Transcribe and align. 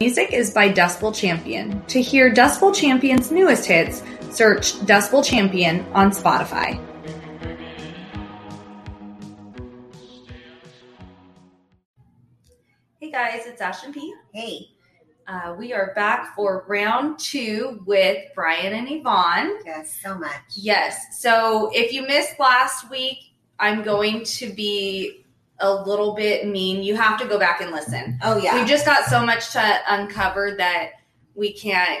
Music 0.00 0.32
is 0.32 0.50
by 0.50 0.68
Dustbowl 0.68 1.14
Champion. 1.14 1.80
To 1.86 2.02
hear 2.02 2.32
Dustbowl 2.32 2.74
Champion's 2.74 3.30
newest 3.30 3.64
hits, 3.64 4.02
search 4.30 4.72
Dustbowl 4.80 5.24
Champion 5.24 5.86
on 5.92 6.10
Spotify. 6.10 6.80
Hey 12.98 13.12
guys, 13.12 13.42
it's 13.46 13.60
Ash 13.60 13.84
and 13.84 13.94
Pete. 13.94 14.14
Hey. 14.32 14.68
Uh, 15.26 15.54
we 15.56 15.72
are 15.72 15.92
back 15.94 16.34
for 16.34 16.66
round 16.68 17.18
two 17.18 17.80
with 17.86 18.18
Brian 18.34 18.74
and 18.74 18.90
Yvonne. 18.90 19.58
Yes, 19.64 19.98
so 20.02 20.18
much. 20.18 20.42
Yes. 20.54 21.18
So 21.20 21.70
if 21.72 21.92
you 21.92 22.06
missed 22.06 22.38
last 22.38 22.90
week, 22.90 23.18
I'm 23.58 23.82
going 23.82 24.24
to 24.24 24.52
be 24.52 25.23
a 25.60 25.72
little 25.72 26.14
bit 26.14 26.46
mean. 26.46 26.82
You 26.82 26.96
have 26.96 27.18
to 27.20 27.26
go 27.26 27.38
back 27.38 27.60
and 27.60 27.70
listen. 27.70 28.18
Oh, 28.22 28.36
yeah. 28.38 28.54
We've 28.56 28.66
just 28.68 28.84
got 28.86 29.04
so 29.06 29.24
much 29.24 29.52
to 29.52 29.78
uncover 29.88 30.54
that 30.58 30.90
we 31.34 31.52
can't 31.52 32.00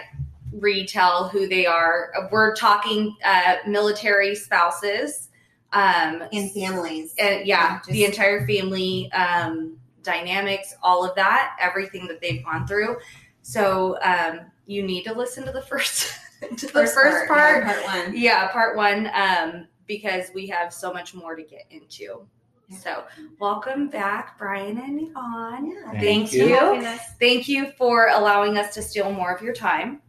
retell 0.52 1.28
who 1.28 1.48
they 1.48 1.66
are. 1.66 2.12
We're 2.30 2.54
talking 2.54 3.16
uh, 3.24 3.56
military 3.66 4.34
spouses. 4.34 5.28
Um, 5.72 6.22
and 6.32 6.52
families. 6.52 7.14
and 7.18 7.44
yeah, 7.48 7.78
Just- 7.78 7.90
the 7.90 8.04
entire 8.04 8.46
family 8.46 9.10
um, 9.10 9.76
dynamics, 10.04 10.72
all 10.84 11.04
of 11.04 11.16
that, 11.16 11.56
everything 11.60 12.06
that 12.06 12.20
they've 12.20 12.44
gone 12.44 12.64
through. 12.64 12.98
So 13.42 13.98
um, 14.02 14.40
you 14.66 14.84
need 14.84 15.02
to 15.04 15.12
listen 15.12 15.44
to 15.44 15.50
the 15.50 15.62
first 15.62 16.12
to 16.58 16.66
the 16.66 16.86
first 16.86 16.94
part. 17.28 17.64
yeah, 17.64 17.72
part 17.72 17.84
one. 18.06 18.16
Yeah, 18.16 18.48
part 18.52 18.76
one, 18.76 19.10
um, 19.14 19.66
because 19.88 20.26
we 20.32 20.46
have 20.46 20.72
so 20.72 20.92
much 20.92 21.12
more 21.12 21.34
to 21.34 21.42
get 21.42 21.64
into. 21.70 22.24
Yeah. 22.68 22.78
So, 22.78 23.04
welcome 23.38 23.88
back, 23.88 24.38
Brian 24.38 24.78
and 24.78 25.08
Yvonne. 25.08 25.70
Yeah. 25.70 25.90
Thank, 25.90 26.30
Thank 26.30 26.32
you. 26.32 26.46
you. 26.46 26.98
Thank 27.20 27.48
you 27.48 27.72
for 27.76 28.08
allowing 28.08 28.56
us 28.56 28.72
to 28.74 28.82
steal 28.82 29.12
more 29.12 29.34
of 29.34 29.42
your 29.42 29.52
time. 29.52 30.00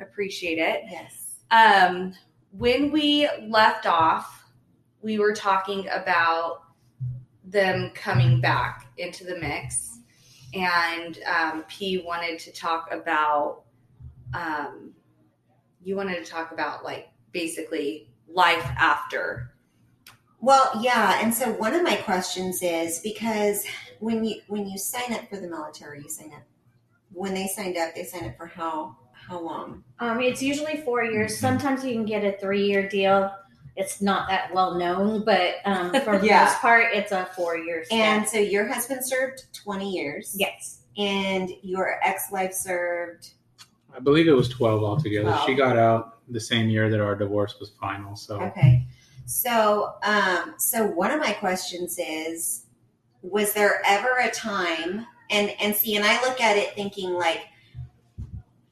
Appreciate 0.00 0.58
it. 0.58 0.82
Yes. 0.90 1.40
Um, 1.50 2.14
when 2.52 2.92
we 2.92 3.28
left 3.48 3.86
off, 3.86 4.44
we 5.02 5.18
were 5.18 5.32
talking 5.32 5.88
about 5.88 6.62
them 7.44 7.90
coming 7.94 8.40
back 8.40 8.86
into 8.98 9.24
the 9.24 9.36
mix, 9.36 9.98
and 10.54 11.18
um, 11.26 11.64
P 11.68 12.02
wanted 12.06 12.38
to 12.40 12.52
talk 12.52 12.88
about. 12.92 13.62
Um, 14.32 14.92
you 15.82 15.96
wanted 15.96 16.24
to 16.24 16.30
talk 16.30 16.52
about 16.52 16.84
like 16.84 17.08
basically 17.32 18.10
life 18.28 18.66
after. 18.78 19.54
Well, 20.40 20.70
yeah, 20.80 21.20
and 21.22 21.34
so 21.34 21.50
one 21.52 21.74
of 21.74 21.82
my 21.82 21.96
questions 21.96 22.62
is 22.62 23.00
because 23.00 23.64
when 23.98 24.24
you 24.24 24.40
when 24.48 24.66
you 24.66 24.78
sign 24.78 25.12
up 25.12 25.28
for 25.28 25.36
the 25.36 25.48
military, 25.48 26.02
you 26.02 26.08
sign 26.08 26.32
up 26.32 26.42
when 27.12 27.34
they 27.34 27.46
signed 27.46 27.76
up, 27.76 27.94
they 27.94 28.04
signed 28.04 28.26
up 28.26 28.36
for 28.36 28.46
how 28.46 28.96
how 29.12 29.38
long? 29.40 29.84
Um, 29.98 30.20
it's 30.20 30.42
usually 30.42 30.78
four 30.78 31.04
years. 31.04 31.38
Sometimes 31.38 31.84
you 31.84 31.92
can 31.92 32.04
get 32.06 32.24
a 32.24 32.38
three-year 32.38 32.88
deal. 32.88 33.30
It's 33.76 34.00
not 34.02 34.28
that 34.28 34.52
well 34.54 34.74
known, 34.76 35.24
but 35.24 35.56
um, 35.66 35.92
for 36.04 36.18
the 36.18 36.26
Yeah. 36.26 36.44
most 36.44 36.58
part, 36.58 36.86
it's 36.94 37.12
a 37.12 37.26
four-year. 37.36 37.84
And 37.92 38.26
so 38.26 38.38
your 38.38 38.66
husband 38.66 39.04
served 39.06 39.44
twenty 39.52 39.90
years. 39.90 40.34
yes, 40.38 40.80
And 40.96 41.50
your 41.62 41.98
ex 42.02 42.24
wife 42.32 42.54
served 42.54 43.30
I 43.94 43.98
believe 43.98 44.28
it 44.28 44.32
was 44.32 44.48
12 44.48 44.84
altogether. 44.84 45.30
Wow. 45.30 45.44
She 45.46 45.54
got 45.54 45.76
out 45.76 46.18
the 46.28 46.38
same 46.38 46.68
year 46.70 46.88
that 46.90 47.00
our 47.00 47.16
divorce 47.16 47.56
was 47.58 47.70
final. 47.80 48.14
So 48.14 48.40
Okay. 48.40 48.86
So, 49.30 49.94
um, 50.02 50.54
so 50.58 50.84
one 50.84 51.12
of 51.12 51.20
my 51.20 51.32
questions 51.32 52.00
is, 52.00 52.66
was 53.22 53.52
there 53.52 53.80
ever 53.86 54.18
a 54.24 54.30
time, 54.32 55.06
and 55.30 55.54
and 55.60 55.72
see, 55.72 55.94
and 55.94 56.04
I 56.04 56.20
look 56.22 56.40
at 56.40 56.56
it 56.56 56.74
thinking 56.74 57.12
like, 57.12 57.42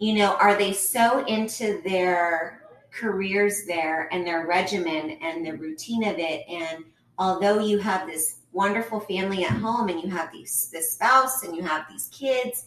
you 0.01 0.15
know, 0.15 0.35
are 0.35 0.57
they 0.57 0.73
so 0.73 1.25
into 1.27 1.81
their 1.85 2.65
careers 2.91 3.67
there 3.67 4.09
and 4.11 4.27
their 4.27 4.49
regimen 4.49 5.19
and 5.23 5.47
the 5.47 5.53
routine 5.53 6.03
of 6.03 6.19
it, 6.19 6.45
and 6.49 6.85
although 7.21 7.61
you 7.61 7.79
have 7.79 8.09
this 8.09 8.41
wonderful 8.51 8.99
family 8.99 9.45
at 9.45 9.53
home 9.53 9.89
and 9.89 10.03
you 10.03 10.11
have 10.11 10.33
these 10.33 10.71
this 10.73 10.91
spouse 10.95 11.45
and 11.45 11.55
you 11.55 11.63
have 11.63 11.87
these 11.89 12.09
kids, 12.09 12.65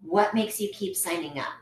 what 0.00 0.32
makes 0.32 0.58
you 0.58 0.70
keep 0.72 0.96
signing 0.96 1.38
up? 1.38 1.60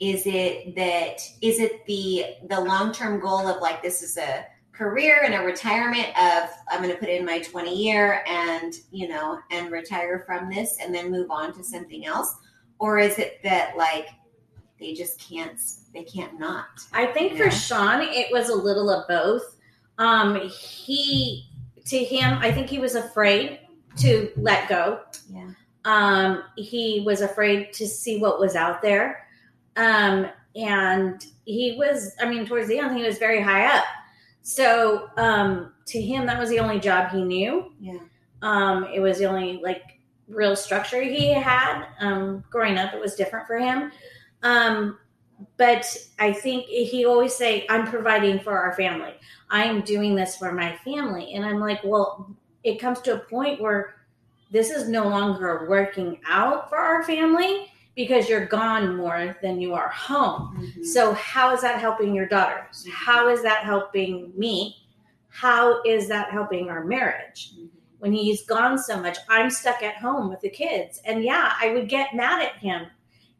Is 0.00 0.26
it 0.26 0.74
that 0.74 1.20
is 1.42 1.60
it 1.60 1.86
the 1.86 2.24
the 2.48 2.60
long 2.60 2.90
term 2.90 3.20
goal 3.20 3.46
of 3.46 3.62
like 3.62 3.84
this 3.84 4.02
is 4.02 4.16
a 4.16 4.46
career 4.84 5.20
and 5.24 5.34
a 5.34 5.40
retirement 5.44 6.08
of 6.18 6.48
I'm 6.70 6.82
going 6.82 6.88
to 6.90 6.96
put 6.98 7.10
in 7.10 7.26
my 7.26 7.38
20 7.40 7.76
year 7.76 8.22
and 8.26 8.72
you 8.90 9.08
know 9.08 9.38
and 9.50 9.70
retire 9.70 10.24
from 10.26 10.48
this 10.48 10.78
and 10.82 10.94
then 10.94 11.10
move 11.10 11.30
on 11.30 11.52
to 11.52 11.62
something 11.62 12.06
else 12.06 12.34
or 12.78 12.98
is 12.98 13.18
it 13.18 13.40
that 13.44 13.76
like 13.76 14.06
they 14.80 14.94
just 14.94 15.20
can't 15.20 15.60
they 15.92 16.02
can't 16.04 16.38
not 16.40 16.64
I 16.94 17.04
think 17.06 17.32
Yeah. 17.34 17.44
for 17.44 17.50
Sean, 17.50 18.00
it 18.00 18.28
was 18.32 18.48
a 18.48 18.54
little 18.54 18.88
of 18.88 19.06
both. 19.06 19.56
Um, 19.98 20.40
he, 20.48 21.44
to 21.84 21.98
him, 21.98 22.38
I 22.40 22.50
think 22.50 22.68
he 22.68 22.78
was 22.78 22.94
afraid 22.94 23.58
to 23.98 24.30
let 24.36 24.66
go. 24.70 25.00
yeah 25.30 25.50
Um, 25.84 26.42
he 26.56 27.02
was 27.04 27.20
afraid 27.20 27.74
to 27.74 27.86
see 27.86 28.18
what 28.18 28.40
was 28.40 28.56
out 28.56 28.80
there. 28.80 29.26
Um, 29.76 30.26
and 30.56 31.22
he 31.44 31.76
was, 31.76 32.14
I 32.18 32.30
mean, 32.30 32.46
towards 32.46 32.68
the 32.68 32.78
end, 32.78 32.96
he 32.96 33.02
was 33.02 33.18
very 33.18 33.42
high 33.42 33.66
up. 33.66 33.84
So 34.50 35.08
um, 35.16 35.72
to 35.86 36.02
him, 36.02 36.26
that 36.26 36.36
was 36.36 36.50
the 36.50 36.58
only 36.58 36.80
job 36.80 37.12
he 37.12 37.22
knew. 37.22 37.72
yeah 37.78 38.00
Um, 38.42 38.88
it 38.92 38.98
was 38.98 39.18
the 39.18 39.26
only 39.26 39.60
like 39.62 40.00
real 40.26 40.56
structure 40.56 41.02
he 41.02 41.32
had. 41.32 41.86
Um, 42.00 42.42
growing 42.50 42.76
up, 42.76 42.92
it 42.92 43.00
was 43.00 43.14
different 43.14 43.46
for 43.46 43.58
him. 43.58 43.92
Um, 44.42 44.98
but 45.56 45.86
I 46.18 46.32
think 46.32 46.66
he 46.66 47.04
always 47.06 47.34
say, 47.34 47.64
"I'm 47.70 47.86
providing 47.86 48.40
for 48.40 48.58
our 48.58 48.74
family. 48.74 49.14
I 49.50 49.64
am 49.64 49.82
doing 49.82 50.16
this 50.16 50.36
for 50.36 50.50
my 50.50 50.76
family." 50.84 51.34
And 51.34 51.46
I'm 51.46 51.60
like, 51.60 51.80
"Well, 51.84 52.34
it 52.64 52.80
comes 52.80 53.00
to 53.02 53.14
a 53.14 53.18
point 53.20 53.60
where 53.60 53.94
this 54.50 54.70
is 54.70 54.88
no 54.88 55.04
longer 55.08 55.66
working 55.68 56.18
out 56.28 56.68
for 56.68 56.76
our 56.76 57.04
family 57.04 57.69
because 57.96 58.28
you're 58.28 58.46
gone 58.46 58.96
more 58.96 59.36
than 59.42 59.60
you 59.60 59.74
are 59.74 59.88
home." 59.88 60.72
Mhm. 60.76 60.84
So, 60.84 61.12
how 61.14 61.52
is 61.52 61.60
that 61.62 61.80
helping 61.80 62.14
your 62.14 62.26
daughters? 62.26 62.86
How 62.92 63.28
is 63.28 63.42
that 63.42 63.64
helping 63.64 64.32
me? 64.36 64.76
How 65.28 65.82
is 65.84 66.08
that 66.08 66.30
helping 66.30 66.68
our 66.70 66.84
marriage? 66.84 67.52
Mhm. 67.56 67.68
When 67.98 68.12
he's 68.12 68.44
gone 68.46 68.78
so 68.78 68.98
much, 68.98 69.18
I'm 69.28 69.50
stuck 69.50 69.82
at 69.82 69.96
home 69.96 70.28
with 70.30 70.40
the 70.40 70.48
kids. 70.50 71.00
And 71.04 71.22
yeah, 71.22 71.52
I 71.60 71.72
would 71.72 71.88
get 71.88 72.14
mad 72.14 72.42
at 72.42 72.56
him 72.56 72.86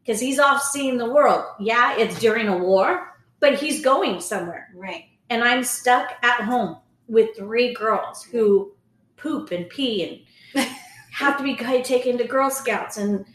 because 0.03 0.19
he's 0.19 0.39
off 0.39 0.61
seeing 0.61 0.97
the 0.97 1.09
world. 1.11 1.43
Yeah, 1.59 1.95
it's 1.97 2.19
during 2.19 2.47
a 2.47 2.57
war, 2.57 3.15
but 3.39 3.55
he's 3.55 3.81
going 3.83 4.21
somewhere. 4.21 4.69
right 4.75 5.05
And 5.29 5.43
I'm 5.43 5.63
stuck 5.63 6.13
at 6.23 6.41
home 6.41 6.77
with 7.07 7.35
three 7.35 7.73
girls 7.73 8.23
who 8.23 8.71
poop 9.17 9.51
and 9.51 9.67
pee 9.69 10.23
and 10.53 10.65
have 11.11 11.37
to 11.37 11.43
be 11.43 11.55
taken 11.55 12.17
to 12.17 12.23
Girl 12.23 12.49
Scouts 12.49 12.97
and 12.97 13.25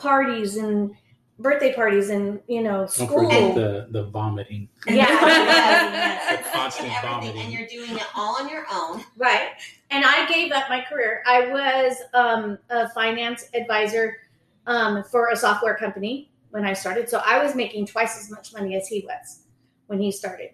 parties 0.00 0.56
and 0.56 0.92
birthday 1.38 1.72
parties 1.72 2.10
and, 2.10 2.40
you 2.48 2.62
know, 2.62 2.86
school. 2.86 3.06
don't 3.06 3.30
forget 3.30 3.54
the, 3.54 3.86
the 3.90 4.04
vomiting. 4.10 4.68
Yeah. 4.86 4.94
Yes, 5.08 6.42
The 6.44 6.50
constant 6.58 6.88
and 6.88 7.08
vomiting. 7.08 7.42
and 7.42 7.52
you're 7.52 7.66
doing 7.66 7.96
it 7.96 8.06
all 8.14 8.36
on 8.40 8.48
your 8.48 8.66
own 8.72 9.02
Right. 9.16 9.50
And 9.90 10.04
I 10.04 10.26
gave 10.28 10.52
up 10.52 10.68
my 10.68 10.82
career. 10.82 11.22
I 11.26 11.48
was 11.48 11.96
um, 12.14 12.58
a 12.68 12.88
finance 12.90 13.48
advisor 13.54 14.18
um, 14.66 15.02
for 15.04 15.30
a 15.30 15.36
software 15.36 15.76
company 15.76 16.30
when 16.50 16.64
I 16.64 16.72
started. 16.72 17.08
So 17.08 17.22
I 17.24 17.42
was 17.42 17.54
making 17.54 17.86
twice 17.86 18.18
as 18.18 18.30
much 18.30 18.52
money 18.52 18.76
as 18.76 18.86
he 18.88 19.06
was 19.06 19.42
when 19.86 20.00
he 20.00 20.12
started. 20.12 20.50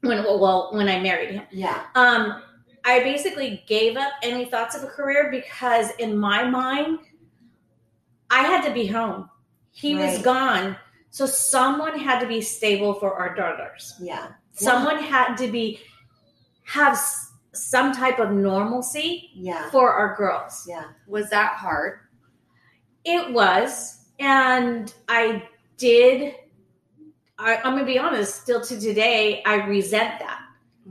When 0.00 0.24
well, 0.24 0.70
when 0.72 0.88
I 0.88 0.98
married 0.98 1.30
him. 1.30 1.42
yeah 1.50 1.84
Um, 1.94 2.42
I 2.84 3.00
basically 3.00 3.62
gave 3.66 3.96
up 3.98 4.12
any 4.22 4.46
thoughts 4.46 4.74
of 4.74 4.82
a 4.82 4.86
career 4.86 5.28
because 5.30 5.90
in 5.98 6.16
my 6.18 6.42
mind, 6.42 7.00
I 8.30 8.42
had 8.42 8.66
to 8.66 8.72
be 8.72 8.86
home. 8.86 9.28
He 9.72 9.94
was 9.94 10.18
gone. 10.22 10.76
So 11.10 11.26
someone 11.26 11.98
had 11.98 12.20
to 12.20 12.26
be 12.26 12.40
stable 12.40 12.94
for 12.94 13.14
our 13.14 13.34
daughters 13.34 13.94
yeah 14.00 14.28
someone 14.52 15.02
had 15.02 15.34
to 15.36 15.48
be 15.48 15.80
have 16.62 16.98
some 17.52 17.92
type 17.92 18.18
of 18.20 18.30
normalcy 18.30 19.30
yeah 19.34 19.68
for 19.70 19.92
our 19.92 20.14
girls 20.16 20.64
yeah 20.68 20.84
Was 21.08 21.30
that 21.30 21.54
hard? 21.54 22.00
it 23.04 23.32
was 23.32 24.06
and 24.18 24.94
i 25.08 25.42
did 25.76 26.34
I, 27.42 27.56
I'm 27.56 27.72
gonna 27.72 27.86
be 27.86 27.98
honest. 27.98 28.42
Still 28.42 28.60
to 28.60 28.78
today, 28.78 29.42
I 29.46 29.64
resent 29.66 30.18
that. 30.18 30.42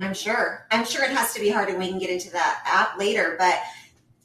I'm 0.02 0.16
sure. 0.16 0.66
I'm 0.72 0.84
sure 0.84 1.04
it 1.04 1.12
has 1.12 1.32
to 1.36 1.40
be 1.40 1.50
hard, 1.50 1.70
and 1.70 1.78
we 1.78 1.88
can 1.88 2.00
get 2.00 2.10
into 2.10 2.32
that 2.32 2.64
app 2.66 2.98
later. 2.98 3.36
But 3.38 3.60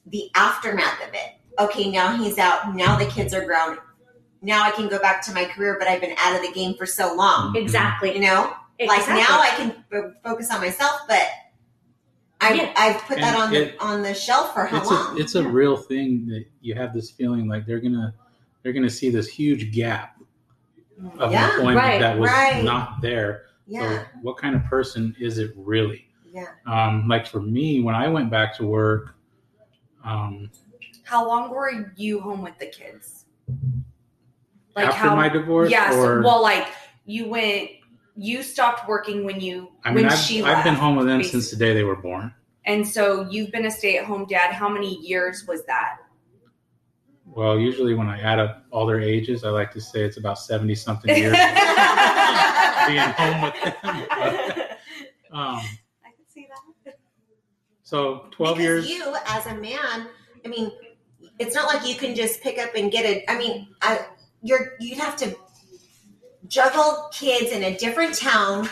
the 0.06 0.30
aftermath 0.34 1.06
of 1.06 1.12
it. 1.12 1.34
Okay, 1.58 1.90
now 1.90 2.16
he's 2.16 2.38
out. 2.38 2.74
Now 2.74 2.96
the 2.96 3.06
kids 3.06 3.32
are 3.32 3.44
grown. 3.44 3.78
Now 4.42 4.62
I 4.64 4.70
can 4.72 4.88
go 4.88 4.98
back 4.98 5.22
to 5.26 5.32
my 5.32 5.44
career, 5.44 5.76
but 5.78 5.88
I've 5.88 6.00
been 6.00 6.14
out 6.18 6.34
of 6.36 6.42
the 6.42 6.52
game 6.52 6.74
for 6.76 6.84
so 6.86 7.14
long. 7.14 7.56
Exactly. 7.56 8.12
You 8.14 8.20
know, 8.20 8.52
like 8.80 9.06
now 9.08 9.40
I 9.40 9.52
can 9.56 9.84
f- 9.92 10.12
focus 10.22 10.50
on 10.50 10.60
myself, 10.60 11.00
but 11.08 11.22
I 12.40 12.54
Yeah. 12.54 12.72
I've 12.76 13.00
put 13.02 13.18
that 13.18 13.34
And 13.34 13.42
on 13.42 13.54
it- 13.54 13.78
the 13.78 13.84
on 13.84 14.02
the 14.02 14.12
shelf 14.12 14.52
for 14.52 14.66
how 14.66 14.78
it's 14.82 14.90
long? 14.90 15.16
a 15.16 15.20
it's 15.20 15.34
a 15.36 15.42
Yeah. 15.42 15.48
real 15.50 15.76
thing 15.76 16.26
that 16.26 16.44
you 16.60 16.74
have 16.74 16.92
this 16.92 17.10
feeling 17.10 17.48
like 17.48 17.64
they're 17.66 17.80
gonna 17.80 18.12
they're 18.62 18.72
gonna 18.72 18.90
see 18.90 19.08
this 19.10 19.28
huge 19.28 19.72
gap 19.72 20.18
of 21.18 21.32
Yeah, 21.32 21.50
employment 21.50 21.76
right, 21.78 22.00
that 22.00 22.18
was 22.18 22.30
right. 22.30 22.62
not 22.64 23.00
there. 23.00 23.44
yeah, 23.66 24.02
So 24.02 24.06
what 24.22 24.36
kind 24.38 24.54
of 24.56 24.64
person 24.64 25.14
is 25.18 25.38
it 25.38 25.52
really? 25.56 26.08
yeah. 26.32 26.46
Um, 26.66 27.06
like 27.08 27.26
for 27.26 27.40
me, 27.40 27.80
when 27.80 27.94
I 27.94 28.08
went 28.08 28.30
back 28.30 28.54
to 28.58 28.66
work, 28.66 29.14
um, 30.04 30.50
How 31.04 31.26
long 31.26 31.50
were 31.50 31.92
you 31.96 32.20
home 32.20 32.42
with 32.42 32.58
the 32.58 32.66
kids? 32.66 33.26
Like 34.74 34.88
after 34.88 34.98
how? 34.98 35.16
my 35.16 35.28
divorce, 35.28 35.70
yeah. 35.70 35.90
So, 35.90 36.00
or 36.00 36.22
well, 36.22 36.42
like 36.42 36.66
you 37.04 37.28
went. 37.28 37.70
You 38.16 38.44
stopped 38.44 38.88
working 38.88 39.24
when 39.24 39.40
you 39.40 39.72
I 39.84 39.88
mean, 39.88 40.04
when 40.04 40.12
I've, 40.12 40.18
she 40.18 40.38
I've 40.38 40.58
left, 40.58 40.64
been 40.64 40.74
home 40.74 40.94
with 40.94 41.06
them 41.06 41.18
basically. 41.18 41.40
since 41.40 41.50
the 41.50 41.56
day 41.56 41.74
they 41.74 41.82
were 41.82 41.96
born. 41.96 42.32
And 42.64 42.86
so 42.86 43.28
you've 43.28 43.50
been 43.50 43.66
a 43.66 43.70
stay-at-home 43.70 44.26
dad. 44.26 44.52
How 44.54 44.68
many 44.68 45.00
years 45.00 45.44
was 45.48 45.64
that? 45.66 45.96
Well, 47.26 47.58
usually 47.58 47.94
when 47.94 48.08
I 48.08 48.20
add 48.20 48.38
up 48.38 48.64
all 48.70 48.86
their 48.86 49.00
ages, 49.00 49.42
I 49.42 49.48
like 49.50 49.72
to 49.72 49.80
say 49.80 50.02
it's 50.04 50.16
about 50.16 50.38
seventy 50.38 50.76
something 50.76 51.10
years 51.16 51.32
being 52.86 53.00
home 53.00 53.42
with 53.42 53.54
them. 53.62 54.06
But, 54.08 54.78
um, 55.32 55.60
I 56.04 56.12
can 56.14 56.24
see 56.28 56.46
that. 56.84 56.94
so 57.82 58.26
twelve 58.30 58.58
because 58.58 58.88
years. 58.88 58.88
you 58.88 59.16
as 59.26 59.46
a 59.46 59.54
man, 59.54 60.06
I 60.44 60.48
mean, 60.48 60.70
it's 61.38 61.54
not 61.54 61.72
like 61.72 61.86
you 61.88 61.94
can 61.96 62.14
just 62.14 62.40
pick 62.42 62.58
up 62.58 62.70
and 62.76 62.90
get 62.92 63.04
it. 63.04 63.24
I 63.28 63.36
mean, 63.38 63.68
I, 63.82 64.00
you're 64.42 64.74
you'd 64.80 64.98
have 64.98 65.16
to 65.16 65.34
juggle 66.48 67.08
kids 67.12 67.50
in 67.52 67.62
a 67.64 67.76
different 67.76 68.14
town 68.14 68.68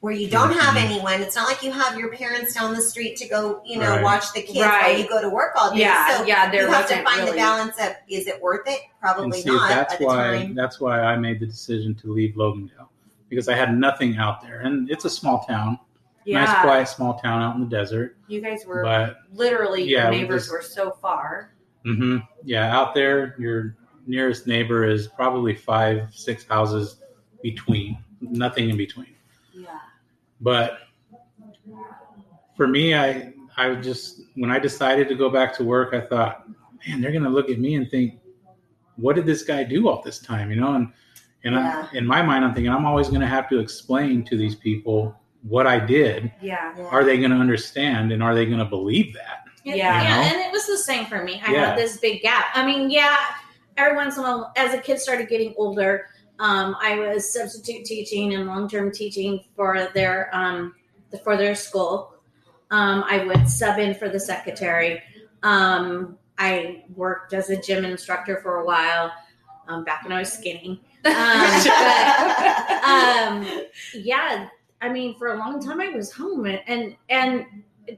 where 0.00 0.12
you 0.14 0.28
don't 0.30 0.52
have 0.52 0.76
Mhm. 0.76 0.84
anyone. 0.90 1.20
It's 1.20 1.36
not 1.36 1.46
like 1.46 1.62
you 1.62 1.72
have 1.72 1.98
your 1.98 2.10
parents 2.10 2.54
down 2.54 2.72
the 2.74 2.80
street 2.80 3.16
to 3.18 3.28
go, 3.28 3.60
you 3.66 3.78
know, 3.78 3.90
Right. 3.96 4.02
watch 4.02 4.32
the 4.32 4.40
kids 4.40 4.58
while 4.60 4.96
you 4.96 5.06
go 5.06 5.20
to 5.20 5.28
work 5.28 5.52
all 5.56 5.72
day. 5.74 5.80
Yeah, 5.80 6.16
so 6.16 6.24
yeah. 6.24 6.50
There 6.50 6.62
you 6.66 6.72
have 6.72 6.88
to 6.88 7.02
find 7.02 7.18
really. 7.18 7.32
the 7.32 7.36
balance 7.36 7.78
of 7.78 7.92
is 8.08 8.26
it 8.26 8.40
worth 8.40 8.66
it? 8.66 8.78
and 8.80 9.00
Probably 9.00 9.42
see, 9.42 9.50
not 9.50 9.68
that's 9.68 9.96
why 10.00 10.16
time. 10.38 10.54
that's 10.54 10.80
why 10.80 11.00
I 11.00 11.16
made 11.16 11.40
the 11.40 11.46
decision 11.46 11.94
to 11.96 12.12
leave 12.12 12.34
Logandale 12.34 12.88
because 13.28 13.48
I 13.48 13.54
had 13.56 13.76
nothing 13.76 14.16
out 14.16 14.40
there, 14.40 14.60
and 14.60 14.90
it's 14.90 15.04
a 15.04 15.10
small 15.10 15.40
town, 15.44 15.78
yeah, 16.24 16.44
nice 16.44 16.60
quiet 16.62 16.88
small 16.88 17.18
town 17.18 17.42
out 17.42 17.54
in 17.56 17.60
the 17.60 17.68
desert. 17.68 18.16
you 18.26 18.40
guys 18.40 18.64
were 18.66 18.82
But 18.82 19.18
literally 19.34 19.82
Yeah, 19.84 20.04
your 20.04 20.10
we 20.12 20.16
neighbors 20.22 20.42
just- 20.44 20.52
were 20.52 20.62
so 20.62 20.92
far. 21.02 21.52
Hmm 21.84 22.18
yeah, 22.44 22.74
out 22.74 22.94
there, 22.94 23.36
your 23.38 23.76
nearest 24.06 24.46
neighbor 24.46 24.84
is 24.84 25.06
probably 25.08 25.54
five, 25.54 26.08
six 26.12 26.44
houses 26.46 26.96
between, 27.42 27.98
nothing 28.20 28.70
in 28.70 28.76
between. 28.76 29.14
Yeah. 29.52 29.78
But 30.40 30.78
for 32.56 32.66
me, 32.66 32.94
I 32.94 33.32
I 33.56 33.74
just 33.76 34.22
when 34.34 34.50
I 34.50 34.58
decided 34.58 35.08
to 35.08 35.14
go 35.14 35.28
back 35.30 35.54
to 35.56 35.64
work, 35.64 35.94
I 35.94 36.00
thought, 36.00 36.48
man, 36.86 37.00
they're 37.00 37.12
gonna 37.12 37.28
look 37.30 37.50
at 37.50 37.58
me 37.58 37.74
and 37.74 37.90
think, 37.90 38.14
what 38.96 39.16
did 39.16 39.26
this 39.26 39.42
guy 39.42 39.64
do 39.64 39.88
all 39.88 40.02
this 40.02 40.18
time? 40.18 40.50
You 40.50 40.56
know, 40.60 40.74
and 40.74 40.92
and 41.44 41.54
Yeah. 41.54 41.88
I, 41.92 41.96
in 41.96 42.06
my 42.06 42.22
mind, 42.22 42.44
I'm 42.44 42.54
thinking 42.54 42.72
I'm 42.72 42.84
always 42.86 43.08
gonna 43.08 43.26
have 43.26 43.48
to 43.50 43.58
explain 43.58 44.24
to 44.24 44.36
these 44.36 44.54
people 44.54 45.14
what 45.42 45.66
I 45.66 45.78
did. 45.78 46.32
Yeah. 46.42 46.74
Yeah. 46.76 46.84
Are 46.84 47.04
they 47.04 47.18
gonna 47.18 47.38
understand 47.38 48.12
and 48.12 48.22
are 48.22 48.34
they 48.34 48.46
gonna 48.46 48.64
believe 48.64 49.14
that? 49.14 49.44
Yeah, 49.64 49.74
Yeah. 49.74 50.02
yeah, 50.02 50.02
You 50.02 50.08
know? 50.08 50.36
and 50.38 50.46
it 50.46 50.52
was 50.52 50.66
the 50.66 50.78
same 50.78 51.06
for 51.06 51.22
me. 51.22 51.40
I 51.46 51.52
Yeah. 51.52 51.66
had 51.66 51.78
this 51.78 51.98
big 51.98 52.22
gap. 52.22 52.46
I 52.54 52.64
mean, 52.64 52.90
yeah, 52.90 53.16
every 53.76 53.96
once 53.96 54.16
in 54.16 54.24
a 54.24 54.26
while, 54.26 54.52
as 54.56 54.74
a 54.74 54.78
kid 54.78 54.98
started 54.98 55.28
getting 55.28 55.54
older, 55.56 56.06
um, 56.38 56.74
I 56.80 56.98
was 56.98 57.32
substitute 57.32 57.84
teaching 57.84 58.34
and 58.34 58.46
long 58.46 58.68
term 58.68 58.90
teaching 58.90 59.44
for 59.54 59.88
their 59.94 60.30
um, 60.34 60.74
for 61.22 61.36
their 61.36 61.54
school. 61.54 62.14
Um, 62.70 63.04
I 63.08 63.24
would 63.24 63.48
sub 63.48 63.78
in 63.78 63.94
for 63.94 64.08
the 64.08 64.20
secretary. 64.20 65.02
Um, 65.42 66.16
I 66.38 66.84
worked 66.94 67.34
as 67.34 67.50
a 67.50 67.60
gym 67.60 67.84
instructor 67.84 68.40
for 68.42 68.60
a 68.60 68.64
while 68.64 69.12
um, 69.68 69.84
back 69.84 70.02
when 70.04 70.12
I 70.12 70.20
was 70.20 70.32
skinny. 70.32 70.80
Um, 71.04 71.12
but, 71.64 72.84
um, 72.84 73.62
yeah, 73.94 74.48
I 74.80 74.88
mean, 74.88 75.18
for 75.18 75.34
a 75.34 75.38
long 75.38 75.62
time 75.62 75.80
I 75.80 75.88
was 75.90 76.12
home, 76.12 76.46
and 76.46 76.60
and, 76.66 76.96
and 77.10 77.46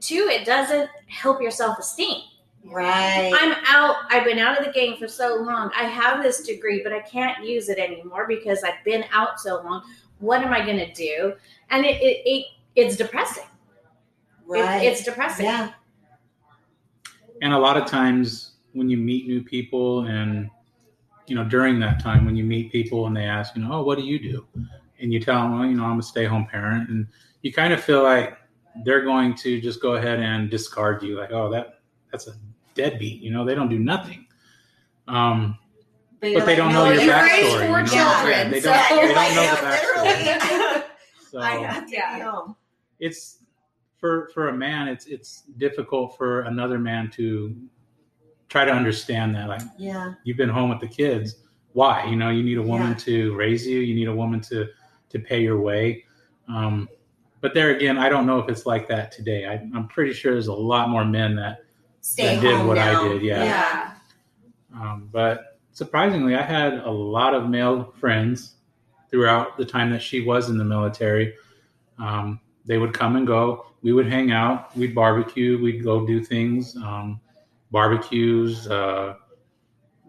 two, 0.00 0.28
it 0.30 0.44
doesn't 0.46 0.88
help 1.06 1.40
your 1.42 1.50
self 1.50 1.78
esteem. 1.78 2.22
right. 2.64 3.32
I'm 3.38 3.56
out. 3.66 3.96
I've 4.10 4.24
been 4.24 4.38
out 4.38 4.58
of 4.58 4.64
the 4.64 4.72
game 4.72 4.96
for 4.96 5.08
so 5.08 5.36
long. 5.36 5.70
I 5.76 5.84
have 5.84 6.22
this 6.22 6.42
degree, 6.42 6.80
but 6.82 6.92
I 6.92 7.00
can't 7.00 7.44
use 7.44 7.68
it 7.68 7.78
anymore 7.78 8.26
because 8.28 8.62
I've 8.62 8.82
been 8.84 9.04
out 9.12 9.40
so 9.40 9.62
long. 9.62 9.82
What 10.18 10.42
am 10.42 10.52
I 10.52 10.64
going 10.64 10.78
to 10.78 10.92
do? 10.92 11.34
And 11.70 11.84
it, 11.84 12.00
it, 12.00 12.22
it 12.24 12.46
it's 12.76 12.96
depressing. 12.96 13.44
It- 13.44 14.60
right. 14.60 14.82
it's 14.84 15.02
depressing. 15.04 15.46
yeah. 15.46 15.72
And 17.40 17.52
a 17.52 17.58
lot 17.58 17.76
of 17.76 17.86
times 17.86 18.52
when 18.72 18.88
you 18.88 18.96
meet 18.96 19.26
new 19.26 19.42
people 19.42 20.06
and 20.06 20.48
you 21.26 21.34
know 21.34 21.44
during 21.44 21.78
that 21.80 22.00
time 22.00 22.24
when 22.24 22.36
you 22.36 22.44
meet 22.44 22.70
people 22.72 23.06
and 23.06 23.16
they 23.16 23.24
ask 23.24 23.54
you 23.56 23.62
know 23.62 23.68
oh 23.72 23.82
what 23.82 23.96
do 23.98 24.04
you 24.04 24.18
do 24.18 24.46
and 25.00 25.12
you 25.12 25.20
tell 25.20 25.42
them 25.42 25.58
well 25.58 25.68
you 25.68 25.74
know 25.76 25.84
i'm 25.84 25.98
a 25.98 26.02
stay-home 26.02 26.46
parent 26.46 26.88
and 26.88 27.06
you 27.42 27.52
kind 27.52 27.72
of 27.72 27.82
feel 27.82 28.02
like 28.02 28.36
they're 28.84 29.02
going 29.02 29.34
to 29.36 29.60
just 29.60 29.80
go 29.82 29.94
ahead 29.94 30.18
and 30.20 30.50
discard 30.50 31.02
you. 31.02 31.18
Like 31.18 31.30
oh 31.32 31.50
that 31.50 31.80
that's 32.10 32.26
a 32.28 32.32
deadbeat 32.74 33.20
you 33.22 33.30
know 33.30 33.44
they 33.44 33.54
don't 33.54 33.68
do 33.68 33.78
nothing. 33.78 34.26
Um 35.08 35.58
you're 36.22 36.38
but 36.38 36.46
they 36.46 36.52
like, 36.52 36.56
don't 36.56 36.72
no, 36.72 36.84
know 36.84 36.92
your 36.92 37.02
you 37.02 37.10
backstory 37.10 37.28
raised 37.28 37.52
you 37.52 37.58
four 37.66 37.82
know? 37.82 37.86
children, 37.86 38.30
Yeah, 38.30 38.48
they 38.48 38.60
so- 38.60 38.72
don't, 38.72 38.90
Yeah, 38.90 39.06
they 39.06 39.14
don't 39.14 39.34
know 39.34 39.42
yeah, 39.42 39.54
the 39.54 40.80
backstory. 40.80 40.84
So 41.30 41.38
I 41.40 41.50
have 41.56 41.86
to 41.86 41.92
Yeah. 41.92 42.40
be 42.48 42.54
it's 43.06 43.38
for 43.98 44.30
for 44.34 44.48
a 44.48 44.52
man 44.52 44.86
it's 44.88 45.06
it's 45.06 45.42
difficult 45.58 46.16
for 46.16 46.42
another 46.42 46.78
man 46.78 47.10
to 47.12 47.54
try 48.48 48.64
to 48.64 48.70
understand 48.72 49.34
that 49.34 49.48
like 49.48 49.62
Yeah. 49.78 50.14
you've 50.24 50.36
been 50.36 50.48
home 50.48 50.70
with 50.70 50.80
the 50.80 50.88
kids. 50.88 51.36
Why? 51.72 52.04
You 52.04 52.16
know 52.16 52.28
you 52.30 52.42
need 52.42 52.58
a 52.58 52.62
woman 52.62 52.88
Yeah. 52.90 52.94
to 53.06 53.34
raise 53.34 53.66
you. 53.66 53.80
You 53.80 53.94
need 53.94 54.08
a 54.08 54.14
woman 54.14 54.40
to 54.42 54.68
to 55.08 55.18
pay 55.18 55.42
your 55.42 55.60
way. 55.60 56.04
Um, 56.48 56.88
but 57.42 57.52
there 57.52 57.76
again 57.76 57.98
i 57.98 58.08
don't 58.08 58.26
know 58.26 58.38
if 58.38 58.48
it's 58.48 58.64
like 58.64 58.88
that 58.88 59.12
today. 59.12 59.46
I, 59.46 59.54
i'm 59.74 59.86
pretty 59.88 60.14
sure 60.14 60.32
there's 60.32 60.46
a 60.46 60.54
lot 60.54 60.88
more 60.88 61.04
men 61.04 61.36
that 61.36 61.64
That 62.16 62.40
did 62.40 62.66
what 62.66 62.78
I 62.78 63.06
did, 63.06 63.22
yeah. 63.22 63.44
Yeah. 63.44 63.90
um, 64.74 65.10
but 65.12 65.58
surprisingly 65.72 66.34
i 66.34 66.42
had 66.42 66.78
a 66.78 66.90
lot 66.90 67.34
of 67.34 67.50
male 67.50 67.92
friends 68.00 68.54
throughout 69.10 69.58
the 69.58 69.64
time 69.66 69.90
that 69.90 70.00
she 70.00 70.22
was 70.22 70.48
in 70.48 70.56
the 70.56 70.64
military. 70.64 71.34
Um, 71.98 72.40
they 72.64 72.78
would 72.78 72.94
come 72.94 73.16
and 73.16 73.26
go. 73.26 73.66
We 73.82 73.92
would 73.92 74.06
hang 74.06 74.32
out. 74.32 74.74
We'd 74.74 74.94
barbecue. 74.94 75.60
We'd 75.62 75.84
go 75.84 76.06
do 76.06 76.24
things 76.24 76.74
um, 76.76 77.20
barbecues 77.72 78.68
uh, 78.68 79.14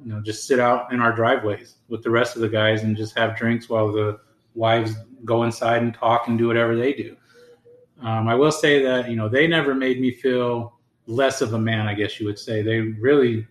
you 0.04 0.12
know 0.12 0.22
just 0.22 0.46
sit 0.46 0.60
out 0.60 0.92
in 0.94 1.00
our 1.00 1.14
driveways 1.14 1.78
with 1.88 2.04
the 2.04 2.10
rest 2.10 2.36
of 2.36 2.42
the 2.42 2.50
guys 2.50 2.84
and 2.84 2.96
just 2.96 3.18
have 3.18 3.36
drinks 3.38 3.70
while 3.70 3.92
the 3.92 4.20
wives 4.54 4.94
go 5.26 5.44
inside 5.44 5.82
and 5.82 5.94
talk 5.94 6.28
and 6.28 6.38
do 6.38 6.48
whatever 6.48 6.76
they 6.76 6.94
do 6.94 7.16
um, 8.04 8.28
i 8.28 8.36
will 8.36 8.52
say 8.52 8.82
that 8.84 9.10
you 9.10 9.16
know 9.16 9.28
they 9.30 9.48
never 9.48 9.74
made 9.74 10.00
me 10.00 10.12
feel 10.12 10.74
less 11.08 11.42
of 11.42 11.54
a 11.54 11.60
man 11.60 11.88
i 11.88 11.94
guess 11.94 12.20
you 12.20 12.26
would 12.26 12.40
say 12.40 12.62
they 12.62 12.80
really 12.80 13.46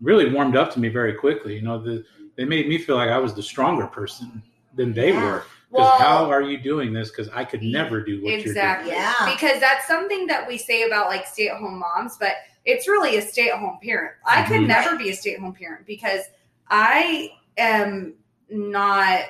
really 0.00 0.30
warmed 0.32 0.56
up 0.56 0.72
to 0.72 0.80
me 0.80 0.88
very 0.88 1.12
quickly 1.14 1.54
you 1.56 1.62
know 1.62 1.78
the, 1.82 2.04
they 2.36 2.44
made 2.44 2.68
me 2.68 2.78
feel 2.78 2.96
like 2.96 3.10
i 3.10 3.18
was 3.18 3.34
the 3.34 3.42
stronger 3.42 3.86
person 3.86 4.42
than 4.74 4.92
they 4.92 5.10
Yeah. 5.12 5.22
were 5.24 5.44
because 5.70 5.86
Well, 5.88 5.98
how 5.98 6.30
are 6.30 6.42
you 6.42 6.58
doing 6.58 6.92
this 6.92 7.10
because 7.10 7.28
i 7.30 7.44
could 7.44 7.62
never 7.62 8.02
do 8.02 8.22
what 8.24 8.34
exactly. 8.34 8.90
You're 8.92 8.96
doing. 9.00 9.12
Yeah. 9.20 9.32
Because 9.34 9.60
that's 9.60 9.86
something 9.86 10.26
that 10.26 10.46
we 10.48 10.56
say 10.58 10.82
about 10.84 11.06
like 11.08 11.26
stay-at-home 11.26 11.78
moms, 11.78 12.16
but 12.18 12.32
it's 12.64 12.88
really 12.88 13.16
a 13.18 13.22
stay-at-home 13.22 13.78
parent. 13.82 14.14
I 14.26 14.42
could 14.42 14.62
Mhm. 14.62 14.66
never 14.66 14.96
be 14.96 15.10
a 15.10 15.14
stay-at-home 15.14 15.52
parent 15.54 15.86
because 15.86 16.22
I 16.68 17.30
am 17.56 18.14
not 18.50 19.20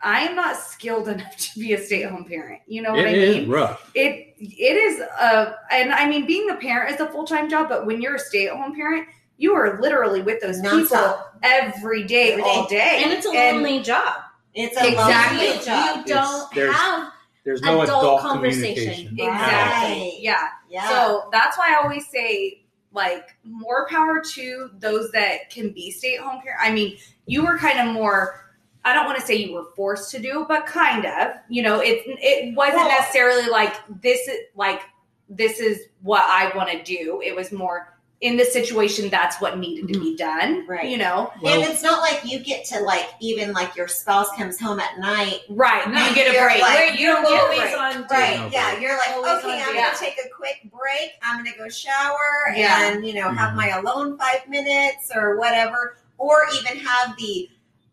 I 0.00 0.20
am 0.20 0.36
not 0.36 0.56
skilled 0.56 1.08
enough 1.14 1.36
to 1.36 1.58
be 1.58 1.72
a 1.72 1.78
stay-at-home 1.78 2.24
parent. 2.24 2.60
You 2.66 2.82
know 2.82 2.92
what 2.92 3.02
doing 3.02 3.14
I 3.14 3.18
mean? 3.18 3.42
is 3.42 3.48
rough 3.48 3.90
it 3.94 4.34
it 4.38 4.76
is 4.76 5.00
a 5.00 5.56
and 5.72 5.92
I 5.92 6.08
mean 6.08 6.26
being 6.26 6.50
a 6.50 6.54
parent 6.56 6.94
is 6.94 7.00
a 7.00 7.08
full 7.10 7.24
time 7.26 7.48
job, 7.50 7.68
but 7.68 7.86
when 7.86 8.00
you're 8.00 8.14
a 8.16 8.18
stay 8.18 8.46
at 8.48 8.56
home 8.56 8.74
parent, 8.74 9.08
you 9.38 9.54
are 9.54 9.80
literally 9.80 10.22
with 10.22 10.40
those 10.40 10.60
people 10.60 10.78
Nonstop. 10.80 11.22
every 11.42 12.04
day, 12.04 12.32
Every 12.32 12.42
all 12.44 12.66
day, 12.66 13.00
And 13.04 13.12
it's 13.12 13.26
a 13.26 13.30
lonely 13.30 13.80
job. 13.82 14.22
It's 14.54 14.76
a 14.80 14.88
Exactly. 14.88 15.38
lonely 15.46 15.58
You 15.58 15.64
job. 15.64 16.06
don't 16.06 16.54
there's- 16.54 16.74
have 16.76 17.12
there's 17.44 17.62
no 17.62 17.80
Adult 17.82 18.00
adult, 18.02 18.20
conversation. 18.20 18.74
communication 18.74 19.18
exactly, 19.20 20.18
yeah. 20.20 20.48
Yeah. 20.68 20.88
So 20.90 21.28
that's 21.32 21.56
why 21.56 21.72
I 21.74 21.82
always 21.82 22.06
say 22.08 22.62
like 22.92 23.28
more 23.42 23.86
power 23.88 24.20
to 24.34 24.70
those 24.78 25.10
that 25.12 25.48
can 25.50 25.70
be 25.72 25.90
stay 25.90 26.16
at 26.16 26.22
home 26.22 26.40
parent. 26.42 26.60
I 26.62 26.72
mean, 26.72 26.98
you 27.26 27.44
were 27.44 27.56
kind 27.58 27.78
of 27.88 27.94
more. 27.94 28.44
I 28.88 28.94
don't 28.94 29.06
want 29.06 29.18
to 29.20 29.24
say 29.26 29.34
you 29.36 29.52
were 29.54 29.66
forced 29.76 30.10
to 30.12 30.18
do, 30.20 30.44
but 30.48 30.66
kind 30.66 31.04
of. 31.06 31.32
You 31.48 31.62
know, 31.62 31.80
it 31.80 32.02
it 32.06 32.54
wasn't 32.56 32.78
Well- 32.78 32.88
necessarily 32.88 33.48
like 33.48 33.74
this 34.00 34.26
is 34.28 34.38
like 34.56 34.80
this 35.28 35.60
is 35.60 35.80
what 36.02 36.22
I 36.26 36.56
want 36.56 36.70
to 36.70 36.82
do. 36.82 37.20
It 37.24 37.36
was 37.36 37.52
more 37.52 37.94
in 38.20 38.36
the 38.36 38.44
situation 38.44 39.08
that's 39.10 39.40
what 39.40 39.58
needed 39.58 39.86
to 39.92 40.00
be 40.00 40.16
done. 40.16 40.66
Right. 40.66 40.88
You 40.88 40.98
know. 40.98 41.30
Well, 41.40 41.54
and 41.62 41.70
it's 41.70 41.84
not 41.84 42.00
like 42.00 42.20
you 42.24 42.40
get 42.40 42.64
to 42.66 42.80
like 42.80 43.06
even 43.20 43.52
like 43.52 43.76
your 43.76 43.86
spouse 43.86 44.26
comes 44.36 44.58
home 44.58 44.80
at 44.80 44.98
night 44.98 45.42
Right. 45.48 45.88
No, 45.88 46.04
you 46.08 46.14
get 46.16 46.28
a 46.30 46.32
you're 46.34 46.44
break. 46.48 46.60
like- 46.60 46.78
Wait, 46.78 46.98
you're 46.98 47.12
You're 47.12 47.18
always 47.18 47.40
always 47.42 47.60
right. 47.60 47.96
on 47.96 48.06
Right. 48.10 48.40
No 48.40 48.48
yeah. 48.50 48.70
break. 48.70 48.82
You're 48.82 48.96
like, 48.98 49.10
Always 49.10 49.44
okay, 49.44 49.52
on 49.52 49.60
I'm 49.60 49.66
duty. 49.68 49.78
gonna 49.78 49.96
take 49.98 50.18
a 50.24 50.28
quick 50.34 50.68
break. 50.72 51.12
I'm 51.22 51.36
gonna 51.44 51.56
go 51.56 51.68
shower 51.68 52.52
Yeah. 52.56 52.88
and 52.90 53.06
you 53.06 53.14
know 53.14 53.30
have 53.30 53.50
Mhm. 53.52 53.56
my 53.56 53.68
alone 53.68 54.18
five 54.18 54.48
minutes 54.48 55.12
or 55.14 55.36
whatever, 55.38 55.98
or 56.16 56.38
even 56.60 56.78
have 56.84 57.16
the 57.18 57.48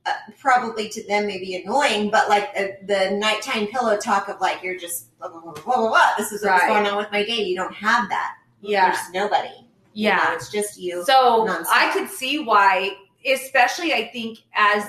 uh, 0.05 0.11
probably 0.39 0.87
to 0.89 1.07
them 1.07 1.25
maybe 1.27 1.55
annoying, 1.55 2.09
but 2.11 2.29
like 2.29 2.53
the, 2.53 2.77
the 2.85 3.11
nighttime 3.17 3.67
pillow 3.67 3.97
talk 3.97 4.27
of 4.29 4.39
like 4.39 4.61
you're 4.63 4.77
just 4.77 5.17
blah 5.17 5.29
blah 5.29 5.39
blah 5.41 5.53
blah 5.53 5.63
blah. 5.63 5.89
blah. 5.89 6.09
This 6.17 6.31
is 6.31 6.43
what's 6.43 6.61
Right. 6.63 6.67
going 6.69 6.85
on 6.85 6.97
with 6.97 7.11
my 7.11 7.23
day. 7.25 7.41
You 7.43 7.55
don't 7.55 7.73
have 7.73 8.07
that. 8.09 8.35
Yeah. 8.61 8.91
There's 8.91 9.11
nobody. 9.11 9.49
You 9.93 10.09
Yeah. 10.09 10.15
know, 10.17 10.33
it's 10.33 10.51
just 10.51 10.77
you. 10.79 11.03
So 11.05 11.45
nonstop. 11.47 11.65
I 11.71 11.91
could 11.93 12.09
see 12.09 12.39
why, 12.39 12.91
especially 13.25 13.93
I 13.93 14.09
think 14.11 14.39
as, 14.55 14.83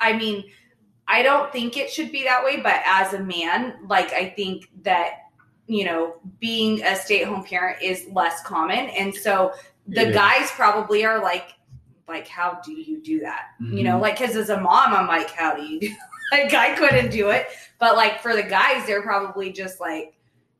I 0.00 0.12
mean, 0.14 0.44
I 1.06 1.22
don't 1.22 1.50
think 1.52 1.76
it 1.76 1.88
should 1.90 2.12
be 2.12 2.22
that 2.24 2.44
way, 2.44 2.58
but 2.60 2.82
as 2.84 3.14
a 3.14 3.20
man, 3.20 3.76
like 3.88 4.12
I 4.12 4.28
think 4.30 4.70
that, 4.82 5.12
you 5.66 5.84
know, 5.84 6.16
being 6.40 6.82
a 6.82 6.96
stay 6.96 7.22
at 7.22 7.28
home 7.28 7.44
parent 7.44 7.80
is 7.82 8.06
less 8.12 8.42
common. 8.42 8.90
And 8.90 9.14
so 9.14 9.52
the 9.86 10.02
It 10.02 10.08
is. 10.08 10.14
guys 10.14 10.50
probably 10.50 11.04
are 11.06 11.22
like, 11.22 11.54
like, 12.08 12.26
how 12.28 12.60
do 12.64 12.72
you 12.72 13.00
do 13.02 13.20
that? 13.20 13.46
You 13.60 13.82
know, 13.84 13.96
Mhm. 13.98 14.00
like, 14.02 14.18
cause 14.18 14.34
as 14.36 14.50
a 14.50 14.60
mom, 14.60 14.94
I'm 14.94 15.06
like, 15.06 15.30
how 15.30 15.54
do 15.56 15.62
you 15.62 15.80
do 15.80 15.88
Like, 16.32 16.52
I 16.52 16.74
couldn't 16.74 17.10
do 17.10 17.30
it. 17.30 17.46
But 17.78 17.96
like 17.96 18.20
for 18.20 18.34
the 18.36 18.42
guys, 18.42 18.86
they're 18.86 19.02
probably 19.02 19.50
just 19.52 19.80
like, 19.80 20.14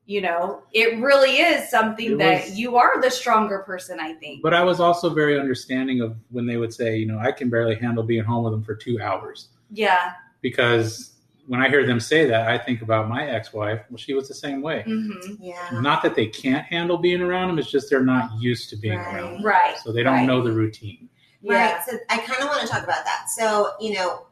you 0.06 0.22
know, 0.22 0.62
it 0.72 0.98
really 0.98 1.32
is 1.38 1.68
something 1.70 2.12
It 2.12 2.18
that 2.18 2.44
was- 2.46 2.58
you 2.58 2.76
are 2.76 3.00
the 3.02 3.10
stronger 3.10 3.58
person, 3.60 4.00
I 4.00 4.14
think. 4.14 4.42
But 4.42 4.54
I 4.54 4.64
was 4.64 4.80
also 4.80 5.10
very 5.10 5.38
understanding 5.38 6.00
of 6.00 6.16
when 6.30 6.46
they 6.46 6.56
would 6.56 6.72
say, 6.72 6.96
you 6.96 7.04
know, 7.06 7.18
I 7.18 7.32
can 7.32 7.50
barely 7.50 7.74
handle 7.74 8.02
being 8.02 8.24
home 8.24 8.44
with 8.44 8.52
them 8.54 8.62
for 8.64 8.74
two 8.74 8.98
hours. 9.02 9.48
Yeah. 9.70 10.12
Because 10.40 11.12
when 11.46 11.60
I 11.60 11.68
hear 11.68 11.86
them 11.86 12.00
say 12.00 12.24
that, 12.26 12.48
I 12.48 12.56
think 12.56 12.80
about 12.80 13.08
my 13.08 13.26
ex 13.28 13.52
wife. 13.52 13.80
Well, 13.90 13.98
she 13.98 14.14
was 14.14 14.28
the 14.28 14.34
same 14.34 14.62
way. 14.62 14.82
hmm 14.86 15.10
yeah. 15.40 15.68
Not 15.72 16.02
that 16.02 16.14
they 16.14 16.26
can't 16.26 16.64
handle 16.64 16.96
being 16.96 17.20
around 17.20 17.48
them, 17.48 17.58
it's 17.58 17.70
just 17.70 17.90
they're 17.90 18.02
not 18.04 18.30
used 18.40 18.70
to 18.70 18.76
being 18.76 18.98
Right. 18.98 19.14
around 19.14 19.34
them. 19.34 19.44
Right. 19.44 19.76
So 19.84 19.92
they 19.92 20.02
don't 20.02 20.14
Right. 20.14 20.26
know 20.26 20.40
the 20.42 20.52
routine. 20.52 21.10
Yeah. 21.40 21.74
Right. 21.74 21.82
So 21.88 21.98
I 22.08 22.18
kind 22.18 22.42
of 22.42 22.48
want 22.48 22.60
to 22.62 22.66
talk 22.66 22.82
about 22.84 23.04
that. 23.04 23.26
So 23.36 23.72
you 23.80 23.94
know, 23.94 24.26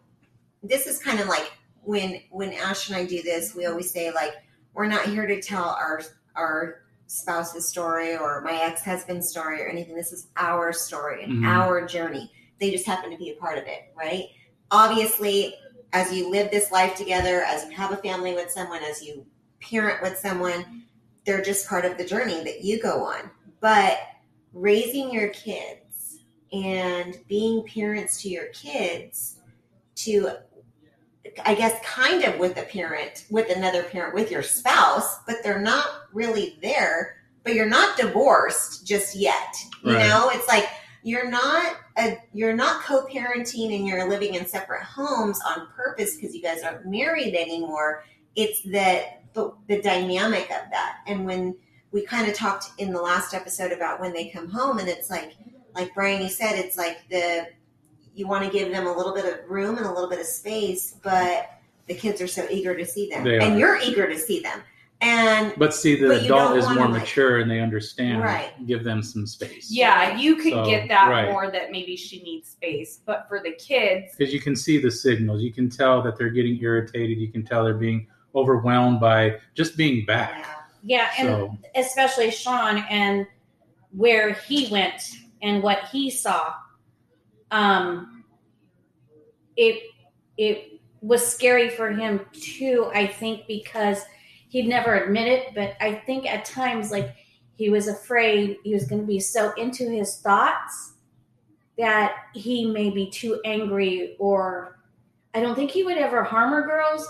this 0.63 0.87
is 0.87 0.99
kind 0.99 1.21
of 1.21 1.29
like 1.29 1.53
when 1.83 2.21
when 2.31 2.53
Ash 2.53 2.89
and 2.89 2.97
I 2.97 3.05
do 3.07 3.23
this, 3.23 3.55
we 3.55 3.67
always 3.67 3.91
say 3.91 4.13
like 4.13 4.33
we're 4.75 4.87
not 4.87 5.07
here 5.07 5.27
to 5.27 5.41
tell 5.41 5.65
our 5.81 6.03
our 6.35 6.83
spouse's 7.07 7.69
story 7.69 8.17
or 8.17 8.41
my 8.43 8.61
ex 8.63 8.83
husband's 8.85 9.29
story 9.29 9.63
or 9.63 9.69
anything. 9.69 9.95
This 9.95 10.13
is 10.13 10.27
our 10.37 10.73
story 10.73 11.23
and 11.23 11.45
Mhm. 11.45 11.47
our 11.47 11.87
journey. 11.87 12.33
They 12.59 12.71
just 12.71 12.85
happen 12.87 13.11
to 13.11 13.17
be 13.17 13.31
a 13.31 13.35
part 13.37 13.59
of 13.59 13.65
it, 13.65 13.93
right? 13.97 14.25
Obviously, 14.73 15.55
as 15.93 16.13
you 16.13 16.29
live 16.29 16.51
this 16.51 16.73
life 16.73 16.97
together, 16.97 17.43
as 17.43 17.65
you 17.65 17.71
have 17.71 17.93
a 17.93 17.97
family 17.99 18.35
with 18.35 18.51
someone, 18.51 18.83
as 18.83 19.03
you 19.03 19.25
parent 19.61 20.03
with 20.03 20.19
someone, 20.19 20.83
they're 21.25 21.43
just 21.43 21.69
part 21.69 21.85
of 21.85 21.97
the 21.97 22.05
journey 22.05 22.43
that 22.43 22.63
you 22.65 22.83
go 22.83 23.05
on. 23.05 23.31
But 23.61 23.99
raising 24.53 25.11
your 25.13 25.29
kids 25.29 25.86
and 26.53 27.19
being 27.29 27.65
parents 27.67 28.21
to 28.23 28.29
your 28.29 28.47
kids 28.47 29.41
to 29.97 30.31
I 31.45 31.55
guess 31.55 31.79
kind 31.85 32.25
of 32.25 32.39
with 32.39 32.57
a 32.57 32.63
parent, 32.63 33.27
with 33.31 33.51
another 33.51 33.83
parent, 33.83 34.15
with 34.15 34.31
your 34.31 34.43
spouse, 34.43 35.19
but 35.27 35.37
they're 35.43 35.61
not 35.61 35.87
really 36.13 36.57
there, 36.63 37.17
but 37.43 37.55
you're 37.55 37.69
not 37.69 37.97
divorced 37.97 38.87
just 38.87 39.17
yet. 39.17 39.57
You 39.83 39.95
Right. 39.95 40.09
know, 40.09 40.31
it's 40.31 40.47
like 40.49 40.69
you're 41.03 41.29
not 41.31 41.77
a 41.99 42.19
you're 42.33 42.55
not 42.55 42.83
co-parenting 42.83 43.75
and 43.77 43.87
you're 43.87 44.09
living 44.09 44.35
in 44.35 44.47
separate 44.47 44.83
homes 44.83 45.41
on 45.47 45.69
purpose 45.75 46.17
because 46.17 46.35
you 46.35 46.43
guys 46.43 46.63
aren't 46.63 46.87
married 46.87 47.35
anymore. 47.35 48.05
It's 48.35 48.63
that 48.71 49.23
the, 49.33 49.53
the 49.69 49.81
dynamic 49.83 50.45
of 50.45 50.71
that. 50.71 50.99
And 51.07 51.27
when 51.27 51.57
we 51.93 52.03
kind 52.03 52.29
of 52.29 52.35
talked 52.35 52.71
in 52.79 52.93
the 52.93 53.01
last 53.01 53.35
episode 53.35 53.73
about 53.73 54.01
when 54.01 54.13
they 54.13 54.29
come 54.29 54.49
home 54.49 54.79
and 54.79 54.89
it's 54.89 55.11
like 55.11 55.37
like 55.77 55.95
Brian 55.95 56.23
you 56.23 56.29
said 56.29 56.59
it's 56.59 56.77
like 56.77 57.09
the 57.11 57.47
you 58.15 58.27
want 58.27 58.45
to 58.45 58.51
give 58.51 58.73
them 58.73 58.87
a 58.87 58.93
little 58.93 59.15
bit 59.15 59.27
of 59.27 59.49
room 59.51 59.77
and 59.77 59.87
a 59.87 59.93
little 59.93 60.09
bit 60.09 60.19
of 60.19 60.25
space, 60.27 60.97
but 61.03 61.51
the 61.87 61.95
kids 61.95 62.21
are 62.23 62.27
so 62.27 62.47
eager 62.51 62.75
to 62.75 62.85
see 62.87 63.11
them. 63.11 63.23
They 63.25 63.39
and 63.39 63.55
are. 63.55 63.59
you're 63.59 63.77
eager 63.79 64.09
to 64.09 64.19
see 64.19 64.41
them. 64.41 64.61
And 65.03 65.53
But 65.59 65.75
see, 65.75 66.01
the 66.01 66.09
But 66.09 66.23
adult 66.23 66.57
is 66.57 66.65
wanna, 66.65 66.81
more 66.81 66.89
like- 66.89 67.03
mature 67.03 67.41
and 67.41 67.51
they 67.51 67.61
understand. 67.61 68.23
Right. 68.23 68.53
Give 68.67 68.83
them 68.83 69.03
some 69.03 69.27
space. 69.27 69.69
Yeah, 69.71 70.17
you 70.17 70.37
could 70.37 70.55
So, 70.55 70.65
get 70.65 70.89
that 70.89 71.11
right. 71.11 71.31
more 71.31 71.51
that 71.51 71.71
maybe 71.71 71.95
she 71.97 72.23
needs 72.23 72.49
space. 72.49 73.01
But 73.05 73.27
for 73.29 73.41
the 73.43 73.53
kids, 73.53 74.15
Because 74.17 74.33
you 74.33 74.41
can 74.41 74.57
see 74.57 74.79
the 74.79 74.91
signals. 74.91 75.43
You 75.43 75.53
can 75.53 75.69
tell 75.69 76.01
that 76.01 76.17
they're 76.17 76.31
getting 76.31 76.59
irritated. 76.63 77.19
You 77.19 77.29
can 77.29 77.45
tell 77.45 77.63
they're 77.65 77.75
being 77.75 78.07
overwhelmed 78.35 78.99
by 78.99 79.37
just 79.55 79.77
being 79.77 80.07
back. 80.07 80.47
Yeah, 80.83 81.11
and 81.19 81.29
So 81.29 81.59
especially 81.75 82.31
Sean 82.31 82.79
and 82.89 83.27
where 83.93 84.33
he 84.33 84.69
went 84.73 85.03
and 85.47 85.63
what 85.63 85.85
he 85.93 86.11
saw. 86.11 86.55
Um, 87.51 88.25
it 89.57 89.83
it 90.37 90.81
was 91.01 91.27
scary 91.27 91.71
for 91.71 91.91
him 91.91 92.21
too. 92.33 92.91
I 92.95 93.07
think 93.07 93.47
because 93.47 94.03
he'd 94.49 94.67
never 94.67 94.95
admit 94.95 95.29
it, 95.29 95.55
but 95.55 95.75
I 95.81 95.95
think 95.95 96.27
at 96.27 96.45
times 96.45 96.91
like 96.91 97.15
he 97.55 97.71
was 97.71 97.89
afraid 97.89 98.59
he 98.65 98.75
was 98.75 98.87
going 98.87 99.01
to 99.01 99.07
be 99.07 99.21
so 99.21 99.53
into 99.55 99.89
his 99.89 100.19
thoughts 100.19 100.93
that 101.79 102.15
he 102.35 102.67
may 102.71 102.91
be 102.91 103.11
too 103.11 103.41
angry 103.45 104.17
or 104.19 104.79
I 105.35 105.41
don't 105.41 105.55
think 105.55 105.71
he 105.71 105.85
would 105.85 105.99
ever 105.99 106.23
harm 106.23 106.51
her 106.51 106.63
girls, 106.67 107.07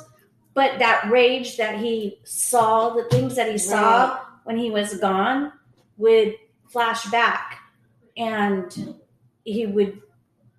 but 0.55 0.79
that 0.79 1.09
rage 1.11 1.57
that 1.57 1.79
he 1.79 2.19
saw, 2.25 2.91
the 2.91 3.05
things 3.05 3.37
that 3.37 3.51
he 3.51 3.59
saw 3.59 4.09
Right. 4.15 4.21
when 4.45 4.57
he 4.57 4.71
was 4.71 4.99
gone 4.99 5.53
would 5.97 6.35
flash 6.69 7.07
back 7.07 7.61
and 8.17 8.95
he 9.45 9.67
would 9.67 10.01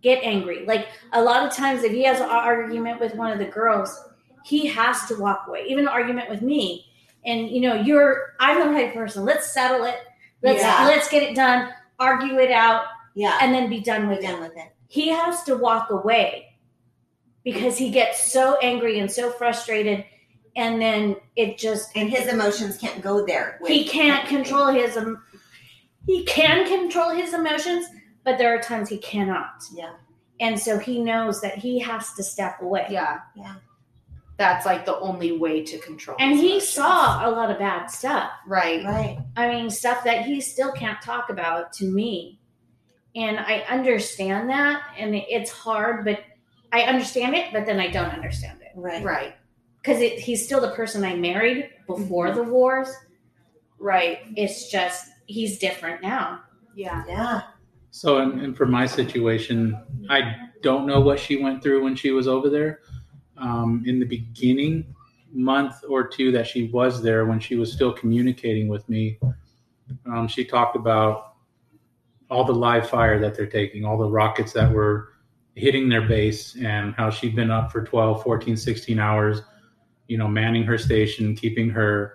get 0.02 0.24
angry. 0.24 0.66
Like 0.66 0.88
a 1.14 1.22
lot 1.22 1.46
of 1.46 1.54
times 1.54 1.84
if 1.84 1.92
he 1.92 2.04
has 2.04 2.20
an 2.20 2.30
argument 2.30 3.00
with 3.00 3.16
one 3.16 3.32
of 3.32 3.40
the 3.40 3.46
girls, 3.46 3.98
he 4.46 4.68
has 4.68 5.06
to 5.08 5.16
walk 5.20 5.46
away. 5.48 5.66
Even 5.68 5.86
an 5.86 5.90
argument 5.90 6.30
with 6.30 6.42
me. 6.42 6.86
And 7.26 7.50
you 7.50 7.62
know, 7.62 7.76
you're 7.76 8.36
I'm 8.40 8.60
the 8.60 8.74
right 8.74 8.94
person. 8.94 9.26
Let's 9.26 9.52
settle 9.52 9.86
it. 9.86 9.98
Let's 10.44 10.62
Yeah. 10.62 10.86
let's 10.88 11.10
get 11.10 11.24
it 11.24 11.36
done, 11.36 11.70
argue 12.00 12.40
it 12.40 12.52
out, 12.52 12.84
yeah, 13.16 13.38
and 13.42 13.54
then 13.54 13.70
be 13.70 13.82
done 13.82 14.08
with 14.08 14.20
it 14.20 14.28
done 14.28 14.40
with 14.42 14.56
it. 14.56 14.72
he 14.88 15.10
has 15.10 15.44
to 15.44 15.58
walk 15.58 15.90
away 15.90 16.46
because 17.44 17.78
he 17.78 17.90
gets 17.90 18.32
so 18.32 18.58
angry 18.62 19.00
and 19.00 19.12
so 19.12 19.32
frustrated 19.32 20.06
and 20.56 20.82
then 20.82 21.16
it 21.36 21.58
just 21.58 21.96
And 21.96 22.10
his 22.10 22.28
emotions 22.28 22.78
can't 22.78 23.02
go 23.02 23.26
there. 23.26 23.60
he 23.68 23.86
can't 23.86 24.28
control 24.28 24.68
his 24.68 24.98
he 26.08 26.24
can 26.26 26.66
control 26.68 27.12
his 27.12 27.34
emotions 27.34 27.86
but 28.24 28.38
there 28.40 28.54
are 28.56 28.60
times 28.62 28.90
he 28.90 28.98
cannot 28.98 29.64
Yeah. 29.74 29.94
and 30.40 30.60
so 30.60 30.80
he 30.80 31.02
knows 31.04 31.40
that 31.42 31.56
he 31.60 31.80
has 31.80 32.14
to 32.16 32.24
step 32.24 32.62
away 32.62 32.88
yeah, 32.90 33.20
Yeah. 33.36 33.56
that's 34.38 34.66
like 34.66 34.86
the 34.86 34.98
only 35.00 35.32
way 35.38 35.64
to 35.64 35.78
control. 35.80 36.18
and 36.20 36.32
his 36.32 36.42
he 36.42 36.48
emotions. 36.54 36.70
saw 36.74 37.30
a 37.30 37.32
lot 37.32 37.52
of 37.52 37.60
bad 37.60 37.88
stuff 37.92 38.32
right. 38.48 38.84
Right. 38.84 39.20
I 39.36 39.48
mean, 39.50 39.70
stuff 39.70 40.04
that 40.06 40.26
he 40.26 40.42
still 40.42 40.72
can't 40.72 41.02
talk 41.02 41.30
about 41.30 41.74
to 41.74 41.86
me. 41.86 42.40
And 43.16 43.40
I 43.40 43.66
understand 43.70 44.50
that. 44.50 44.84
And 44.98 45.16
it's 45.16 45.50
hard, 45.50 46.06
but 46.06 46.20
I 46.72 46.82
understand 46.84 47.34
it, 47.36 47.52
but 47.52 47.66
then 47.66 47.80
I 47.80 47.88
don't 47.88 48.12
understand 48.12 48.62
it. 48.62 48.68
Right. 48.76 49.04
Right. 49.04 49.36
Because 49.82 50.00
he's 50.00 50.46
still 50.46 50.62
the 50.62 50.72
person 50.72 51.04
I 51.04 51.16
married 51.16 51.70
before 51.88 52.28
mm-hmm. 52.28 52.38
the 52.38 52.44
wars. 52.44 52.90
Right. 53.80 54.20
It's 54.36 54.70
just, 54.70 55.08
he's 55.28 55.60
different 55.60 56.02
now. 56.02 56.42
Yeah. 56.76 57.04
Yeah. 57.08 57.42
So, 57.92 58.18
and, 58.20 58.42
and 58.42 58.58
for 58.58 58.66
my 58.66 58.86
situation, 58.86 59.80
I 60.10 60.36
don't 60.62 60.88
know 60.88 61.00
what 61.00 61.20
she 61.20 61.42
went 61.42 61.62
through 61.62 61.84
when 61.84 61.96
she 61.96 62.12
was 62.12 62.28
over 62.28 62.50
there. 62.50 62.82
Um, 63.38 63.84
in 63.86 64.00
the 64.00 64.06
beginning 64.06 64.96
month 65.32 65.84
or 65.88 66.08
two 66.08 66.32
that 66.32 66.48
she 66.48 66.70
was 66.70 67.02
there, 67.02 67.26
when 67.26 67.40
she 67.40 67.56
was 67.56 67.72
still 67.72 67.94
communicating 67.94 68.68
with 68.68 68.88
me, 68.90 69.20
um, 70.06 70.28
she 70.28 70.44
talked 70.44 70.76
about 70.76 71.36
all 72.30 72.44
the 72.44 72.54
live 72.54 72.90
fire 72.90 73.20
that 73.20 73.36
they're 73.36 73.46
taking, 73.46 73.86
all 73.86 73.98
the 73.98 74.10
rockets 74.10 74.54
that 74.54 74.72
were 74.72 75.14
hitting 75.56 75.90
their 75.90 76.08
base, 76.08 76.56
and 76.58 76.94
how 76.96 77.10
she'd 77.10 77.36
been 77.36 77.52
up 77.52 77.72
for 77.72 77.84
12, 77.84 78.22
14, 78.24 78.58
16 78.58 79.00
hours, 79.00 79.42
you 80.08 80.18
know, 80.18 80.28
manning 80.28 80.64
her 80.64 80.78
station, 80.78 81.36
keeping 81.36 81.70
her 81.70 82.14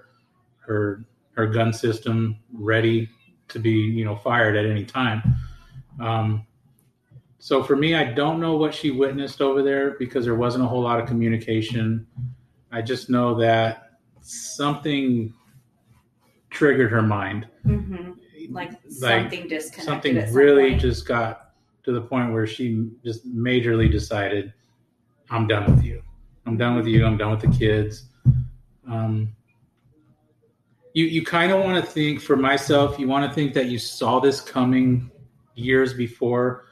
her 0.58 1.04
her 1.34 1.46
gun 1.46 1.72
system 1.72 2.36
ready 2.52 3.08
to 3.48 3.58
be, 3.58 3.70
you 3.70 4.04
know, 4.04 4.16
fired 4.16 4.56
at 4.56 4.66
any 4.66 4.84
time. 4.84 5.22
Um, 6.00 6.46
so 7.38 7.62
for 7.62 7.74
me, 7.76 7.94
I 7.94 8.04
don't 8.12 8.38
know 8.40 8.56
what 8.56 8.74
she 8.74 8.90
witnessed 8.90 9.40
over 9.40 9.62
there 9.62 9.92
because 9.98 10.24
there 10.24 10.34
wasn't 10.34 10.64
a 10.64 10.66
whole 10.66 10.82
lot 10.82 11.00
of 11.00 11.06
communication. 11.08 12.06
I 12.70 12.82
just 12.82 13.10
know 13.10 13.34
that 13.40 13.98
something 14.20 15.34
triggered 16.50 16.90
her 16.90 17.02
mind. 17.02 17.48
hmm 17.64 18.12
Like, 18.50 18.72
Like, 19.00 19.22
something 19.22 19.48
disconnected. 19.48 19.84
Something 19.84 20.26
some 20.26 20.34
really 20.34 20.70
point. 20.70 20.80
just 20.82 21.06
got 21.06 21.50
to 21.84 21.92
the 21.92 22.00
point 22.00 22.32
where 22.32 22.46
she 22.46 22.90
just 23.04 23.26
majorly 23.34 23.90
decided, 23.90 24.52
I'm 25.30 25.46
done 25.46 25.74
with 25.74 25.84
you. 25.84 26.02
I'm 26.46 26.56
done 26.56 26.76
with 26.76 26.86
you. 26.86 27.04
I'm 27.06 27.16
done 27.16 27.30
with 27.30 27.40
the 27.40 27.56
kids. 27.58 28.06
Um, 28.88 29.34
you 30.94 31.06
you 31.06 31.24
kind 31.24 31.52
of 31.52 31.60
want 31.60 31.82
to 31.82 31.90
think 31.90 32.20
for 32.20 32.36
myself. 32.36 32.98
You 32.98 33.08
want 33.08 33.28
to 33.28 33.34
think 33.34 33.54
that 33.54 33.66
you 33.66 33.78
saw 33.78 34.20
this 34.20 34.40
coming 34.40 35.10
years 35.54 35.94
before, 35.94 36.66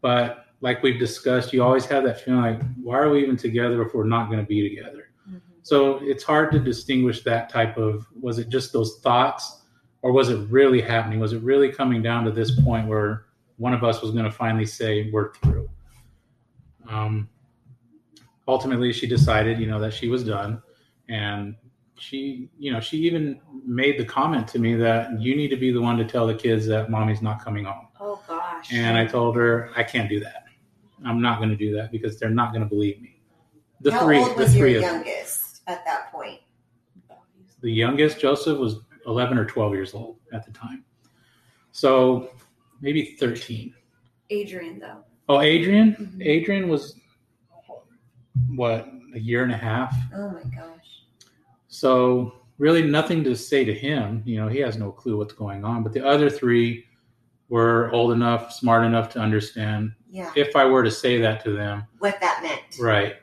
but 0.00 0.46
like 0.60 0.82
we've 0.82 0.98
discussed, 0.98 1.52
you 1.52 1.62
always 1.62 1.84
have 1.86 2.04
that 2.04 2.20
feeling 2.20 2.40
like, 2.40 2.62
why 2.82 2.98
are 2.98 3.10
we 3.10 3.22
even 3.22 3.36
together 3.36 3.82
if 3.82 3.94
we're 3.94 4.04
not 4.04 4.26
going 4.26 4.38
to 4.38 4.46
be 4.46 4.68
together? 4.68 5.10
Mhm. 5.28 5.40
So 5.62 5.98
it's 6.02 6.22
hard 6.22 6.52
to 6.52 6.60
distinguish 6.60 7.22
that 7.24 7.48
type 7.48 7.76
of 7.76 8.06
was 8.20 8.38
it 8.38 8.48
just 8.48 8.72
those 8.72 9.00
thoughts 9.00 9.62
or 10.02 10.12
was 10.12 10.28
it 10.28 10.48
really 10.50 10.80
happening? 10.80 11.18
Was 11.20 11.32
it 11.32 11.42
really 11.42 11.70
coming 11.70 12.02
down 12.02 12.24
to 12.24 12.30
this 12.30 12.60
point 12.60 12.88
where 12.88 13.26
one 13.56 13.74
of 13.74 13.84
us 13.84 14.02
was 14.02 14.10
going 14.12 14.24
to 14.24 14.30
finally 14.30 14.66
say 14.66 15.10
we're 15.10 15.32
through? 15.34 15.68
Um, 16.88 17.28
ultimately, 18.46 18.92
she 18.92 19.06
decided, 19.06 19.58
you 19.58 19.66
know, 19.66 19.80
that 19.80 19.94
she 19.94 20.08
was 20.08 20.24
done, 20.24 20.62
and 21.08 21.54
she, 22.02 22.48
you 22.58 22.72
know, 22.72 22.80
she 22.80 22.96
even 22.98 23.40
made 23.64 23.98
the 23.98 24.04
comment 24.04 24.48
to 24.48 24.58
me 24.58 24.74
that 24.74 25.20
you 25.20 25.36
need 25.36 25.48
to 25.48 25.56
be 25.56 25.70
the 25.70 25.80
one 25.80 25.96
to 25.98 26.04
tell 26.04 26.26
the 26.26 26.34
kids 26.34 26.66
that 26.66 26.90
mommy's 26.90 27.22
not 27.22 27.42
coming 27.42 27.64
home. 27.64 27.86
Oh 28.00 28.20
gosh. 28.26 28.72
And 28.72 28.96
I 28.98 29.06
told 29.06 29.36
her 29.36 29.70
I 29.76 29.84
can't 29.84 30.08
do 30.08 30.18
that. 30.20 30.44
I'm 31.04 31.22
not 31.22 31.38
going 31.38 31.50
to 31.50 31.56
do 31.56 31.74
that 31.76 31.92
because 31.92 32.18
they're 32.18 32.30
not 32.30 32.52
going 32.52 32.62
to 32.62 32.68
believe 32.68 33.00
me. 33.00 33.20
The 33.80 33.92
How 33.92 34.04
three, 34.04 34.18
old 34.18 34.30
the 34.36 34.42
was 34.42 34.56
your 34.56 34.66
three 34.66 34.76
of 34.76 34.82
them. 34.82 34.94
youngest 34.96 35.62
at 35.68 35.84
that 35.84 36.10
point? 36.12 36.40
the 37.60 37.70
youngest 37.70 38.18
Joseph 38.18 38.58
was 38.58 38.80
11 39.06 39.38
or 39.38 39.44
12 39.44 39.72
years 39.74 39.94
old 39.94 40.16
at 40.32 40.44
the 40.44 40.50
time. 40.50 40.84
So 41.70 42.30
maybe 42.80 43.14
13. 43.20 43.72
Adrian 44.30 44.80
though. 44.80 45.04
Oh, 45.28 45.40
Adrian? 45.40 45.94
Mhm. 45.94 46.26
Adrian 46.26 46.68
was 46.68 46.96
what, 48.56 48.88
a 49.14 49.20
year 49.20 49.44
and 49.44 49.52
a 49.52 49.56
half? 49.56 49.94
Oh 50.12 50.30
my 50.30 50.42
gosh. 50.42 50.81
So 51.72 52.34
really 52.58 52.82
nothing 52.82 53.24
to 53.24 53.34
say 53.34 53.64
to 53.64 53.72
him. 53.72 54.22
You 54.26 54.36
know, 54.36 54.46
he 54.46 54.58
has 54.58 54.76
no 54.76 54.92
clue 54.92 55.16
what's 55.16 55.32
going 55.32 55.64
on. 55.64 55.82
But 55.82 55.94
the 55.94 56.06
other 56.06 56.28
three 56.28 56.84
were 57.48 57.90
old 57.92 58.12
enough, 58.12 58.52
smart 58.52 58.84
enough 58.84 59.08
to 59.14 59.18
understand 59.20 59.92
Yeah. 60.10 60.30
if 60.36 60.54
I 60.54 60.66
were 60.66 60.82
to 60.84 60.90
say 60.90 61.18
that 61.22 61.42
to 61.44 61.52
them. 61.52 61.84
What 61.98 62.20
that 62.20 62.40
meant. 62.42 62.78
Right. 62.78 63.16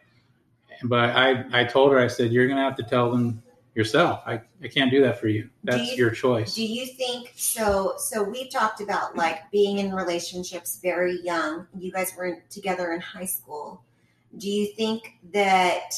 But 0.84 1.12
I, 1.12 1.46
I 1.52 1.64
told 1.64 1.92
her, 1.92 2.00
I 2.00 2.08
said, 2.08 2.32
you're 2.32 2.48
going 2.48 2.58
to 2.58 2.64
have 2.64 2.76
to 2.78 2.84
tell 2.84 3.12
them 3.12 3.44
yourself. 3.76 4.22
I, 4.26 4.42
I 4.64 4.68
can't 4.68 4.90
do 4.90 5.00
that 5.04 5.20
for 5.20 5.28
you. 5.28 5.48
That's 5.64 5.92
you- 5.92 5.98
your 5.98 6.10
choice. 6.12 6.56
Do 6.56 6.66
you 6.66 6.88
think 6.88 7.32
so? 7.36 7.94
So 8.00 8.24
we 8.24 8.50
talked 8.50 8.82
about 8.82 9.16
like 9.16 9.50
being 9.52 9.78
in 9.78 9.94
relationships 9.94 10.80
very 10.82 11.22
young. 11.22 11.68
You 11.78 11.92
guys 11.92 12.14
were 12.18 12.42
together 12.50 12.94
in 12.94 13.00
high 13.00 13.26
school. 13.26 13.84
Do 14.40 14.50
you 14.50 14.68
think 14.74 15.20
that 15.34 15.92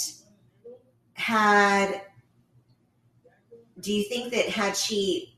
had 1.13 2.01
do 3.82 3.92
you 3.94 4.04
think 4.06 4.32
that 4.34 4.48
had 4.50 4.76
she 4.76 5.36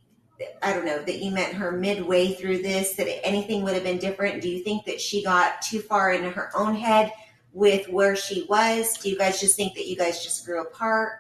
I 0.62 0.74
don't 0.74 0.86
know 0.86 1.02
that 1.02 1.20
you 1.20 1.32
met 1.32 1.54
her 1.54 1.72
midway 1.72 2.34
through 2.34 2.62
this 2.64 2.96
that 2.96 3.26
anything 3.26 3.64
would 3.64 3.74
have 3.76 3.84
been 3.84 3.98
different? 4.00 4.42
Do 4.42 4.50
you 4.50 4.64
think 4.64 4.86
that 4.86 5.00
she 5.00 5.24
got 5.24 5.62
too 5.62 5.80
far 5.80 6.12
into 6.12 6.30
her 6.30 6.52
own 6.56 6.76
head 6.76 7.14
with 7.54 7.88
where 7.88 8.16
she 8.16 8.46
was? 8.50 8.98
Do 8.98 9.10
you 9.10 9.18
guys 9.18 9.40
just 9.40 9.56
think 9.56 9.76
that 9.76 9.88
you 9.88 9.96
guys 9.96 10.24
just 10.24 10.46
grew 10.46 10.62
apart? 10.62 11.20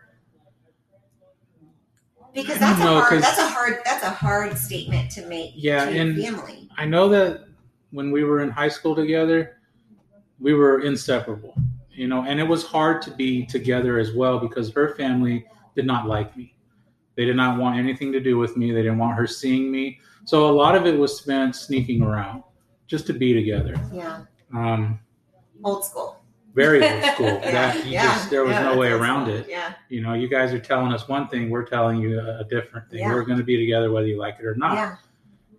Because 2.33 2.57
that's 2.57 2.81
a 2.81 2.83
know, 2.83 2.99
hard 3.01 3.21
that's 3.21 3.37
a 3.37 3.47
hard 3.47 3.79
that's 3.85 4.03
a 4.03 4.09
hard 4.09 4.57
statement 4.57 5.11
to 5.11 5.25
make 5.27 5.51
Yeah, 5.55 5.85
to 5.85 5.91
and- 5.91 6.21
family. 6.21 6.67
I 6.77 6.85
know 6.85 7.07
that 7.09 7.45
when 7.91 8.11
we 8.11 8.23
were 8.23 8.41
in 8.41 8.49
high 8.49 8.69
school 8.69 8.95
together, 8.95 9.57
we 10.39 10.55
were 10.55 10.81
inseparable, 10.81 11.53
you 11.91 12.07
know, 12.07 12.23
and 12.23 12.39
it 12.39 12.43
was 12.43 12.63
hard 12.63 13.03
to 13.03 13.11
be 13.11 13.45
together 13.45 13.99
as 13.99 14.13
well 14.13 14.39
because 14.39 14.71
her 14.73 14.95
family 14.95 15.45
did 15.75 15.85
not 15.85 16.07
like 16.07 16.35
me. 16.35 16.55
They 17.15 17.25
did 17.25 17.35
not 17.35 17.59
want 17.59 17.77
anything 17.77 18.11
to 18.11 18.19
do 18.19 18.37
with 18.37 18.57
me. 18.57 18.71
They 18.71 18.81
didn't 18.81 18.97
want 18.97 19.15
her 19.17 19.27
seeing 19.27 19.71
me. 19.71 19.99
So 20.25 20.49
a 20.49 20.51
lot 20.51 20.75
of 20.75 20.85
it 20.85 20.97
was 20.97 21.17
spent 21.17 21.55
sneaking 21.55 22.01
around 22.01 22.43
just 22.87 23.05
to 23.07 23.13
be 23.13 23.33
together. 23.33 23.75
Yeah. 23.93 24.23
Um, 24.53 24.99
Old 25.63 25.85
school. 25.85 26.21
very 26.53 26.83
old 26.83 27.03
school. 27.13 27.27
Yeah. 27.27 27.51
That 27.51 27.85
you 27.85 27.91
yeah. 27.93 28.03
just 28.03 28.29
there 28.29 28.43
was 28.43 28.53
yeah, 28.53 28.63
no 28.63 28.77
way 28.77 28.89
around 28.91 29.25
school. 29.25 29.35
it. 29.37 29.47
Yeah. 29.49 29.73
You 29.89 30.01
know, 30.01 30.13
you 30.13 30.27
guys 30.27 30.53
are 30.53 30.59
telling 30.59 30.91
us 30.91 31.07
one 31.07 31.27
thing, 31.27 31.49
we're 31.49 31.65
telling 31.65 31.99
you 32.01 32.19
a, 32.19 32.39
a 32.39 32.43
different 32.45 32.89
thing. 32.89 32.99
Yeah. 32.99 33.13
We're 33.13 33.23
going 33.23 33.37
to 33.37 33.43
be 33.43 33.57
together 33.57 33.91
whether 33.91 34.07
you 34.07 34.17
like 34.17 34.37
it 34.39 34.45
or 34.45 34.55
not 34.55 34.75
Yeah. 34.75 34.95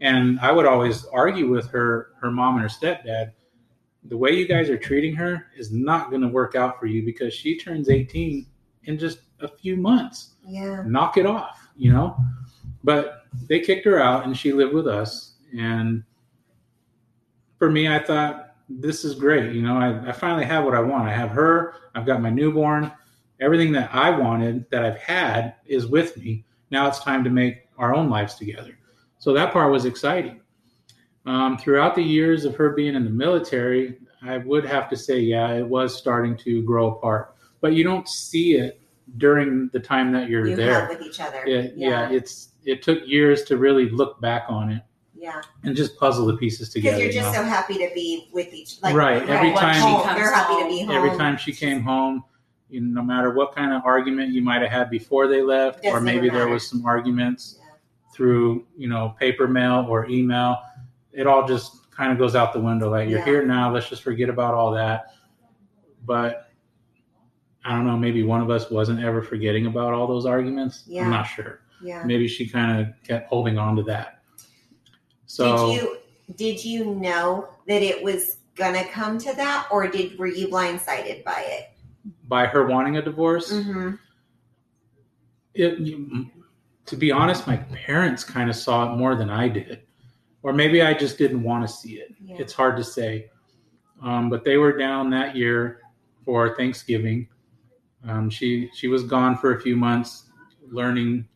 and 0.01 0.38
I 0.40 0.51
would 0.53 0.67
always 0.67 1.05
argue 1.07 1.49
with 1.49 1.69
her, 1.71 2.11
her 2.21 2.31
mom 2.31 2.55
and 2.57 2.62
her 2.62 2.69
stepdad. 2.69 3.33
The 4.07 4.17
way 4.17 4.33
you 4.33 4.47
guys 4.47 4.69
are 4.69 4.77
treating 4.77 5.14
her 5.17 5.47
is 5.57 5.73
not 5.73 6.11
going 6.11 6.21
to 6.23 6.29
work 6.29 6.55
out 6.55 6.79
for 6.79 6.87
you 6.87 7.03
because 7.05 7.33
she 7.33 7.57
turns 7.59 7.88
18 7.88 8.47
in 8.87 8.99
just 8.99 9.18
a 9.40 9.49
few 9.49 9.77
months. 9.77 10.35
Yeah. 10.47 10.83
Knock 10.87 11.16
it 11.16 11.27
off, 11.27 11.68
you 11.77 11.92
know? 11.92 12.16
But 12.83 13.23
they 13.49 13.61
kicked 13.61 13.85
her 13.87 13.99
out 14.01 14.27
and 14.27 14.37
she 14.37 14.53
lived 14.53 14.75
with 14.75 14.87
us. 14.87 15.35
And 15.57 16.05
for 17.59 17.70
me, 17.70 17.88
I 17.88 17.99
thought, 17.99 18.55
this 18.68 19.05
is 19.05 19.14
great. 19.14 19.53
You 19.53 19.62
know, 19.62 19.77
I, 19.77 20.09
I 20.09 20.12
finally 20.12 20.44
have 20.44 20.64
what 20.64 20.75
I 20.75 20.81
want. 20.81 21.09
I 21.09 21.12
have 21.12 21.31
her, 21.31 21.75
I've 21.94 22.07
got 22.07 22.23
my 22.23 22.31
newborn. 22.31 22.90
Everything 23.40 23.73
that 23.73 23.90
I 23.92 24.11
wanted 24.11 24.64
that 24.70 24.85
I've 24.85 24.97
had 24.97 25.55
is 25.66 25.87
with 25.87 26.16
me. 26.16 26.44
Now 26.70 26.88
it's 26.88 27.01
time 27.01 27.25
to 27.25 27.31
make 27.31 27.68
our 27.79 27.94
own 27.94 28.09
lives 28.09 28.37
together. 28.37 28.79
So 29.18 29.33
that 29.33 29.53
part 29.53 29.73
was 29.73 29.85
exciting. 29.85 30.40
Um, 31.27 31.59
throughout 31.59 31.94
the 31.94 32.03
years 32.03 32.44
of 32.44 32.55
her 32.57 32.70
being 32.70 32.94
in 32.94 33.05
the 33.05 33.11
military, 33.11 33.99
I 34.23 34.38
would 34.38 34.64
have 34.64 34.88
to 34.90 34.97
say, 34.97 35.18
yeah, 35.20 35.53
it 35.53 35.66
was 35.66 35.97
starting 35.97 36.37
to 36.38 36.62
grow 36.62 36.92
apart. 36.92 37.34
But 37.64 37.72
you 37.72 37.83
don't 37.83 38.07
see 38.07 38.57
it 38.57 38.79
during 39.16 39.70
the 39.72 39.81
time 39.81 40.12
that 40.12 40.29
you're 40.29 40.46
You 40.46 40.55
there. 40.55 40.87
with 40.87 41.00
each 41.00 41.18
other. 41.18 41.42
It, 41.46 41.72
yeah. 41.74 42.11
Yeah. 42.11 42.11
it's 42.14 42.50
it 42.66 42.83
took 42.83 42.98
years 43.07 43.42
to 43.44 43.57
really 43.57 43.88
look 43.88 44.20
back 44.20 44.44
on 44.50 44.70
it 44.70 44.83
Yeah. 45.14 45.40
and 45.62 45.74
just 45.74 45.98
puzzle 45.98 46.27
the 46.27 46.37
pieces 46.37 46.68
together. 46.68 46.98
Because 46.98 47.14
you're 47.14 47.22
you 47.24 47.27
just 47.31 47.35
know? 47.35 47.42
so 47.42 47.48
happy 47.48 47.79
to 47.79 47.88
be 47.94 48.29
with 48.35 48.53
each 48.53 48.83
like 48.83 48.94
Right, 48.94 49.22
every 49.31 49.48
home. 49.48 49.59
time- 49.59 49.74
She 49.77 50.05
comes 50.07 50.18
you're 50.18 50.31
happy 50.35 50.62
to 50.62 50.68
be 50.68 50.81
home. 50.85 50.90
Every 50.94 51.16
time 51.16 51.38
she 51.38 51.55
came 51.55 51.81
home, 51.81 52.22
you 52.68 52.83
know, 52.83 53.00
no 53.00 53.07
matter 53.07 53.33
what 53.33 53.55
kind 53.55 53.72
of 53.72 53.81
argument 53.87 54.35
you 54.35 54.42
might 54.42 54.61
have 54.61 54.70
had 54.70 54.90
before 54.90 55.27
they 55.27 55.40
left, 55.40 55.79
or 55.87 55.92
Doesn't 55.92 56.05
maybe 56.05 56.29
there 56.29 56.48
was 56.48 56.68
some 56.68 56.85
arguments 56.85 57.59
Yeah. 57.59 57.77
through 58.12 58.66
you 58.77 58.88
know 58.90 59.14
paper 59.18 59.48
mail 59.48 59.87
or 59.88 60.07
email, 60.11 60.59
it 61.14 61.27
all 61.27 61.48
just 61.48 61.90
kind 61.92 62.12
of 62.12 62.18
goes 62.18 62.35
out 62.37 62.53
the 62.53 62.61
window. 62.61 62.90
Like 62.90 63.09
you're 63.09 63.20
Yeah. 63.20 63.24
here 63.24 63.46
now, 63.46 63.72
let's 63.72 63.88
just 63.88 64.03
forget 64.03 64.29
about 64.29 64.53
all 64.53 64.70
that. 64.72 65.14
But 66.05 66.50
I 67.64 67.70
don't 67.74 67.87
know, 67.87 67.96
maybe 67.96 68.22
one 68.22 68.40
of 68.40 68.50
us 68.50 68.70
wasn't 68.70 69.03
ever 69.03 69.22
forgetting 69.22 69.66
about 69.66 69.92
all 69.94 70.07
those 70.07 70.27
arguments. 70.27 70.85
Yeah. 70.87 71.05
I'm 71.05 71.11
not 71.11 71.24
sure. 71.24 71.61
Yeah. 71.83 72.03
Maybe 72.05 72.29
she 72.29 72.46
kind 72.48 72.81
of 72.81 72.88
kept 73.07 73.29
holding 73.29 73.59
on 73.59 73.77
to 73.77 73.83
that. 73.85 74.20
So 75.27 75.66
did 75.66 75.74
you 75.83 75.96
did 76.37 76.64
you 76.64 76.94
know 76.94 77.48
that 77.66 77.83
it 77.83 78.03
was 78.03 78.38
gonna 78.55 78.85
come 78.88 79.18
to 79.18 79.35
that 79.35 79.68
or 79.70 79.88
did 79.88 80.18
were 80.18 80.27
you 80.27 80.48
blindsided 80.48 81.24
by 81.24 81.44
it? 81.46 81.70
by 82.29 82.44
her 82.46 82.66
wanting 82.66 82.98
a 82.98 83.03
divorce, 83.03 83.50
Mm-hmm. 83.50 83.94
it, 85.55 86.27
to 86.87 86.96
be 86.96 87.11
honest, 87.11 87.46
my 87.46 87.57
parents 87.57 88.22
kind 88.24 88.50
of 88.50 88.57
saw 88.57 88.92
it 88.92 88.96
more 88.96 89.14
than 89.14 89.31
I 89.31 89.48
did, 89.48 89.83
or 90.42 90.53
maybe 90.53 90.83
I 90.83 90.92
just 90.92 91.16
didn't 91.16 91.42
want 91.42 91.66
to 91.66 91.72
see 91.72 91.94
it. 91.94 92.14
Yeah. 92.22 92.37
It's 92.38 92.53
hard 92.53 92.77
to 92.77 92.85
say. 92.85 93.31
Um, 94.03 94.29
but 94.29 94.44
they 94.44 94.59
were 94.59 94.77
down 94.77 95.09
that 95.11 95.35
year 95.35 95.81
for 96.27 96.55
Thanksgiving. 96.57 97.27
Um, 98.09 98.29
she 98.29 98.71
she 98.75 98.88
was 98.88 99.05
gone 99.05 99.37
for 99.37 99.55
a 99.55 99.61
few 99.61 99.77
months, 99.77 100.31
learning, 100.71 101.27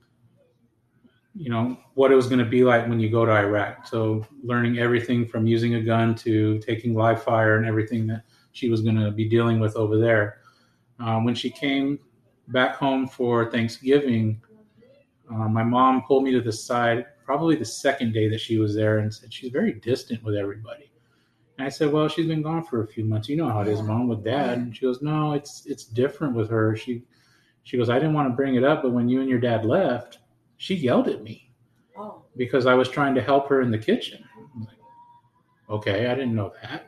you 1.35 1.51
know, 1.51 1.79
what 1.95 2.13
it 2.13 2.15
was 2.15 2.27
going 2.27 2.41
to 2.41 2.45
be 2.45 2.65
like 2.65 2.87
when 2.89 3.01
you 3.01 3.11
go 3.11 3.25
to 3.25 3.33
Iraq. 3.33 3.87
So 3.87 4.27
learning 4.43 4.79
everything 4.79 5.27
from 5.27 5.47
using 5.47 5.77
a 5.77 5.83
gun 5.83 6.15
to 6.17 6.59
taking 6.61 6.95
live 6.95 7.23
fire 7.23 7.57
and 7.57 7.67
everything 7.67 8.07
that 8.09 8.25
she 8.53 8.69
was 8.69 8.83
going 8.83 8.97
to 8.97 9.11
be 9.11 9.29
dealing 9.29 9.61
with 9.61 9.77
over 9.77 9.99
there. 9.99 10.39
Um, 11.01 11.25
when 11.25 11.35
she 11.35 11.51
came 11.51 11.99
back 12.49 12.77
home 12.77 13.07
for 13.07 13.51
Thanksgiving, 13.51 14.41
uh, 15.31 15.49
my 15.49 15.63
mom 15.63 16.03
pulled 16.03 16.25
me 16.25 16.33
to 16.33 16.41
the 16.41 16.53
side 16.53 17.07
probably 17.25 17.57
the 17.57 17.65
second 17.65 18.13
day 18.13 18.29
that 18.29 18.41
she 18.41 18.59
was 18.59 18.75
there 18.75 18.99
and 18.99 19.13
said 19.13 19.33
she's 19.33 19.53
very 19.53 19.75
distant 19.75 20.23
with 20.25 20.35
everybody. 20.35 20.91
And 21.59 21.67
I 21.67 21.71
said, 21.71 21.93
"Well, 21.93 22.09
she's 22.09 22.27
been 22.27 22.43
gone 22.43 22.65
for 22.65 22.83
a 22.83 22.87
few 22.87 23.05
months. 23.05 23.29
You 23.29 23.37
know 23.37 23.49
how 23.49 23.61
it 23.63 23.69
is, 23.69 23.83
mom, 23.83 24.07
with 24.09 24.25
dad." 24.25 24.59
And 24.59 24.75
she 24.77 24.83
goes, 24.87 25.03
"No, 25.03 25.33
it's 25.33 25.67
it's 25.67 25.85
different 25.85 26.35
with 26.35 26.49
her." 26.51 26.77
She 26.77 27.03
she 27.65 27.77
goes, 27.77 27.91
"I 27.91 27.99
didn't 27.99 28.15
want 28.15 28.29
to 28.31 28.35
bring 28.37 28.55
it 28.55 28.65
up, 28.65 28.83
but 28.83 28.93
when 28.93 29.09
you 29.09 29.21
and 29.21 29.29
your 29.29 29.41
dad 29.41 29.65
left, 29.65 30.19
she 30.57 30.75
yelled 30.77 31.09
at 31.09 31.23
me 31.23 31.51
Oh. 31.99 32.23
because 32.37 32.67
I 32.67 32.75
was 32.75 32.89
trying 32.89 33.15
to 33.17 33.21
help 33.21 33.49
her 33.49 33.61
in 33.61 33.71
the 33.73 33.79
kitchen." 33.79 34.25
I'm 34.55 34.61
like, 34.65 34.77
okay, 35.69 36.07
I 36.07 36.15
didn't 36.15 36.35
know 36.35 36.53
that. 36.63 36.85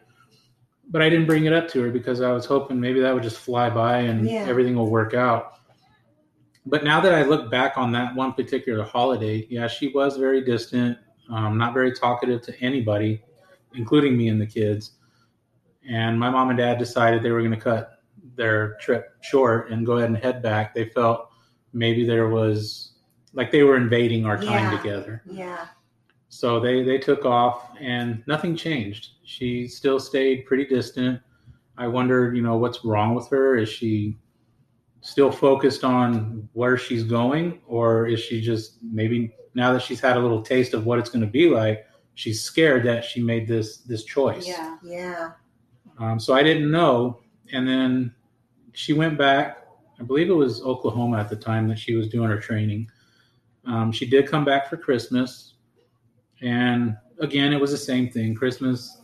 but 0.92 1.02
I 1.02 1.08
didn't 1.08 1.26
bring 1.26 1.44
it 1.44 1.52
up 1.52 1.68
to 1.68 1.80
her 1.82 1.90
because 1.92 2.20
I 2.20 2.32
was 2.32 2.44
hoping 2.44 2.80
maybe 2.80 2.98
that 2.98 3.14
would 3.14 3.22
just 3.22 3.36
fly 3.38 3.70
by 3.70 3.98
and 3.98 4.26
Yeah. 4.28 4.44
everything 4.48 4.74
will 4.74 4.90
work 4.90 5.14
out. 5.14 5.52
But 6.66 6.82
now 6.82 7.00
that 7.00 7.14
I 7.14 7.22
look 7.22 7.48
back 7.48 7.78
on 7.78 7.92
that 7.92 8.16
one 8.16 8.32
particular 8.32 8.82
holiday, 8.82 9.46
yeah, 9.48 9.68
she 9.68 9.88
was 9.92 10.16
very 10.16 10.42
distant, 10.44 10.98
um, 11.28 11.56
not 11.56 11.74
very 11.74 11.92
talkative 11.94 12.42
to 12.42 12.60
anybody, 12.60 13.22
including 13.74 14.16
me 14.16 14.28
and 14.28 14.40
the 14.40 14.46
kids. 14.46 14.92
And 15.88 16.18
my 16.18 16.30
mom 16.30 16.50
and 16.50 16.58
dad 16.58 16.78
decided 16.78 17.22
they 17.22 17.30
were 17.30 17.40
going 17.40 17.52
to 17.52 17.56
cut 17.60 18.02
their 18.36 18.74
trip 18.80 19.14
short 19.22 19.70
and 19.70 19.84
go 19.86 19.92
ahead 19.98 20.08
and 20.10 20.18
head 20.18 20.42
back. 20.42 20.74
They 20.74 20.86
felt 20.86 21.30
maybe 21.72 22.04
there 22.06 22.28
was 22.28 22.92
like 23.32 23.50
they 23.50 23.62
were 23.62 23.76
invading 23.76 24.26
our 24.26 24.36
time 24.36 24.70
Yeah. 24.72 24.76
together. 24.76 25.22
Yeah. 25.26 25.66
So 26.28 26.60
they 26.60 26.82
they 26.82 26.98
took 26.98 27.24
off 27.24 27.70
and 27.80 28.22
nothing 28.26 28.54
changed. 28.56 29.10
She 29.24 29.66
still 29.66 29.98
stayed 29.98 30.46
pretty 30.46 30.64
distant. 30.66 31.20
I 31.76 31.88
wondered, 31.88 32.36
you 32.36 32.42
know, 32.42 32.56
what's 32.56 32.84
wrong 32.84 33.14
with 33.14 33.28
her? 33.30 33.56
Is 33.56 33.68
she 33.68 34.18
still 35.00 35.32
focused 35.32 35.82
on 35.82 36.46
where 36.52 36.76
she's 36.76 37.02
going 37.04 37.60
or 37.66 38.06
is 38.06 38.20
she 38.20 38.40
just 38.40 38.78
maybe 38.82 39.32
now 39.54 39.72
that 39.72 39.80
she's 39.82 39.98
had 40.00 40.16
a 40.16 40.20
little 40.20 40.42
taste 40.42 40.74
of 40.74 40.84
what 40.84 40.98
it's 40.98 41.08
going 41.08 41.24
to 41.24 41.30
be 41.30 41.48
like, 41.48 41.86
she's 42.14 42.42
scared 42.42 42.84
that 42.84 43.04
she 43.04 43.22
made 43.22 43.48
this 43.48 43.78
this 43.78 44.04
choice. 44.04 44.46
Yeah. 44.46 44.76
Yeah. 44.82 45.32
Um, 45.98 46.18
so 46.18 46.34
I 46.34 46.42
didn't 46.42 46.70
know. 46.70 47.20
And 47.52 47.68
then 47.68 48.14
she 48.72 48.92
went 48.92 49.18
back. 49.18 49.58
I 49.98 50.02
believe 50.02 50.30
it 50.30 50.34
was 50.34 50.62
Oklahoma 50.62 51.18
at 51.18 51.28
the 51.28 51.36
time 51.36 51.68
that 51.68 51.78
she 51.78 51.94
was 51.94 52.08
doing 52.08 52.30
her 52.30 52.40
training. 52.40 52.90
Um, 53.66 53.92
she 53.92 54.06
did 54.06 54.26
come 54.26 54.44
back 54.44 54.68
for 54.68 54.76
Christmas. 54.76 55.54
And 56.40 56.96
again, 57.20 57.52
it 57.52 57.60
was 57.60 57.70
the 57.70 57.76
same 57.76 58.10
thing. 58.10 58.34
Christmas 58.34 59.02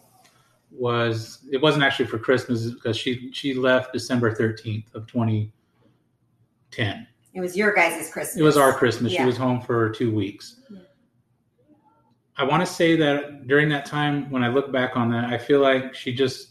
was, 0.70 1.46
it 1.52 1.60
wasn't 1.60 1.84
actually 1.84 2.06
for 2.06 2.18
Christmas 2.18 2.70
because 2.70 2.96
she, 2.96 3.30
she 3.32 3.52
left 3.52 3.92
December 3.92 4.34
13th 4.34 4.94
of 4.94 5.06
2010. 5.06 7.06
It 7.34 7.40
was 7.40 7.54
your 7.54 7.74
guys' 7.74 8.10
Christmas. 8.10 8.36
It 8.36 8.42
was 8.42 8.56
our 8.56 8.72
Christmas. 8.72 9.12
Yeah. 9.12 9.20
She 9.20 9.26
was 9.26 9.36
home 9.36 9.60
for 9.60 9.90
two 9.90 10.14
weeks. 10.14 10.60
Yeah. 10.70 10.78
I 12.38 12.44
want 12.44 12.66
to 12.66 12.72
say 12.72 12.96
that 12.96 13.46
during 13.46 13.68
that 13.70 13.86
time, 13.86 14.30
when 14.30 14.44
I 14.44 14.48
look 14.48 14.70
back 14.70 14.96
on 14.96 15.10
that, 15.10 15.24
I 15.24 15.38
feel 15.38 15.60
like 15.60 15.94
she 15.94 16.12
just, 16.12 16.50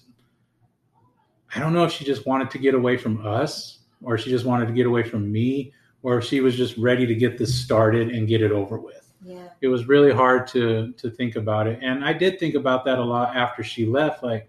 I 1.56 1.60
don't 1.60 1.74
know 1.74 1.84
if 1.84 1.92
she 1.92 2.04
just 2.04 2.26
wanted 2.26 2.50
to 2.52 2.58
get 2.58 2.74
away 2.74 2.98
from 2.98 3.26
us 3.26 3.80
or 4.04 4.18
she 4.18 4.30
just 4.30 4.46
wanted 4.46 4.68
to 4.68 4.74
get 4.74 4.88
away 4.88 5.04
from 5.04 5.32
me 5.32 5.74
or 6.02 6.20
if 6.20 6.26
she 6.26 6.40
was 6.42 6.56
just 6.56 6.78
ready 6.78 7.06
to 7.06 7.16
get 7.16 7.38
this 7.38 7.54
started 7.54 8.10
and 8.10 8.28
get 8.28 8.42
it 8.42 8.52
over 8.52 8.80
with. 8.80 9.12
Yeah. 9.24 9.50
It 9.62 9.68
was 9.68 9.88
really 9.88 10.14
hard 10.14 10.48
to 10.50 10.94
to 10.94 11.10
think 11.10 11.36
about 11.36 11.66
it. 11.66 11.80
And 11.82 12.06
I 12.06 12.14
did 12.14 12.40
think 12.40 12.54
about 12.54 12.86
that 12.86 13.00
a 13.00 13.04
lot 13.04 13.36
after 13.36 13.64
she 13.64 13.88
left. 13.88 14.24
Like 14.24 14.48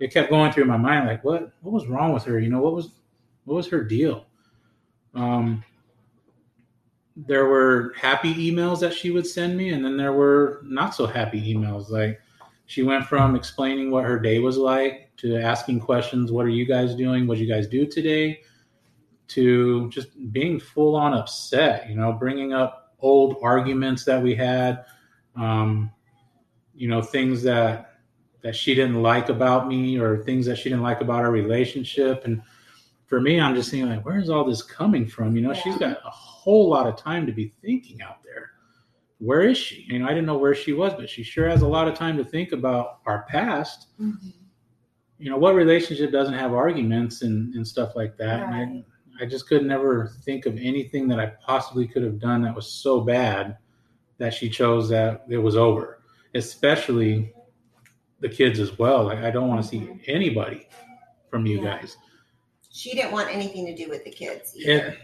it 0.00 0.12
kept 0.12 0.28
going 0.28 0.52
through 0.52 0.66
my 0.66 0.76
mind, 0.76 1.06
like 1.06 1.24
what 1.24 1.50
what 1.62 1.72
was 1.72 1.86
wrong 1.86 2.12
with 2.12 2.24
her? 2.24 2.38
You 2.38 2.50
know, 2.50 2.60
what 2.60 2.74
was 2.74 2.90
what 3.46 3.54
was 3.54 3.68
her 3.68 3.82
deal? 3.82 4.26
Um 5.14 5.64
there 7.26 7.46
were 7.46 7.92
happy 7.96 8.34
emails 8.34 8.80
that 8.80 8.94
she 8.94 9.10
would 9.10 9.26
send 9.26 9.56
me 9.56 9.70
and 9.70 9.84
then 9.84 9.96
there 9.96 10.12
were 10.12 10.60
not 10.64 10.94
so 10.94 11.06
happy 11.06 11.52
emails. 11.52 11.90
Like 11.90 12.20
she 12.66 12.82
went 12.82 13.06
from 13.06 13.34
explaining 13.34 13.90
what 13.90 14.04
her 14.04 14.18
day 14.18 14.38
was 14.38 14.56
like 14.56 15.10
to 15.18 15.36
asking 15.36 15.80
questions 15.80 16.30
what 16.30 16.46
are 16.46 16.50
you 16.50 16.64
guys 16.64 16.94
doing? 16.94 17.26
What 17.26 17.38
did 17.38 17.46
you 17.46 17.52
guys 17.52 17.66
do 17.66 17.86
today? 17.86 18.40
to 19.28 19.90
just 19.90 20.08
being 20.32 20.58
full 20.58 20.96
on 20.96 21.12
upset 21.12 21.86
you 21.86 21.94
know 21.94 22.14
bringing 22.14 22.54
up 22.54 22.94
old 23.00 23.36
arguments 23.42 24.02
that 24.02 24.22
we 24.22 24.34
had 24.34 24.86
um, 25.36 25.90
you 26.74 26.88
know 26.88 27.02
things 27.02 27.42
that 27.42 27.88
that 28.42 28.54
she 28.54 28.74
didn't 28.74 29.02
like 29.02 29.28
about 29.28 29.68
me 29.68 29.98
or 29.98 30.22
things 30.24 30.46
that 30.46 30.56
she 30.56 30.68
didn't 30.68 30.82
like 30.82 31.00
about 31.00 31.24
our 31.24 31.30
relationship. 31.30 32.24
And 32.24 32.40
for 33.08 33.20
me 33.20 33.40
i'm 33.40 33.54
just 33.54 33.70
thinking 33.70 33.88
like 33.88 34.04
where's 34.04 34.28
all 34.30 34.44
this 34.44 34.62
coming 34.62 35.06
from 35.06 35.34
you 35.34 35.42
know 35.42 35.52
she's 35.52 35.76
got 35.78 35.98
a 36.04 36.10
whole 36.10 36.68
lot 36.68 36.86
of 36.86 36.94
time 36.96 37.26
to 37.26 37.32
be 37.32 37.52
thinking 37.62 38.00
out 38.02 38.22
there 38.22 38.50
where 39.18 39.42
is 39.42 39.58
she 39.58 39.84
you 39.88 39.98
know 39.98 40.04
i 40.06 40.10
didn't 40.10 40.26
know 40.26 40.38
where 40.38 40.54
she 40.54 40.72
was 40.72 40.94
but 40.94 41.08
she 41.10 41.22
sure 41.24 41.48
has 41.48 41.62
a 41.62 41.66
lot 41.68 41.88
of 41.88 41.94
time 41.94 42.16
to 42.16 42.24
think 42.24 42.52
about 42.52 42.98
our 43.06 43.24
past 43.28 43.88
Mhm. 44.00 44.32
you 45.18 45.28
know 45.30 45.36
what 45.38 45.54
relationship 45.56 46.12
doesn't 46.12 46.34
have 46.34 46.52
arguments 46.54 47.22
and, 47.22 47.52
and 47.54 47.66
stuff 47.66 47.96
like 47.96 48.16
that 48.18 48.42
Right. 48.46 48.62
and 48.62 48.84
I, 49.20 49.24
I 49.24 49.26
just 49.26 49.48
could 49.48 49.64
never 49.64 50.12
think 50.22 50.46
of 50.46 50.56
anything 50.58 51.08
that 51.08 51.18
i 51.18 51.26
possibly 51.26 51.88
could 51.88 52.02
have 52.04 52.20
done 52.20 52.42
that 52.42 52.54
was 52.54 52.70
so 52.70 53.00
bad 53.00 53.56
that 54.18 54.34
she 54.34 54.48
chose 54.50 54.88
that 54.90 55.24
it 55.28 55.38
was 55.38 55.56
over 55.56 56.00
especially 56.34 57.32
the 58.20 58.28
kids 58.28 58.60
as 58.60 58.78
well 58.78 59.04
like 59.04 59.18
i 59.18 59.30
don't 59.30 59.48
want 59.48 59.62
to 59.62 59.66
see 59.68 59.80
Mhm. 59.80 60.00
anybody 60.06 60.68
from 61.30 61.46
you 61.46 61.58
Yeah. 61.62 61.78
guys 61.78 61.96
She 62.78 62.94
didn't 62.94 63.10
want 63.10 63.28
anything 63.34 63.66
to 63.66 63.74
do 63.74 63.88
with 63.88 64.04
the 64.04 64.10
kids 64.10 64.54
either. 64.56 64.72
it, 64.72 64.98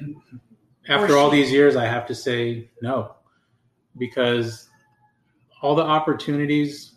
after 0.88 1.14
Or 1.14 1.16
all 1.18 1.30
she- 1.30 1.38
these 1.42 1.50
years 1.50 1.74
i 1.76 1.84
have 1.86 2.06
to 2.06 2.14
say 2.14 2.70
no. 2.80 3.16
Because 3.98 4.68
all 5.60 5.74
the 5.74 5.82
opportunities 5.82 6.94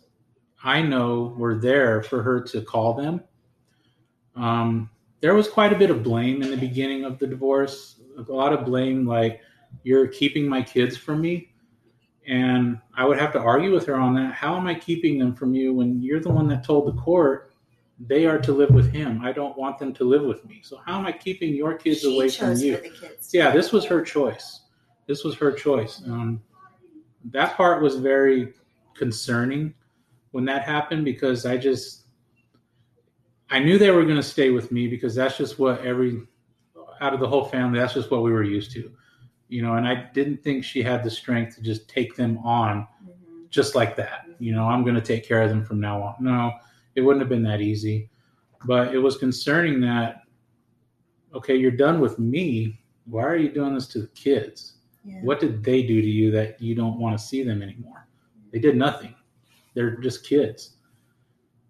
i 0.62 0.80
know 0.80 1.34
were 1.36 1.56
there 1.56 2.02
for 2.02 2.22
her 2.22 2.40
to 2.42 2.62
call 2.62 2.94
them. 2.94 3.22
Um, 4.36 4.90
there 5.20 5.34
was 5.34 5.48
quite 5.48 5.72
a 5.72 5.78
bit 5.78 5.90
of 5.90 6.04
blame 6.04 6.42
in 6.42 6.50
the 6.50 6.56
beginning 6.56 7.04
of 7.04 7.18
the 7.18 7.26
divorce. 7.26 8.00
A 8.16 8.32
lot 8.32 8.52
of 8.52 8.64
blame 8.64 9.04
like 9.06 9.40
you're 9.82 10.06
keeping 10.06 10.48
my 10.48 10.62
kids 10.62 10.96
from 10.96 11.20
me. 11.20 11.52
And 12.28 12.78
i 12.96 13.04
would 13.04 13.18
have 13.18 13.32
to 13.32 13.40
argue 13.40 13.72
with 13.72 13.84
her 13.86 13.96
on 13.96 14.14
that. 14.14 14.32
How 14.34 14.56
am 14.56 14.66
i 14.68 14.74
keeping 14.74 15.18
them 15.18 15.34
from 15.34 15.54
you 15.54 15.72
when 15.74 16.00
you're 16.00 16.20
the 16.20 16.30
one 16.30 16.46
that 16.48 16.62
told 16.64 16.86
the 16.86 17.00
court 17.00 17.47
they 18.06 18.26
are 18.26 18.38
to 18.38 18.52
live 18.52 18.70
with 18.70 18.92
him 18.92 19.20
i 19.24 19.32
don't 19.32 19.56
want 19.58 19.78
them 19.78 19.92
to 19.92 20.04
live 20.04 20.22
with 20.22 20.44
me 20.44 20.60
so 20.62 20.78
how 20.86 20.98
am 20.98 21.06
i 21.06 21.12
keeping 21.12 21.54
your 21.54 21.74
kids 21.74 22.00
she 22.00 22.14
away 22.14 22.28
from 22.28 22.56
you 22.56 22.76
for 22.76 22.82
the 22.82 22.90
kids. 22.90 23.34
yeah, 23.34 23.50
this 23.50 23.72
was 23.72 23.84
her 23.84 24.02
choice. 24.02 24.60
This 25.06 25.24
was 25.24 25.34
her 25.36 25.50
choice. 25.50 26.02
Um, 26.06 26.40
that 27.32 27.56
part 27.56 27.82
was 27.82 27.96
very 27.96 28.52
concerning 28.94 29.74
when 30.32 30.44
that 30.44 30.62
happened 30.62 31.04
because 31.04 31.46
I 31.46 31.56
just 31.56 32.02
I 33.50 33.58
knew 33.58 33.78
they 33.78 33.90
were 33.90 34.04
going 34.04 34.16
to 34.16 34.22
stay 34.22 34.50
with 34.50 34.70
me 34.70 34.86
because 34.88 35.14
that's 35.14 35.36
just 35.38 35.58
what 35.58 35.80
every 35.84 36.22
out 37.00 37.14
of 37.14 37.20
the 37.20 37.28
whole 37.28 37.44
family 37.46 37.78
that's 37.78 37.94
just 37.94 38.10
what 38.10 38.22
we 38.22 38.30
were 38.30 38.42
used 38.42 38.70
to, 38.72 38.90
you 39.48 39.62
know. 39.62 39.74
And 39.74 39.88
I 39.88 40.10
didn't 40.12 40.42
think 40.44 40.62
she 40.64 40.82
had 40.82 41.02
the 41.02 41.10
strength 41.10 41.56
to 41.56 41.62
just 41.62 41.88
take 41.88 42.14
them 42.16 42.38
on 42.38 42.86
Mhm. 43.02 43.48
just 43.50 43.74
like 43.74 43.96
that. 43.96 44.26
You 44.38 44.52
know, 44.52 44.64
I'm 44.68 44.82
going 44.82 44.94
to 44.96 45.00
take 45.00 45.24
care 45.26 45.42
of 45.42 45.48
them 45.48 45.64
from 45.64 45.80
now 45.80 46.02
on. 46.02 46.14
No, 46.20 46.52
it 46.98 47.02
wouldn't 47.02 47.22
have 47.22 47.28
been 47.28 47.44
that 47.44 47.60
easy. 47.60 48.10
But 48.66 48.92
it 48.92 48.98
was 48.98 49.16
concerning 49.16 49.80
that, 49.82 50.22
okay, 51.32 51.54
you're 51.54 51.70
done 51.70 52.00
with 52.00 52.18
me. 52.18 52.80
Why 53.06 53.22
are 53.24 53.36
you 53.36 53.50
doing 53.50 53.72
this 53.74 53.86
to 53.88 54.00
the 54.00 54.08
kids? 54.08 54.74
Yeah. 55.04 55.20
What 55.22 55.38
did 55.40 55.62
they 55.62 55.82
do 55.84 56.02
to 56.02 56.06
you 56.06 56.30
that 56.32 56.60
you 56.60 56.74
don't 56.74 56.98
want 56.98 57.16
to 57.16 57.24
see 57.24 57.42
them 57.44 57.62
anymore? 57.62 58.08
They 58.52 58.58
did 58.58 58.76
nothing. 58.76 59.14
They're 59.74 59.96
just 59.96 60.26
kids. 60.26 60.76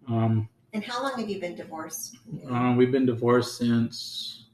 Um, 0.07 0.49
And 0.73 0.83
how 0.83 1.03
long 1.03 1.19
have 1.19 1.29
you 1.29 1.39
been 1.39 1.55
divorced? 1.55 2.17
uh, 2.49 2.73
we've 2.75 2.91
been 2.91 3.05
divorced 3.05 3.57
since, 3.59 4.47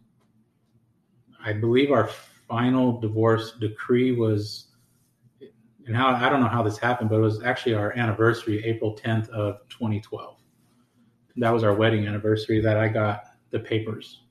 I 1.43 1.53
believe, 1.53 1.91
our 1.91 2.09
final 2.49 2.99
divorce 2.99 3.53
decree 3.61 4.11
was, 4.11 4.67
and 5.87 5.95
how 5.95 6.09
I 6.09 6.27
don't 6.29 6.41
know 6.41 6.47
how 6.49 6.63
this 6.63 6.77
happened, 6.77 7.09
but 7.09 7.15
it 7.15 7.21
was 7.21 7.41
actually 7.43 7.75
our 7.75 7.93
anniversary, 7.97 8.63
April 8.65 8.93
10th 8.93 9.29
of 9.29 9.59
2012. 9.69 10.41
That 11.37 11.53
was 11.53 11.63
our 11.63 11.73
wedding 11.73 12.07
anniversary 12.07 12.61
that 12.61 12.77
I 12.77 12.87
got 12.87 13.25
the 13.51 13.59
papers. 13.59 14.21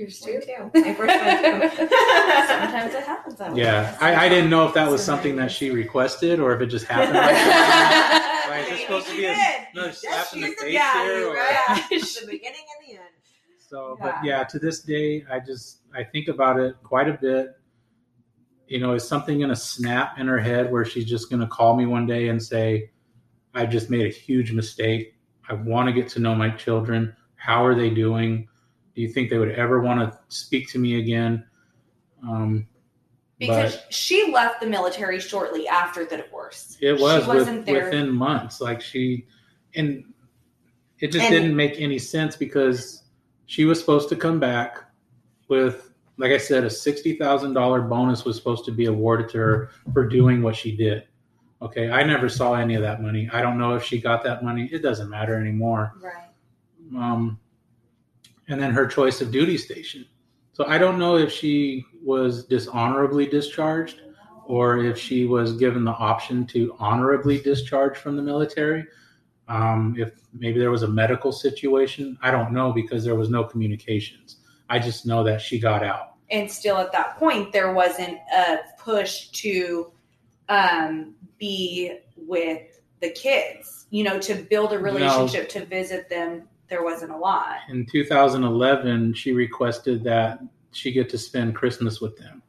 Yours 0.00 0.24
Mine 0.24 0.40
too. 0.40 0.46
too. 0.46 0.80
My 0.80 0.94
first 0.94 1.78
one. 1.78 1.88
Sometimes 2.48 2.94
it 2.94 3.04
happens 3.04 3.36
that 3.36 3.52
way. 3.52 3.60
Yeah, 3.60 3.98
I, 4.00 4.26
I 4.26 4.28
didn't 4.30 4.48
know 4.48 4.66
if 4.66 4.72
that 4.72 4.90
was 4.90 5.04
something 5.04 5.36
that 5.36 5.52
she 5.52 5.70
requested 5.70 6.40
or 6.40 6.54
if 6.54 6.62
it 6.62 6.66
just 6.66 6.86
happened. 6.86 7.18
Like 7.18 7.26
that. 7.34 8.46
Like, 8.48 8.64
is 8.64 8.70
this 8.70 8.80
supposed 8.80 9.08
to 9.08 9.16
be 9.16 9.26
a, 9.26 9.68
another 9.74 9.92
slap 9.92 10.32
in 10.32 10.40
the 10.40 10.46
face 10.48 10.72
here? 10.72 11.28
Or, 11.28 11.34
the 11.90 12.26
beginning 12.26 12.64
and 12.78 12.88
the 12.88 12.92
end. 12.94 13.08
So, 13.58 13.98
but 14.00 14.16
yeah, 14.24 14.42
to 14.44 14.58
this 14.58 14.80
day, 14.80 15.24
I 15.30 15.38
just 15.38 15.80
I 15.94 16.02
think 16.02 16.28
about 16.28 16.58
it 16.58 16.76
quite 16.82 17.08
a 17.08 17.18
bit. 17.20 17.56
You 18.68 18.80
know, 18.80 18.94
is 18.94 19.06
something 19.06 19.36
going 19.38 19.50
to 19.50 19.56
snap 19.56 20.18
in 20.18 20.26
her 20.28 20.38
head 20.38 20.72
where 20.72 20.84
she's 20.84 21.04
just 21.04 21.28
going 21.28 21.40
to 21.40 21.46
call 21.46 21.76
me 21.76 21.84
one 21.84 22.06
day 22.06 22.28
and 22.28 22.42
say, 22.42 22.90
"I 23.54 23.66
just 23.66 23.90
made 23.90 24.06
a 24.06 24.08
huge 24.08 24.52
mistake. 24.52 25.14
I 25.50 25.54
want 25.54 25.88
to 25.88 25.92
get 25.92 26.08
to 26.10 26.20
know 26.20 26.34
my 26.34 26.48
children. 26.50 27.14
How 27.36 27.64
are 27.66 27.74
they 27.74 27.90
doing? 27.90 28.48
Do 28.94 29.02
you 29.02 29.08
think 29.08 29.28
they 29.30 29.38
would 29.38 29.50
ever 29.50 29.80
want 29.80 30.00
to 30.00 30.18
speak 30.28 30.68
to 30.70 30.78
me 30.78 30.98
again?" 31.00 31.44
Um, 32.22 32.66
Because 33.38 33.76
but 33.76 33.92
she 33.92 34.30
left 34.32 34.60
the 34.60 34.66
military 34.66 35.18
shortly 35.20 35.66
after 35.66 36.04
the 36.04 36.18
divorce. 36.18 36.76
it 36.80 36.92
was 37.00 37.22
she 37.24 37.28
with, 37.28 37.38
wasn't 37.38 37.66
there. 37.66 37.84
within 37.86 38.10
months. 38.10 38.60
Like 38.60 38.80
she, 38.80 39.26
and 39.74 40.04
it 41.00 41.08
just 41.10 41.24
And- 41.24 41.32
didn't 41.34 41.56
make 41.56 41.80
any 41.80 41.98
sense 41.98 42.36
because 42.36 43.04
she 43.46 43.64
was 43.64 43.80
supposed 43.80 44.08
to 44.10 44.16
come 44.16 44.38
back 44.38 44.84
with, 45.48 45.90
like 46.18 46.30
I 46.30 46.36
said, 46.38 46.62
a 46.64 46.70
sixty 46.70 47.16
thousand 47.16 47.54
dollar 47.54 47.80
bonus 47.80 48.24
was 48.24 48.36
supposed 48.36 48.64
to 48.66 48.72
be 48.72 48.84
awarded 48.84 49.28
to 49.30 49.38
her 49.38 49.70
for 49.92 50.06
doing 50.06 50.42
what 50.42 50.54
she 50.54 50.76
did. 50.76 51.04
Okay, 51.62 51.90
I 51.90 52.02
never 52.02 52.28
saw 52.28 52.54
any 52.54 52.74
of 52.74 52.82
that 52.82 53.02
money. 53.02 53.28
I 53.32 53.42
don't 53.42 53.58
know 53.58 53.74
if 53.74 53.84
she 53.84 54.00
got 54.00 54.24
that 54.24 54.42
money. 54.42 54.68
It 54.72 54.82
doesn't 54.82 55.10
matter 55.10 55.38
anymore. 55.38 55.92
right. 56.02 56.28
um, 56.96 57.38
and 58.48 58.60
then 58.60 58.72
her 58.72 58.86
choice 58.86 59.20
of 59.20 59.30
duty 59.30 59.56
station. 59.56 60.06
So 60.52 60.66
I 60.66 60.78
don't 60.78 60.98
know 60.98 61.16
if 61.16 61.32
she 61.32 61.84
was 62.02 62.44
dishonorably 62.46 63.26
discharged 63.26 64.00
or 64.44 64.78
if 64.78 64.98
she 64.98 65.24
was 65.24 65.52
given 65.56 65.84
the 65.84 65.92
option 65.92 66.44
to 66.48 66.74
honorably 66.78 67.38
discharge 67.40 67.96
from 67.96 68.16
the 68.16 68.22
military. 68.22 68.84
Um, 69.48 69.94
if 69.98 70.12
maybe 70.32 70.58
there 70.58 70.70
was 70.70 70.82
a 70.82 70.88
medical 70.88 71.32
situation, 71.32 72.18
I 72.20 72.30
don't 72.30 72.52
know 72.52 72.72
because 72.72 73.04
there 73.04 73.14
was 73.14 73.30
no 73.30 73.44
communications. 73.44 74.36
I 74.68 74.78
just 74.78 75.06
know 75.06 75.22
that 75.24 75.40
she 75.40 75.58
got 75.58 75.84
out. 75.84 76.14
And 76.30 76.50
still 76.50 76.78
at 76.78 76.92
that 76.92 77.16
point, 77.16 77.52
there 77.52 77.72
wasn't 77.72 78.18
a 78.34 78.58
push 78.78 79.28
to 79.28 79.92
um, 80.50 81.14
be 81.38 81.96
with 82.16 82.80
the 83.00 83.10
kids, 83.10 83.86
you 83.88 84.04
know, 84.04 84.18
to 84.20 84.34
build 84.34 84.74
a 84.74 84.78
relationship, 84.78 85.48
to 85.50 85.64
visit 85.64 86.10
them. 86.10 86.42
There 86.68 86.84
wasn't 86.84 87.12
a 87.12 87.16
lot. 87.16 87.58
In 87.70 87.86
2011, 87.86 89.14
she 89.14 89.32
requested 89.32 90.04
that 90.04 90.40
she 90.72 90.92
get 90.92 91.08
to 91.10 91.18
spend 91.18 91.54
Christmas 91.54 92.00
with 92.00 92.16
them. 92.18 92.42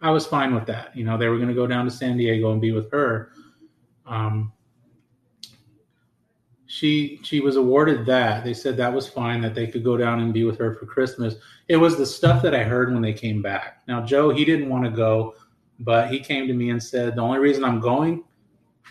I 0.00 0.10
was 0.10 0.26
fine 0.26 0.54
with 0.54 0.66
that. 0.66 0.94
You 0.96 1.04
know, 1.04 1.16
they 1.16 1.28
were 1.28 1.36
going 1.36 1.48
to 1.48 1.54
go 1.54 1.66
down 1.66 1.84
to 1.84 1.90
San 1.90 2.16
Diego 2.16 2.50
and 2.50 2.60
be 2.60 2.72
with 2.72 2.90
her. 2.90 3.30
Um, 4.04 4.52
she 6.66 7.20
she 7.22 7.40
was 7.40 7.56
awarded 7.56 8.06
that. 8.06 8.44
They 8.44 8.54
said 8.54 8.78
that 8.78 8.92
was 8.92 9.06
fine 9.06 9.42
that 9.42 9.54
they 9.54 9.66
could 9.66 9.84
go 9.84 9.96
down 9.98 10.20
and 10.20 10.32
be 10.32 10.44
with 10.44 10.58
her 10.58 10.74
for 10.74 10.86
Christmas. 10.86 11.34
It 11.68 11.76
was 11.76 11.96
the 11.98 12.06
stuff 12.06 12.42
that 12.42 12.54
I 12.54 12.64
heard 12.64 12.92
when 12.92 13.02
they 13.02 13.12
came 13.12 13.42
back. 13.42 13.82
Now 13.86 14.02
Joe, 14.02 14.30
he 14.30 14.44
didn't 14.44 14.70
want 14.70 14.84
to 14.84 14.90
go, 14.90 15.34
but 15.84 16.10
he 16.10 16.20
came 16.20 16.46
to 16.46 16.54
me 16.54 16.70
and 16.70 16.82
said 16.82 17.16
the 17.16 17.20
only 17.22 17.38
reason 17.38 17.64
I'm 17.64 17.80
going 17.80 18.24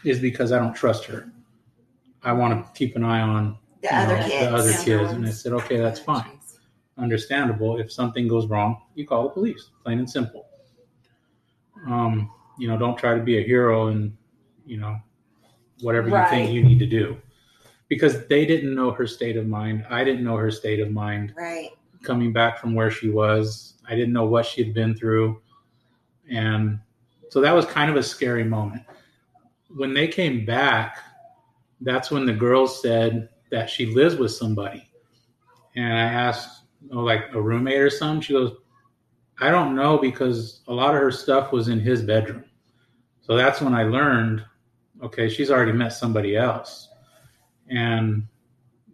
is 0.04 0.20
because 0.20 0.52
I 0.52 0.60
don't 0.60 0.74
trust 0.74 1.06
her. 1.06 1.32
I 2.24 2.34
want 2.34 2.66
to 2.66 2.72
keep 2.78 2.96
an 2.96 3.04
eye 3.04 3.22
on 3.22 3.58
The 3.82 3.96
other 3.96 4.16
know, 4.18 4.24
kids. 4.28 4.40
the 4.40 4.56
other 4.56 4.72
Yeah. 4.72 4.84
kids. 4.84 5.12
And 5.14 5.26
I 5.26 5.30
said, 5.32 5.54
okay, 5.54 5.78
that's 5.78 6.00
fine. 6.00 6.40
Understandable. 6.98 7.78
If 7.80 7.92
something 7.92 8.28
goes 8.28 8.48
wrong, 8.48 8.82
you 8.96 9.08
call 9.08 9.24
the 9.24 9.30
police. 9.30 9.72
Plain 9.84 10.00
and 10.00 10.10
simple. 10.10 10.46
Um, 11.88 12.30
you 12.60 12.68
know, 12.68 12.78
don't 12.78 12.98
try 12.98 13.16
to 13.16 13.24
be 13.24 13.38
a 13.40 13.42
hero 13.44 13.88
and 13.88 14.16
you 14.66 14.78
know 14.78 14.96
whatever 15.82 16.10
you 16.10 16.24
think 16.30 16.52
you 16.52 16.64
need 16.64 16.78
to 16.80 16.86
do. 16.86 17.18
Because 17.88 18.28
they 18.28 18.46
didn't 18.46 18.76
know 18.76 18.92
her 18.92 19.08
state 19.08 19.36
of 19.36 19.48
mind. 19.48 19.86
I 19.90 20.04
didn't 20.04 20.24
know 20.24 20.38
her 20.38 20.52
state 20.52 20.80
of 20.80 20.92
mind 20.92 21.34
Right. 21.36 21.70
coming 22.04 22.32
back 22.32 22.60
from 22.60 22.74
where 22.76 22.92
she 22.92 23.10
was. 23.10 23.74
I 23.90 23.96
didn't 23.96 24.14
know 24.14 24.26
what 24.26 24.46
she 24.46 24.64
had 24.64 24.74
been 24.74 24.94
through. 24.96 25.42
And 26.32 26.80
so 27.30 27.42
that 27.42 27.52
was 27.52 27.66
kind 27.66 27.92
of 27.92 27.98
a 27.98 28.04
scary 28.04 28.44
moment. 28.44 28.84
When 29.70 29.94
they 29.94 30.08
came 30.08 30.46
back, 30.46 30.98
that's 31.82 32.10
when 32.10 32.26
the 32.26 32.34
girl 32.34 32.68
said 32.68 33.30
that 33.52 33.70
she 33.70 33.86
lives 33.88 34.16
with 34.16 34.32
somebody. 34.32 34.90
And 35.76 35.94
I 35.94 36.02
asked, 36.02 36.62
like 36.90 37.34
a 37.34 37.42
roommate 37.42 37.80
or 37.80 37.90
something. 37.90 38.22
She 38.22 38.34
goes, 38.34 38.54
I 39.40 39.52
don't 39.52 39.76
know 39.76 39.98
because 39.98 40.62
a 40.68 40.74
lot 40.74 40.96
of 40.96 41.02
her 41.02 41.12
stuff 41.12 41.52
was 41.52 41.68
in 41.68 41.80
his 41.80 42.02
bedroom. 42.02 42.46
So 43.22 43.36
that's 43.36 43.62
when 43.62 43.74
I 43.74 43.84
learned, 43.84 44.44
okay, 45.04 45.30
she's 45.30 45.52
already 45.52 45.72
met 45.74 45.94
somebody 45.94 46.36
else. 46.36 46.90
And 47.70 48.28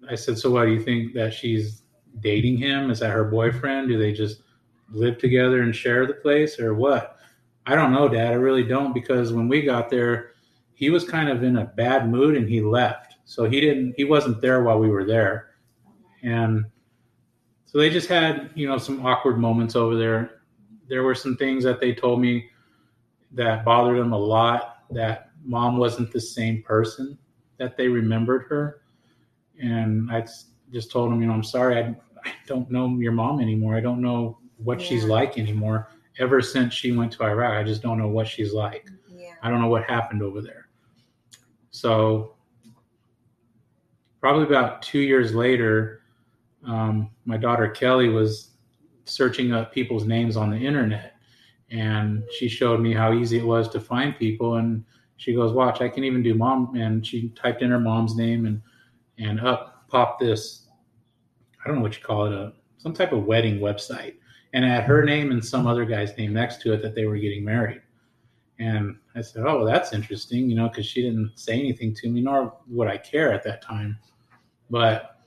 I 0.09 0.15
said, 0.15 0.37
so 0.37 0.51
what 0.51 0.65
do 0.65 0.73
you 0.73 0.83
think 0.83 1.13
that 1.13 1.33
she's 1.33 1.83
dating 2.19 2.57
him? 2.57 2.91
Is 2.91 2.99
that 2.99 3.11
her 3.11 3.25
boyfriend? 3.25 3.87
Do 3.87 3.97
they 3.97 4.13
just 4.13 4.41
live 4.89 5.17
together 5.17 5.61
and 5.61 5.75
share 5.75 6.05
the 6.05 6.13
place 6.13 6.59
or 6.59 6.73
what? 6.73 7.16
I 7.67 7.75
don't 7.75 7.91
know, 7.91 8.07
Dad. 8.07 8.31
I 8.31 8.35
really 8.35 8.63
don't 8.63 8.93
because 8.93 9.33
when 9.33 9.49
we 9.49 9.61
got 9.61 9.89
there, 9.89 10.31
he 10.73 10.89
was 10.89 11.03
kind 11.03 11.27
of 11.27 11.43
in 11.43 11.57
a 11.57 11.65
bad 11.65 12.09
mood 12.09 12.37
and 12.37 12.47
he 12.47 12.61
left. 12.61 13.15
So 13.25 13.43
he 13.43 13.59
didn't 13.59 13.93
he 13.97 14.05
wasn't 14.05 14.41
there 14.41 14.63
while 14.63 14.79
we 14.79 14.87
were 14.87 15.03
there. 15.03 15.49
And 16.23 16.65
so 17.65 17.77
they 17.77 17.89
just 17.89 18.07
had, 18.07 18.51
you 18.55 18.69
know, 18.69 18.77
some 18.77 19.05
awkward 19.05 19.37
moments 19.37 19.75
over 19.75 19.97
there. 19.97 20.41
There 20.87 21.03
were 21.03 21.13
some 21.13 21.35
things 21.35 21.61
that 21.65 21.81
they 21.81 21.93
told 21.93 22.21
me 22.21 22.49
that 23.33 23.65
bothered 23.65 23.99
them 23.99 24.13
a 24.13 24.17
lot 24.17 24.85
that 24.91 25.31
mom 25.43 25.77
wasn't 25.77 26.13
the 26.13 26.21
same 26.21 26.63
person 26.63 27.17
that 27.57 27.75
they 27.75 27.89
remembered 27.89 28.43
her. 28.43 28.81
And 29.61 30.09
I 30.09 30.25
just 30.71 30.89
told 30.89 31.11
them, 31.11 31.19
you 31.19 31.27
know, 31.27 31.33
I'm 31.33 31.43
sorry, 31.43 31.77
I, 31.77 31.95
I 32.23 32.31
don't 32.45 32.71
know 32.71 32.87
your 32.95 33.11
mom 33.11 33.41
anymore. 33.41 33.75
I 33.75 33.81
don't 33.81 34.01
know 34.01 34.39
what 34.57 34.81
she's 34.81 35.03
like 35.03 35.37
anymore. 35.37 35.89
Ever 36.19 36.41
since 36.41 36.73
she 36.73 36.91
went 36.91 37.11
to 37.13 37.23
Iraq, 37.23 37.53
I 37.53 37.63
just 37.63 37.81
don't 37.81 37.97
know 37.97 38.07
what 38.07 38.27
she's 38.27 38.53
like. 38.53 38.89
Yeah. 39.07 39.33
I 39.41 39.49
don't 39.49 39.61
know 39.61 39.67
what 39.67 39.83
happened 39.83 40.23
over 40.23 40.41
there. 40.41 40.69
So, 41.71 42.35
probably 44.19 44.45
about 44.45 44.81
two 44.81 44.99
years 44.99 45.35
later, 45.35 46.01
um, 46.65 47.11
my 47.25 47.37
daughter 47.37 47.67
Kelly 47.69 48.09
was 48.09 48.51
searching 49.05 49.53
up 49.53 49.71
people's 49.71 50.05
names 50.05 50.37
on 50.37 50.49
the 50.49 50.57
internet, 50.57 51.13
and 51.69 52.23
she 52.37 52.47
showed 52.47 52.79
me 52.79 52.93
how 52.93 53.13
easy 53.13 53.37
it 53.37 53.45
was 53.45 53.69
to 53.69 53.79
find 53.79 54.17
people. 54.17 54.55
And 54.55 54.83
she 55.17 55.33
goes, 55.33 55.53
"Watch, 55.53 55.81
I 55.81 55.89
can 55.89 56.03
even 56.03 56.23
do 56.23 56.33
mom." 56.33 56.75
And 56.75 57.05
she 57.05 57.29
typed 57.29 57.61
in 57.61 57.71
her 57.71 57.79
mom's 57.79 58.15
name, 58.15 58.45
and 58.45 58.61
and 59.17 59.39
up 59.39 59.87
popped 59.87 60.19
this. 60.19 60.67
I 61.63 61.67
don't 61.67 61.77
know 61.77 61.83
what 61.83 61.97
you 61.97 62.03
call 62.03 62.25
it, 62.25 62.33
a 62.33 62.53
some 62.77 62.93
type 62.93 63.11
of 63.11 63.25
wedding 63.25 63.59
website, 63.59 64.15
and 64.53 64.63
had 64.65 64.83
her 64.83 65.03
name 65.03 65.31
and 65.31 65.43
some 65.43 65.67
other 65.67 65.85
guy's 65.85 66.17
name 66.17 66.33
next 66.33 66.61
to 66.61 66.73
it 66.73 66.81
that 66.81 66.95
they 66.95 67.05
were 67.05 67.17
getting 67.17 67.43
married. 67.43 67.81
And 68.59 68.97
I 69.15 69.21
said, 69.21 69.43
"Oh, 69.45 69.57
well, 69.57 69.65
that's 69.65 69.93
interesting," 69.93 70.49
you 70.49 70.55
know, 70.55 70.67
because 70.69 70.85
she 70.85 71.01
didn't 71.01 71.33
say 71.35 71.53
anything 71.53 71.93
to 71.95 72.09
me, 72.09 72.21
nor 72.21 72.57
would 72.67 72.87
I 72.87 72.97
care 72.97 73.31
at 73.31 73.43
that 73.43 73.61
time. 73.61 73.99
But 74.69 75.21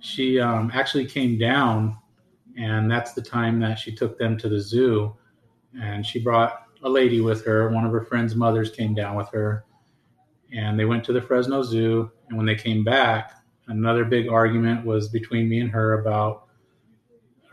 she 0.00 0.40
um, 0.40 0.70
actually 0.74 1.06
came 1.06 1.38
down, 1.38 1.96
and 2.56 2.90
that's 2.90 3.12
the 3.12 3.22
time 3.22 3.60
that 3.60 3.78
she 3.78 3.94
took 3.94 4.18
them 4.18 4.38
to 4.38 4.48
the 4.48 4.60
zoo, 4.60 5.14
and 5.80 6.04
she 6.04 6.18
brought 6.18 6.64
a 6.82 6.88
lady 6.88 7.20
with 7.20 7.44
her. 7.44 7.68
One 7.68 7.84
of 7.84 7.92
her 7.92 8.04
friend's 8.04 8.34
mothers 8.34 8.70
came 8.70 8.94
down 8.94 9.16
with 9.16 9.28
her, 9.28 9.64
and 10.52 10.78
they 10.78 10.86
went 10.86 11.04
to 11.04 11.12
the 11.12 11.20
Fresno 11.20 11.62
Zoo. 11.62 12.10
And 12.28 12.36
when 12.36 12.46
they 12.46 12.54
came 12.54 12.84
back, 12.84 13.32
another 13.68 14.04
big 14.04 14.28
argument 14.28 14.86
was 14.86 15.08
between 15.08 15.48
me 15.48 15.60
and 15.60 15.70
her 15.70 16.00
about 16.00 16.46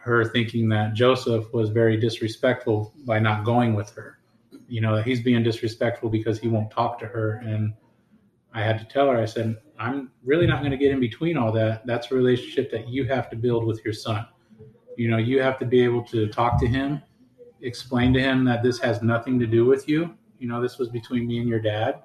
her 0.07 0.25
thinking 0.25 0.69
that 0.69 0.93
Joseph 0.93 1.53
was 1.53 1.69
very 1.69 1.97
disrespectful 1.97 2.93
by 3.05 3.19
not 3.19 3.43
going 3.43 3.75
with 3.75 3.91
her. 3.91 4.17
You 4.67 4.81
know, 4.81 5.01
he's 5.01 5.21
being 5.21 5.43
disrespectful 5.43 6.09
because 6.09 6.39
he 6.39 6.47
won't 6.47 6.71
talk 6.71 6.97
to 6.99 7.05
her. 7.05 7.41
And 7.45 7.73
I 8.53 8.61
had 8.63 8.79
to 8.79 8.85
tell 8.85 9.09
her, 9.09 9.17
I 9.17 9.25
said, 9.25 9.57
I'm 9.77 10.11
really 10.23 10.47
not 10.47 10.59
going 10.59 10.71
to 10.71 10.77
get 10.77 10.91
in 10.91 10.99
between 10.99 11.37
all 11.37 11.51
that. 11.51 11.85
That's 11.85 12.11
a 12.11 12.15
relationship 12.15 12.71
that 12.71 12.89
you 12.89 13.05
have 13.05 13.29
to 13.29 13.35
build 13.35 13.65
with 13.65 13.83
your 13.85 13.93
son. 13.93 14.25
You 14.97 15.09
know, 15.09 15.17
you 15.17 15.41
have 15.41 15.59
to 15.59 15.65
be 15.65 15.83
able 15.83 16.03
to 16.05 16.27
talk 16.29 16.59
to 16.61 16.67
him, 16.67 17.01
explain 17.61 18.13
to 18.13 18.19
him 18.19 18.43
that 18.45 18.63
this 18.63 18.79
has 18.79 19.01
nothing 19.01 19.37
to 19.39 19.45
do 19.45 19.65
with 19.65 19.87
you. 19.87 20.15
You 20.39 20.47
know, 20.47 20.61
this 20.61 20.77
was 20.77 20.89
between 20.89 21.27
me 21.27 21.39
and 21.39 21.47
your 21.47 21.59
dad. 21.59 22.01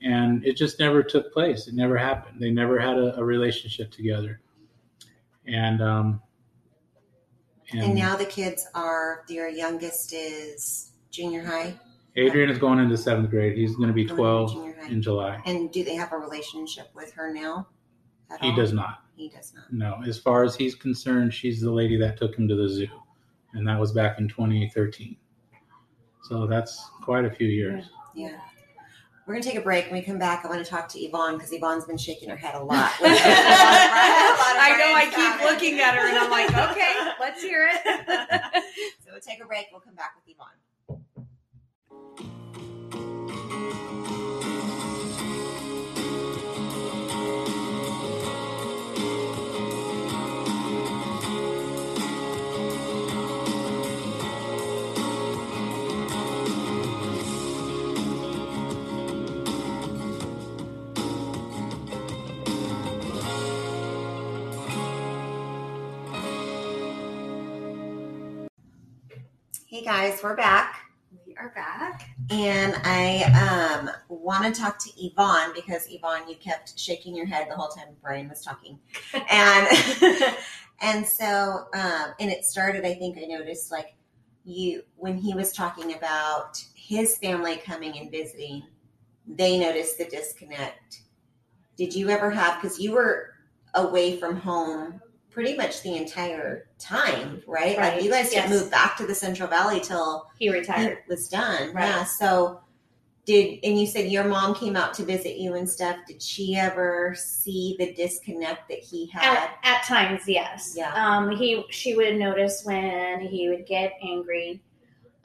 And 0.00 0.44
it 0.44 0.56
just 0.56 0.78
never 0.78 1.02
took 1.02 1.32
place. 1.32 1.68
It 1.68 1.74
never 1.74 1.96
happened. 1.96 2.40
They 2.40 2.50
never 2.50 2.78
had 2.78 2.96
a, 2.96 3.16
a 3.18 3.24
relationship 3.24 3.90
together. 3.90 4.40
And, 5.46 5.82
um, 5.82 6.22
And 7.72 7.92
mm. 7.92 7.94
now 7.94 8.16
the 8.16 8.24
kids 8.24 8.66
are 8.74 9.24
their 9.28 9.48
youngest 9.48 10.12
is 10.12 10.92
junior 11.10 11.44
high. 11.44 11.74
Adrian 12.16 12.48
is 12.48 12.58
going 12.58 12.78
into 12.78 12.96
seventh 12.96 13.30
grade. 13.30 13.56
He's 13.56 13.76
going 13.76 13.88
to 13.88 13.94
be 13.94 14.04
Going 14.04 14.16
12 14.16 14.52
junior 14.52 14.76
in 14.88 15.02
July. 15.02 15.40
And 15.44 15.70
do 15.70 15.84
they 15.84 15.94
have 15.94 16.12
a 16.12 16.16
relationship 16.16 16.88
with 16.94 17.12
her 17.12 17.32
now? 17.32 17.68
He 18.40 18.48
all? 18.48 18.56
does 18.56 18.72
not. 18.72 19.02
He 19.16 19.28
does 19.28 19.52
not. 19.54 19.72
No, 19.72 19.98
as 20.06 20.18
far 20.18 20.44
as 20.44 20.56
he's 20.56 20.74
concerned, 20.74 21.32
she's 21.32 21.60
the 21.60 21.70
lady 21.70 21.96
that 21.98 22.16
took 22.18 22.36
him 22.36 22.48
to 22.48 22.54
the 22.54 22.68
zoo, 22.68 22.88
and 23.54 23.66
that 23.66 23.78
was 23.78 23.92
back 23.92 24.18
in 24.18 24.28
2013. 24.28 25.16
So 26.22 26.46
that's 26.46 26.90
quite 27.02 27.24
a 27.24 27.30
few 27.30 27.46
years. 27.46 27.88
Yeah. 28.14 28.38
We're 29.26 29.34
gonna 29.34 29.44
take 29.44 29.56
a 29.56 29.60
break. 29.60 29.86
When 29.86 29.94
we 29.94 30.02
come 30.02 30.18
back, 30.20 30.44
I 30.44 30.48
want 30.48 30.64
to 30.64 30.70
talk 30.70 30.88
to 30.90 31.00
Yvonne 31.00 31.34
because 31.34 31.52
Yvonne's 31.52 31.84
been 31.84 31.98
shaking 31.98 32.28
her 32.28 32.36
head 32.36 32.54
a 32.54 32.62
lot. 32.62 32.92
I 33.02 34.76
know. 34.78 34.94
I 34.94 35.06
keep 35.10 35.42
looking 35.44 35.80
at 35.80 35.94
her 35.94 36.08
and 36.08 36.16
I'm 36.16 36.30
like, 36.30 36.48
okay, 36.70 36.94
let's 37.18 37.42
hear 37.42 37.68
it. 37.72 37.82
so 39.04 39.10
we'll 39.10 39.20
take 39.20 39.42
a 39.42 39.46
break. 39.46 39.66
We'll 39.72 39.80
come 39.80 39.96
back 39.96 40.14
with 40.14 40.32
Yvonne. 40.32 40.54
Hey 69.76 69.84
guys, 69.84 70.22
we're 70.22 70.34
back. 70.34 70.86
we 71.26 71.36
are 71.36 71.52
back. 71.54 72.08
And 72.30 72.80
I 72.82 73.24
um, 73.78 73.90
want 74.08 74.42
to 74.54 74.58
talk 74.58 74.78
to 74.78 74.90
Yvonne 74.96 75.52
because 75.54 75.86
Yvonne, 75.90 76.26
you 76.26 76.36
kept 76.36 76.78
shaking 76.80 77.14
your 77.14 77.26
head 77.26 77.48
the 77.50 77.54
whole 77.54 77.68
time 77.68 77.88
Brian 78.00 78.26
was 78.26 78.42
talking, 78.42 78.78
and 79.30 79.68
and 80.80 81.06
so 81.06 81.66
um, 81.74 82.14
and 82.18 82.30
it 82.30 82.46
started. 82.46 82.86
I 82.86 82.94
think 82.94 83.18
I 83.18 83.26
noticed 83.26 83.70
like 83.70 83.96
you 84.46 84.82
when 84.96 85.18
he 85.18 85.34
was 85.34 85.52
talking 85.52 85.92
about 85.92 86.58
his 86.74 87.18
family 87.18 87.56
coming 87.56 87.98
and 87.98 88.10
visiting, 88.10 88.62
they 89.26 89.58
noticed 89.58 89.98
the 89.98 90.06
disconnect. 90.06 91.02
Did 91.76 91.94
you 91.94 92.08
ever 92.08 92.30
have 92.30 92.62
because 92.62 92.80
you 92.80 92.92
were 92.92 93.34
away 93.74 94.16
from 94.16 94.36
home 94.36 95.02
pretty 95.36 95.54
much 95.54 95.82
the 95.82 95.94
entire 95.94 96.66
time, 96.78 97.42
right? 97.46 97.76
Like 97.76 98.02
you 98.02 98.10
guys 98.10 98.30
didn't 98.30 98.48
move 98.48 98.70
back 98.70 98.96
to 98.96 99.06
the 99.06 99.14
Central 99.14 99.46
Valley 99.46 99.80
till 99.80 100.30
He 100.38 100.48
retired. 100.48 100.92
it 100.92 101.04
was 101.08 101.28
done. 101.28 101.74
Right. 101.74 101.84
Yeah. 101.88 102.04
So 102.04 102.60
did 103.26 103.58
and 103.62 103.78
you 103.78 103.86
said 103.86 104.10
your 104.10 104.24
mom 104.24 104.54
came 104.54 104.76
out 104.76 104.94
to 104.94 105.02
visit 105.04 105.36
you 105.36 105.52
and 105.52 105.68
stuff. 105.68 105.98
Did 106.08 106.22
she 106.22 106.56
ever 106.56 107.14
see 107.18 107.76
the 107.78 107.92
disconnect 107.92 108.66
that 108.70 108.78
he 108.78 109.08
had? 109.08 109.36
At, 109.36 109.50
at 109.62 109.84
times, 109.84 110.22
yes. 110.26 110.72
Yeah. 110.74 110.94
Um, 110.94 111.36
he 111.36 111.66
she 111.68 111.94
would 111.94 112.16
notice 112.16 112.62
when 112.64 113.20
he 113.20 113.50
would 113.50 113.66
get 113.66 113.92
angry. 114.02 114.62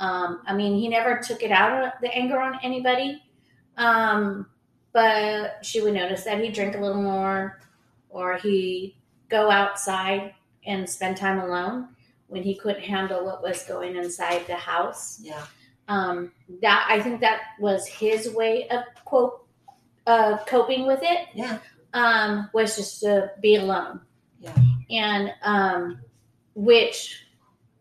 Um, 0.02 0.42
I 0.46 0.54
mean, 0.54 0.78
he 0.78 0.90
never 0.90 1.20
took 1.26 1.42
it 1.42 1.52
out 1.52 1.86
of 1.86 1.94
the 2.02 2.14
anger 2.14 2.38
on 2.42 2.60
anybody. 2.64 3.24
Um, 3.78 4.46
but 4.92 5.64
she 5.66 5.80
would 5.80 5.94
notice 5.94 6.26
that 6.26 6.44
he'd 6.44 6.52
drink 6.54 6.76
a 6.76 6.82
little 6.82 7.02
more, 7.02 7.62
or 8.10 8.36
he'd 8.40 8.98
go 9.32 9.50
outside 9.50 10.34
and 10.68 10.88
spend 10.88 11.18
time 11.18 11.40
alone 11.40 11.88
when 12.28 12.44
he 12.44 12.56
couldn't 12.56 12.84
handle 12.84 13.26
what 13.26 13.42
was 13.42 13.64
going 13.64 13.96
inside 13.96 14.46
the 14.48 14.56
house. 14.56 15.20
yeah. 15.24 15.46
Um, 15.88 16.32
that 16.62 16.86
I 16.90 17.02
think 17.02 17.20
that 17.22 17.42
was 17.60 17.86
his 17.88 18.30
way 18.30 18.68
of 18.70 18.84
quote 19.04 19.46
uh, 20.08 20.38
coping 20.46 20.86
with 20.88 21.00
it 21.02 21.28
Yeah. 21.34 21.58
um, 21.94 22.50
was 22.54 22.76
just 22.78 23.02
to 23.02 23.32
be 23.42 23.56
alone. 23.56 24.00
Yeah. 24.40 24.56
And 24.90 25.34
um, 25.44 26.00
which, 26.56 27.26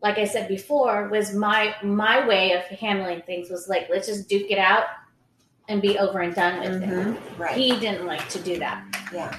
like 0.01 0.17
I 0.17 0.25
said 0.25 0.47
before, 0.49 1.07
was 1.09 1.33
my 1.33 1.73
my 1.83 2.27
way 2.27 2.51
of 2.53 2.63
handling 2.63 3.21
things 3.21 3.49
was 3.49 3.69
like 3.69 3.87
let's 3.89 4.07
just 4.07 4.27
duke 4.27 4.49
it 4.51 4.57
out 4.59 4.85
and 5.69 5.81
be 5.81 5.97
over 5.97 6.19
and 6.19 6.35
done 6.35 6.59
with 6.59 6.83
it. 6.83 6.89
Mhm. 6.89 7.17
Right. 7.39 7.55
He 7.55 7.79
didn't 7.79 8.05
like 8.07 8.27
to 8.29 8.39
do 8.39 8.59
that. 8.59 8.83
yeah. 9.13 9.37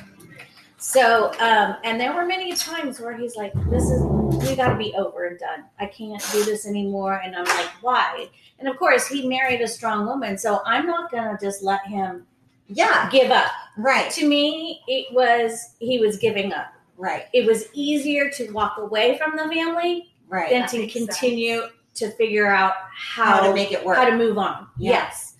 So, 0.82 1.30
um, 1.38 1.76
and 1.84 2.00
there 2.00 2.12
were 2.12 2.26
many 2.26 2.54
times 2.56 2.98
where 3.00 3.16
he's 3.16 3.36
like, 3.36 3.52
"This 3.70 3.84
is 3.84 4.02
we 4.02 4.56
got 4.56 4.70
to 4.70 4.76
be 4.76 4.92
over 4.96 5.26
and 5.26 5.38
done. 5.38 5.64
I 5.78 5.86
can't 5.86 6.20
do 6.32 6.44
this 6.44 6.66
anymore." 6.66 7.20
And 7.24 7.36
I'm 7.36 7.44
like, 7.44 7.70
"Why?" 7.82 8.28
And 8.58 8.68
of 8.68 8.76
course, 8.78 9.06
he 9.06 9.28
married 9.28 9.60
a 9.60 9.68
strong 9.68 10.06
woman, 10.06 10.36
so 10.36 10.60
I'm 10.66 10.86
not 10.86 11.10
gonna 11.12 11.38
just 11.40 11.62
let 11.62 11.86
him 11.86 12.26
Yeah. 12.66 13.08
give 13.12 13.30
up. 13.30 13.50
Right. 13.78 14.10
To 14.10 14.26
me, 14.26 14.80
it 14.88 15.14
was 15.14 15.76
he 15.78 16.00
was 16.00 16.16
giving 16.16 16.52
up. 16.52 16.72
Right. 16.98 17.26
It 17.32 17.46
was 17.46 17.66
easier 17.72 18.28
to 18.30 18.50
walk 18.50 18.78
away 18.78 19.18
from 19.18 19.36
the 19.36 19.44
family 19.54 20.12
Right. 20.28 20.50
than 20.50 20.62
That 20.62 20.70
to 20.70 20.86
continue 20.88 21.62
to 21.94 22.10
figure 22.12 22.48
out 22.48 22.74
How 22.96 23.24
how, 23.36 23.46
to 23.46 23.54
make 23.54 23.70
it 23.70 23.84
work. 23.84 23.98
how 23.98 24.04
to 24.06 24.16
move 24.16 24.36
on. 24.36 24.66
Yeah. 24.78 24.92
Yes. 24.92 25.31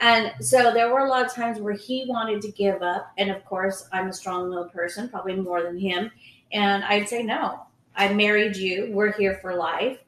And 0.00 0.32
so 0.40 0.72
there 0.72 0.92
were 0.92 1.00
a 1.00 1.08
lot 1.08 1.24
of 1.24 1.32
times 1.32 1.60
where 1.60 1.74
he 1.74 2.06
wanted 2.08 2.40
to 2.42 2.52
give 2.52 2.82
up. 2.82 3.12
And 3.18 3.30
of 3.30 3.44
course, 3.44 3.86
I'm 3.92 4.08
a 4.08 4.12
strong 4.12 4.48
willed 4.48 4.72
person, 4.72 5.08
probably 5.08 5.36
more 5.36 5.62
than 5.62 5.78
him. 5.78 6.10
And 6.52 6.82
I'd 6.84 7.08
say, 7.08 7.22
no, 7.22 7.60
I 7.94 8.12
married 8.12 8.56
you. 8.56 8.90
We're 8.92 9.12
here 9.12 9.38
for 9.42 9.54
life. 9.54 9.98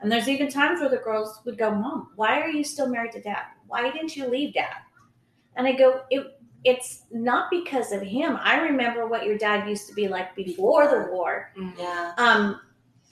And 0.00 0.10
there's 0.10 0.28
even 0.28 0.48
times 0.50 0.80
where 0.80 0.88
the 0.88 0.96
girls 0.96 1.40
would 1.44 1.58
go, 1.58 1.70
Mom, 1.70 2.10
why 2.16 2.40
are 2.40 2.48
you 2.48 2.64
still 2.64 2.88
married 2.88 3.12
to 3.12 3.20
dad? 3.20 3.44
Why 3.66 3.90
didn't 3.90 4.16
you 4.16 4.28
leave 4.28 4.54
dad? 4.54 4.76
And 5.56 5.66
I 5.66 5.72
go, 5.72 6.02
it, 6.10 6.40
it's 6.64 7.04
not 7.10 7.50
because 7.50 7.92
of 7.92 8.02
him. 8.02 8.38
I 8.42 8.60
remember 8.60 9.06
what 9.06 9.24
your 9.24 9.38
dad 9.38 9.68
used 9.68 9.88
to 9.88 9.94
be 9.94 10.08
like 10.08 10.34
before 10.34 10.88
the 10.88 11.10
war. 11.12 11.52
yeah. 11.78 12.12
Um, 12.16 12.60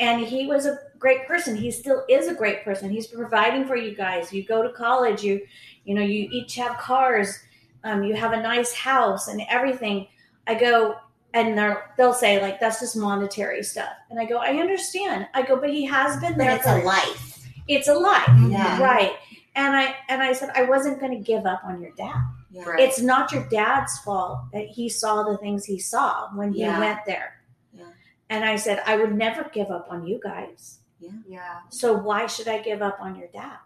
and 0.00 0.26
he 0.26 0.46
was 0.46 0.66
a 0.66 0.78
great 1.02 1.26
person. 1.26 1.56
He 1.56 1.70
still 1.70 2.04
is 2.08 2.28
a 2.28 2.34
great 2.34 2.64
person. 2.64 2.88
He's 2.88 3.08
providing 3.08 3.66
for 3.66 3.76
you 3.76 3.94
guys. 3.94 4.32
You 4.32 4.44
go 4.46 4.62
to 4.62 4.70
college. 4.72 5.22
You, 5.22 5.42
you 5.84 5.94
know, 5.94 6.00
you 6.02 6.28
each 6.32 6.54
have 6.54 6.78
cars. 6.78 7.38
Um, 7.84 8.04
you 8.04 8.14
have 8.14 8.32
a 8.32 8.40
nice 8.40 8.72
house 8.72 9.26
and 9.28 9.42
everything. 9.50 10.06
I 10.46 10.54
go, 10.54 10.94
and 11.34 11.58
they're, 11.58 11.90
they'll 11.98 12.14
say 12.14 12.40
like 12.40 12.60
that's 12.60 12.78
just 12.80 12.96
monetary 12.96 13.62
stuff. 13.64 13.92
And 14.10 14.20
I 14.20 14.24
go, 14.24 14.38
I 14.38 14.50
understand. 14.60 15.26
I 15.34 15.42
go, 15.42 15.56
but 15.60 15.70
he 15.70 15.84
has 15.86 16.18
been 16.20 16.32
But 16.34 16.38
there. 16.38 16.56
it's 16.56 16.66
a 16.66 16.78
life. 16.82 17.48
It's 17.68 17.88
a 17.88 17.94
life, 17.94 18.28
Yeah. 18.48 18.80
right? 18.82 19.12
And 19.54 19.74
I 19.76 19.94
and 20.08 20.22
I 20.22 20.32
said 20.32 20.50
I 20.54 20.62
wasn't 20.62 20.98
going 21.00 21.12
to 21.12 21.22
give 21.22 21.44
up 21.46 21.62
on 21.64 21.82
your 21.82 21.90
dad. 21.96 22.14
Yeah. 22.52 22.62
Right. 22.64 22.80
It's 22.80 23.00
not 23.00 23.32
your 23.32 23.46
dad's 23.48 23.98
fault 24.00 24.38
that 24.52 24.66
he 24.66 24.88
saw 24.88 25.22
the 25.24 25.36
things 25.38 25.64
he 25.64 25.78
saw 25.78 26.28
when 26.34 26.52
he 26.52 26.60
Yeah. 26.60 26.78
went 26.78 27.00
there. 27.06 27.34
Yeah. 27.76 27.84
And 28.30 28.44
I 28.44 28.56
said, 28.56 28.82
I 28.86 28.96
would 28.96 29.14
never 29.14 29.44
give 29.52 29.70
up 29.70 29.86
on 29.90 30.06
you 30.06 30.20
guys. 30.22 30.78
Yeah. 31.26 31.60
So 31.70 31.92
why 31.92 32.26
should 32.26 32.48
I 32.48 32.58
give 32.60 32.82
up 32.82 32.98
on 33.00 33.16
your 33.16 33.28
dad? 33.28 33.56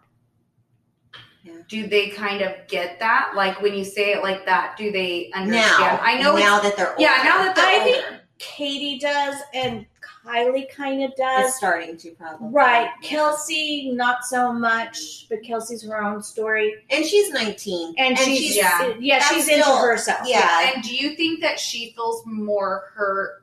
Do 1.69 1.87
they 1.87 2.09
kind 2.09 2.41
of 2.41 2.53
get 2.67 2.99
that? 2.99 3.31
Like 3.35 3.61
when 3.61 3.73
you 3.73 3.85
say 3.85 4.11
it 4.11 4.21
like 4.21 4.45
that, 4.45 4.75
do 4.77 4.91
they 4.91 5.31
understand? 5.33 5.79
Now. 5.79 5.99
I 6.01 6.19
know. 6.21 6.35
now 6.35 6.59
that 6.59 6.75
they're 6.75 6.89
older, 6.91 7.01
yeah. 7.01 7.21
Now 7.23 7.37
that 7.43 7.55
they're 7.55 7.81
I 7.81 7.83
think- 7.83 8.21
Katie 8.37 8.99
does, 8.99 9.35
and 9.53 9.85
Kylie 10.25 10.69
kind 10.69 11.03
of 11.03 11.11
it's 11.11 11.19
does. 11.19 11.55
starting 11.55 11.97
to 11.97 12.11
probably. 12.11 12.49
Right. 12.51 12.89
Yeah. 13.01 13.09
Kelsey, 13.09 13.91
not 13.93 14.25
so 14.25 14.51
much, 14.53 15.27
but 15.29 15.41
Kelsey's 15.41 15.81
her 15.83 16.03
own 16.03 16.21
story. 16.21 16.75
And 16.91 17.03
she's 17.05 17.31
19. 17.31 17.95
And, 17.97 18.15
she's, 18.19 18.55
yeah. 18.55 18.93
yeah, 18.99 19.19
that's 19.19 19.33
she's 19.33 19.47
into 19.47 19.63
still- 19.63 19.81
herself. 19.81 20.19
Yeah. 20.27 20.71
And 20.75 20.83
do 20.83 20.93
you 20.93 21.15
think 21.15 21.41
that 21.41 21.59
she 21.59 21.93
feels 21.95 22.21
more 22.25 22.91
hurt 22.93 23.41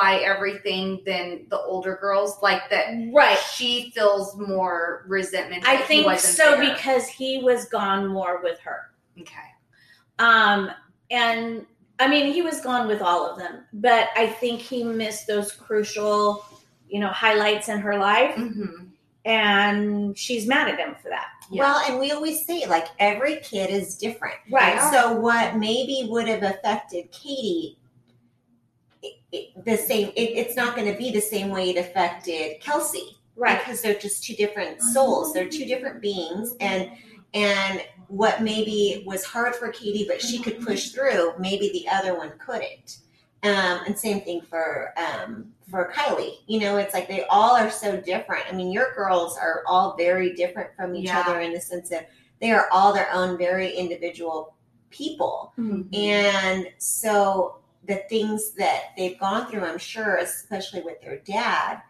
by 0.00 0.16
everything 0.16 1.00
than 1.06 1.46
the 1.48 1.58
older 1.58 1.96
girls? 2.00 2.38
Like 2.42 2.68
that 2.70 2.86
Right. 3.12 3.38
she 3.38 3.90
feels 3.94 4.36
more 4.36 5.04
resentment. 5.08 5.66
I 5.66 5.76
that 5.76 5.82
he 5.82 5.86
think 5.88 6.06
wasn't 6.06 6.34
so 6.36 6.50
there. 6.52 6.74
because 6.74 7.06
he 7.08 7.38
was 7.42 7.64
gone 7.66 8.06
more 8.06 8.40
with 8.42 8.58
her. 8.60 8.90
okay. 9.20 9.48
Um, 10.18 10.70
and 11.10 11.66
I 11.98 12.08
mean, 12.08 12.32
he 12.32 12.42
was 12.42 12.60
gone 12.60 12.88
with 12.88 13.00
all 13.00 13.26
of 13.30 13.38
them, 13.38 13.64
but 13.72 14.08
I 14.16 14.26
think 14.26 14.60
he 14.60 14.82
missed 14.84 15.26
those 15.26 15.50
crucial, 15.52 16.44
you 16.88 17.00
know, 17.00 17.08
highlights 17.08 17.68
in 17.68 17.78
her 17.80 17.96
life, 17.96 18.34
Mm-hmm. 18.36 18.84
and 19.24 20.16
she's 20.18 20.46
mad 20.46 20.68
at 20.68 20.78
him 20.78 20.94
for 21.02 21.08
that. 21.08 21.26
Yeah. 21.50 21.62
Well, 21.62 21.82
and 21.88 21.98
we 22.00 22.10
always 22.12 22.44
say 22.44 22.66
like 22.66 22.86
every 22.98 23.36
kid 23.36 23.70
is 23.70 23.96
different. 23.96 24.36
Right. 24.50 24.76
And 24.76 24.92
so 24.92 25.14
what 25.14 25.56
maybe 25.56 26.06
would 26.10 26.28
have 26.28 26.42
affected 26.42 27.10
Katie 27.12 27.66
it, 27.68 27.72
it, 27.72 27.85
the 29.32 29.76
same 29.76 30.08
it, 30.16 30.30
it's 30.36 30.56
not 30.56 30.76
going 30.76 30.90
to 30.90 30.96
be 30.98 31.10
the 31.10 31.20
same 31.20 31.48
way 31.50 31.70
it 31.70 31.76
affected 31.78 32.60
Kelsey 32.60 33.16
right? 33.36 33.58
because 33.58 33.82
they're 33.82 33.98
just 33.98 34.24
two 34.24 34.34
different 34.34 34.80
souls. 34.80 35.34
They're 35.34 35.48
two 35.48 35.66
different 35.66 36.00
beings 36.00 36.54
and 36.60 36.90
and 37.34 37.82
what 38.08 38.40
maybe 38.40 39.02
was 39.06 39.24
hard 39.24 39.54
for 39.54 39.68
Katie 39.70 40.06
but 40.08 40.22
she 40.22 40.38
could 40.40 40.60
push 40.60 40.90
through, 40.90 41.32
maybe 41.38 41.70
the 41.72 41.88
other 41.88 42.16
one 42.16 42.32
couldn't. 42.38 42.98
Um, 43.42 43.80
and 43.86 43.96
same 43.98 44.22
thing 44.22 44.40
for 44.40 44.92
um, 44.96 45.52
for 45.70 45.92
Kylie. 45.92 46.36
You 46.46 46.60
know, 46.60 46.78
it's 46.78 46.94
like 46.94 47.06
they 47.08 47.24
all 47.24 47.54
are 47.56 47.70
so 47.70 48.00
different. 48.00 48.44
I 48.50 48.52
mean, 48.52 48.72
your 48.72 48.94
girls 48.94 49.36
are 49.36 49.62
all 49.66 49.96
very 49.96 50.34
different 50.34 50.70
from 50.74 50.94
each 50.96 51.06
Yeah. 51.06 51.20
other 51.26 51.40
in 51.40 51.52
the 51.52 51.60
sense 51.60 51.88
that 51.90 52.08
they 52.40 52.52
are 52.52 52.68
all 52.72 52.92
their 52.94 53.12
own 53.12 53.36
very 53.36 53.70
individual 53.76 54.54
people. 54.90 55.52
Mhm. 55.58 55.94
And 55.94 56.68
so 56.78 57.58
the 57.86 58.02
things 58.08 58.52
that 58.52 58.92
they've 58.96 59.18
gone 59.18 59.50
through, 59.50 59.62
I'm 59.64 59.78
sure, 59.78 60.16
especially 60.16 60.82
with 60.82 61.00
their 61.00 61.18
dad, 61.18 61.82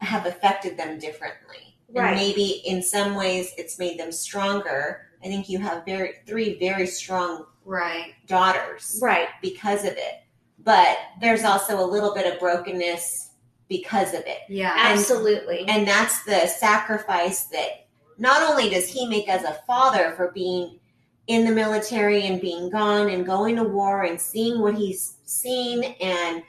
have 0.00 0.26
affected 0.26 0.76
them 0.76 0.98
differently. 0.98 1.76
Right. 1.92 2.08
And 2.08 2.16
maybe 2.16 2.62
in 2.66 2.82
some 2.82 3.14
ways 3.14 3.52
it's 3.56 3.78
made 3.78 3.98
them 3.98 4.12
stronger. 4.12 5.02
I 5.22 5.26
think 5.28 5.48
you 5.48 5.58
have 5.60 5.84
very 5.84 6.16
three 6.26 6.58
very 6.58 6.86
strong 6.86 7.46
Right. 7.64 8.14
daughters 8.26 8.98
Right. 9.02 9.28
because 9.42 9.84
of 9.84 9.92
it. 9.92 10.22
But 10.58 10.98
there's 11.20 11.44
also 11.44 11.78
a 11.80 11.86
little 11.86 12.14
bit 12.14 12.32
of 12.32 12.38
brokenness 12.38 13.30
because 13.68 14.14
of 14.14 14.20
it. 14.26 14.38
Yeah. 14.48 14.74
Absolutely. 14.76 15.64
And 15.68 15.86
that's 15.86 16.22
the 16.24 16.46
sacrifice 16.46 17.44
that 17.46 17.86
not 18.18 18.42
only 18.48 18.68
does 18.70 18.88
he 18.88 19.06
make 19.06 19.28
as 19.28 19.42
a 19.44 19.60
father 19.66 20.12
for 20.16 20.30
being 20.32 20.78
in 21.26 21.44
the 21.44 21.50
military 21.50 22.26
and 22.26 22.40
being 22.40 22.70
gone 22.70 23.10
and 23.10 23.26
going 23.26 23.56
to 23.56 23.64
war 23.64 24.02
and 24.04 24.20
seeing 24.20 24.60
what 24.60 24.74
he's 24.74 25.16
seen 25.24 25.82
and 26.00 26.42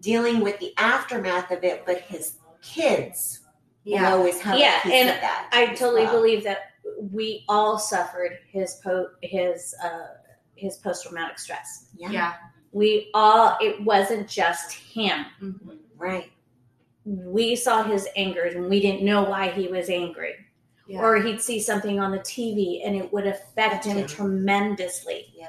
dealing 0.00 0.40
with 0.40 0.58
the 0.60 0.72
aftermath 0.78 1.50
of 1.50 1.62
it, 1.64 1.84
but 1.86 2.00
his 2.02 2.36
kids 2.62 3.40
will 3.84 3.92
Yeah. 3.94 4.12
always 4.14 4.40
have 4.40 4.58
Yeah, 4.58 4.78
a 4.78 4.82
piece 4.82 4.92
and 4.92 5.08
that. 5.10 5.48
I 5.52 5.66
totally 5.74 6.04
well. 6.04 6.12
believe 6.16 6.42
that 6.44 6.70
we 7.12 7.44
all 7.48 7.78
suffered 7.78 8.38
his 8.50 8.76
po- 8.82 9.10
his 9.22 9.74
uh, 9.82 10.08
his 10.56 10.76
post 10.78 11.04
traumatic 11.04 11.38
stress. 11.38 11.88
Yeah, 11.96 12.10
Yeah. 12.10 12.32
We 12.72 13.10
all. 13.14 13.56
It 13.60 13.80
wasn't 13.82 14.28
just 14.28 14.72
him. 14.72 15.24
Mhm. 15.40 15.78
right. 15.96 16.30
We 17.04 17.56
saw 17.56 17.82
his 17.84 18.06
anger, 18.16 18.42
and 18.42 18.68
we 18.68 18.80
didn't 18.80 19.02
know 19.04 19.22
why 19.22 19.48
he 19.50 19.68
was 19.68 19.88
angry. 19.88 20.34
Yeah. 20.88 21.02
or 21.02 21.16
he'd 21.20 21.40
see 21.40 21.60
something 21.60 22.00
on 22.00 22.10
the 22.10 22.18
TV 22.20 22.80
and 22.84 22.96
it 22.96 23.12
would 23.12 23.26
affect 23.26 23.84
him 23.84 24.06
tremendously. 24.06 25.26
Yeah. 25.36 25.48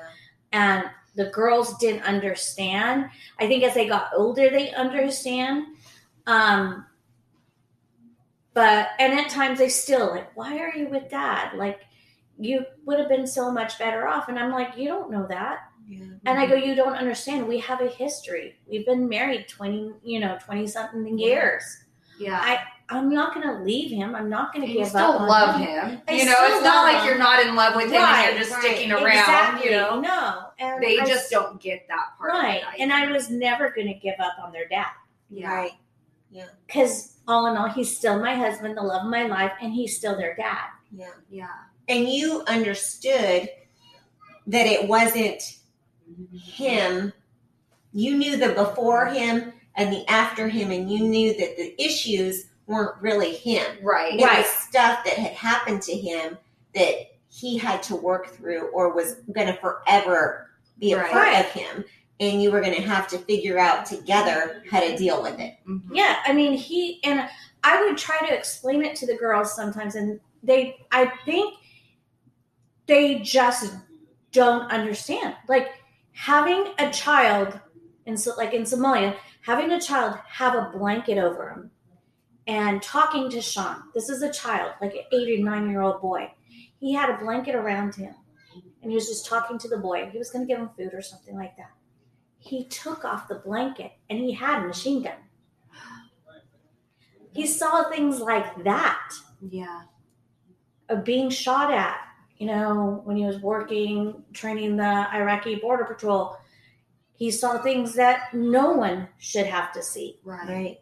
And 0.52 0.84
the 1.16 1.30
girls 1.32 1.78
didn't 1.78 2.04
understand. 2.04 3.10
I 3.40 3.48
think 3.48 3.64
as 3.64 3.74
they 3.74 3.88
got 3.88 4.12
older, 4.16 4.50
they 4.50 4.72
understand. 4.74 5.66
Um, 6.28 6.86
but 8.54 8.90
and 9.00 9.14
at 9.18 9.30
times 9.30 9.60
they 9.60 9.70
still 9.70 10.10
like, 10.12 10.36
why 10.36 10.58
are 10.60 10.76
you 10.76 10.88
with 10.90 11.10
dad? 11.10 11.56
Like, 11.56 11.80
you 12.38 12.66
would 12.86 13.00
have 13.00 13.10
been 13.10 13.28
so 13.28 13.52
much 13.52 13.80
better 13.80 14.08
off. 14.08 14.30
And 14.30 14.38
I'm 14.38 14.52
like, 14.52 14.78
you 14.78 14.88
don't 14.88 15.12
know 15.12 15.26
that. 15.30 15.60
Yeah. 15.88 16.06
And 16.26 16.40
I 16.40 16.46
go, 16.46 16.56
you 16.56 16.76
don't 16.76 16.96
understand. 16.96 17.48
We 17.48 17.60
have 17.60 17.82
a 17.82 17.88
history. 17.88 18.56
We've 18.68 18.86
been 18.86 19.10
married 19.10 19.48
20, 19.48 19.94
you 20.04 20.20
know, 20.20 20.38
20 20.44 20.68
something 20.68 21.18
years. 21.18 21.64
yeah. 21.80 21.86
I'm 22.91 23.09
not 23.09 23.36
going 23.36 23.47
to 23.47 23.63
leave 23.63 23.91
him. 23.91 24.15
I'm 24.15 24.30
not 24.30 24.51
going 24.53 24.65
to 24.65 24.72
you 24.72 24.80
give 24.80 24.88
still 24.88 25.01
up 25.01 25.22
on 25.22 25.28
love 25.28 25.55
him. 25.59 25.67
him. 25.67 26.01
I 26.07 26.11
You 26.13 26.26
know, 26.26 26.34
it's 26.39 26.63
not 26.63 26.84
like 26.84 26.97
him. 27.01 27.05
you're 27.05 27.17
not 27.20 27.45
in 27.45 27.55
love 27.55 27.76
with 27.76 27.91
him 27.91 28.01
and 28.01 28.30
you're 28.30 28.39
just 28.39 28.51
right. 28.51 28.61
sticking 28.63 28.91
around. 28.91 29.05
Exactly. 29.07 29.70
You 29.70 29.78
know, 29.78 29.99
No. 30.01 30.45
And 30.57 30.82
they 30.84 30.99
I- 30.99 31.05
just 31.05 31.30
don't 31.30 31.61
get 31.61 31.88
that 31.88 32.17
part. 32.17 32.32
of 32.32 32.38
it, 32.38 32.39
right. 32.39 32.61
I 32.67 32.76
And 32.80 32.91
I 32.91 33.11
was 33.11 33.30
never 33.30 33.70
going 33.70 33.88
to 33.88 33.93
give 33.93 34.15
up 34.20 34.34
on 34.43 34.51
their 34.51 34.67
dad 34.67 34.88
yeah, 35.30 35.53
Right. 35.53 35.72
because 36.65 37.17
all 37.28 37.45
in 37.45 37.55
all, 37.57 37.70
he's 37.70 37.95
still 37.95 38.20
my 38.20 38.34
husband, 38.34 38.76
the 38.76 38.82
love 38.82 39.05
of 39.05 39.11
my 39.11 39.24
life, 39.24 39.51
and 39.61 39.72
he's 39.72 39.95
still 39.95 40.17
their 40.17 40.36
dad. 40.36 40.65
Yeah. 40.91 41.09
yeah, 41.30 41.47
And 41.88 42.09
you 42.09 42.43
understood 42.47 43.49
that 44.47 44.65
it 44.65 44.88
wasn't 44.88 45.39
mm-hmm. 46.11 46.36
him. 46.38 47.13
You 47.93 48.17
knew 48.17 48.38
the 48.38 48.49
before 48.53 49.05
him 49.07 49.53
and 49.80 49.93
the 49.93 50.07
after 50.11 50.47
him, 50.49 50.71
and 50.71 50.91
you 50.91 50.99
knew 51.07 51.34
that 51.38 51.55
the 51.57 51.73
issues 51.84 52.47
weren't 52.67 53.01
really 53.01 53.34
him. 53.36 53.65
right. 53.82 54.13
It 54.13 54.21
was 54.21 54.45
stuff 54.45 55.03
that 55.05 55.13
had 55.15 55.32
happened 55.32 55.82
to 55.84 55.93
him 55.93 56.38
that 56.75 56.95
he 57.30 57.57
had 57.57 57.82
to 57.84 57.95
work 57.95 58.27
through 58.27 58.67
or 58.69 58.93
was 58.93 59.15
going 59.34 59.47
to 59.47 59.53
forever 59.53 60.49
be 60.80 60.93
a 60.93 60.97
Right. 60.99 61.11
part 61.11 61.34
of 61.36 61.45
him. 61.51 61.84
And 62.19 62.41
you 62.43 62.51
were 62.51 62.59
going 62.61 62.75
to 62.75 62.82
have 62.82 63.07
to 63.07 63.17
figure 63.19 63.57
out 63.57 63.86
together 63.86 64.63
how 64.69 64.82
to 64.82 64.95
deal 64.97 65.23
with 65.23 65.39
it. 65.39 65.55
Mhm. 65.67 65.82
Yeah, 65.93 66.17
I 66.25 66.34
mean, 66.34 66.53
he 66.53 66.99
and 67.03 67.27
I 67.63 67.82
would 67.86 67.97
try 67.97 68.19
to 68.27 68.34
explain 68.38 68.84
it 68.84 68.95
to 68.97 69.07
the 69.07 69.15
girls 69.15 69.55
sometimes, 69.55 69.95
and 69.95 70.19
they, 70.43 70.86
I 70.91 71.11
think, 71.25 71.55
they 72.88 73.19
just 73.19 73.73
don't 74.32 74.69
understand. 74.71 75.36
Like 75.47 75.69
having 76.11 76.73
a 76.77 76.91
child 76.91 77.59
in, 78.05 78.17
like 78.38 78.53
in 78.53 78.63
Somalia, 78.63 79.15
having 79.42 79.72
a 79.72 79.82
child 79.82 80.18
have 80.28 80.56
a 80.56 80.72
blanket 80.78 81.18
over 81.18 81.50
him 81.50 81.72
and 82.48 82.82
talking 82.82 83.30
to 83.30 83.42
Sean. 83.42 83.84
This 83.94 84.10
is 84.10 84.22
a 84.22 84.32
child, 84.32 84.74
like 84.82 84.94
an 84.94 85.04
eight 85.12 85.40
or 85.40 85.44
nine 85.44 85.70
year 85.70 85.82
old 85.82 86.02
boy. 86.02 86.32
He 86.80 86.94
had 86.94 87.10
a 87.10 87.18
blanket 87.18 87.56
around 87.56 87.96
him, 87.96 88.16
and 88.82 88.92
he 88.92 88.96
was 88.96 89.08
just 89.08 89.26
talking 89.26 89.58
to 89.60 89.68
the 89.68 89.78
boy. 89.78 90.10
He 90.12 90.18
was 90.18 90.32
going 90.32 90.48
to 90.48 90.52
give 90.52 90.60
him 90.60 90.70
food 90.78 90.94
or 90.94 91.02
something 91.02 91.36
like 91.36 91.56
that. 91.58 91.72
He 92.40 92.66
took 92.66 93.04
off 93.04 93.28
the 93.28 93.36
blanket, 93.36 93.92
and 94.10 94.20
he 94.20 94.32
had 94.32 94.64
a 94.64 94.68
machine 94.68 95.04
gun 95.04 95.18
he 97.34 97.46
saw 97.48 97.90
things 97.90 98.20
like 98.20 98.64
that 98.64 99.12
Yeah, 99.42 99.84
of 100.90 101.04
being 101.04 101.30
shot 101.30 101.72
at 101.72 101.98
you 102.38 102.48
know 102.48 103.02
when 103.04 103.18
he 103.18 103.26
was 103.26 103.40
working 103.40 104.24
training 104.34 104.78
the 104.78 105.08
iraqi 105.14 105.56
border 105.56 105.86
patrol 105.86 106.38
he 107.20 107.30
saw 107.32 107.61
things 107.61 107.93
that 107.95 108.34
no 108.34 108.72
one 108.72 109.07
should 109.17 109.45
have 109.45 109.72
to 109.74 109.84
see 109.84 110.17
right. 110.24 110.47
Right. 110.49 110.78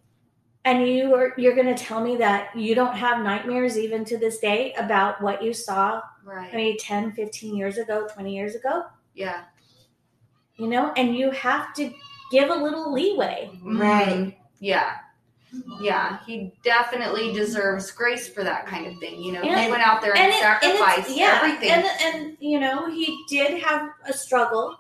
and 0.66 0.88
you 0.88 1.14
are 1.16 1.34
you're 1.38 1.56
going 1.56 1.74
to 1.76 1.84
tell 1.84 2.00
me 2.02 2.16
that 2.18 2.56
you 2.56 2.76
don't 2.76 2.96
have 2.96 3.24
nightmares 3.24 3.78
even 3.78 4.06
to 4.06 4.18
this 4.18 4.38
day 4.40 4.74
about 4.76 5.22
what 5.22 5.44
you 5.44 5.52
saw 5.54 6.02
Right. 6.24 6.54
maybe 6.54 6.78
10 6.78 7.14
15 7.14 7.56
years 7.56 7.78
ago 7.78 8.08
20 8.14 8.36
years 8.36 8.54
ago 8.56 8.84
yeah. 9.16 9.44
you 10.58 10.68
know 10.68 10.92
and 10.98 11.16
you 11.16 11.32
have 11.32 11.74
to 11.76 11.92
give 12.32 12.50
a 12.50 12.56
little 12.56 12.92
leeway 12.94 13.50
Right. 13.64 14.08
Mhm. 14.08 14.36
Yeah. 14.60 14.92
Yeah, 15.80 16.20
he 16.26 16.52
definitely 16.62 17.32
deserves 17.32 17.90
grace 17.92 18.28
for 18.28 18.44
that 18.44 18.68
kind 18.68 18.86
of 18.86 19.00
thing. 19.00 19.22
You 19.24 19.32
know, 19.32 19.42
he 19.42 19.72
went 19.72 19.82
out 19.82 20.02
there 20.02 20.12
and, 20.16 20.28
it- 20.28 20.36
it's- 20.36 20.42
sacrificed 20.42 21.18
yeah, 21.18 21.40
everything. 21.42 21.72
And 21.72 21.86
and 22.04 22.38
you 22.42 22.60
know, 22.60 22.92
he 22.92 23.24
did 23.30 23.62
have 23.64 23.90
a 24.06 24.12
struggle, 24.12 24.76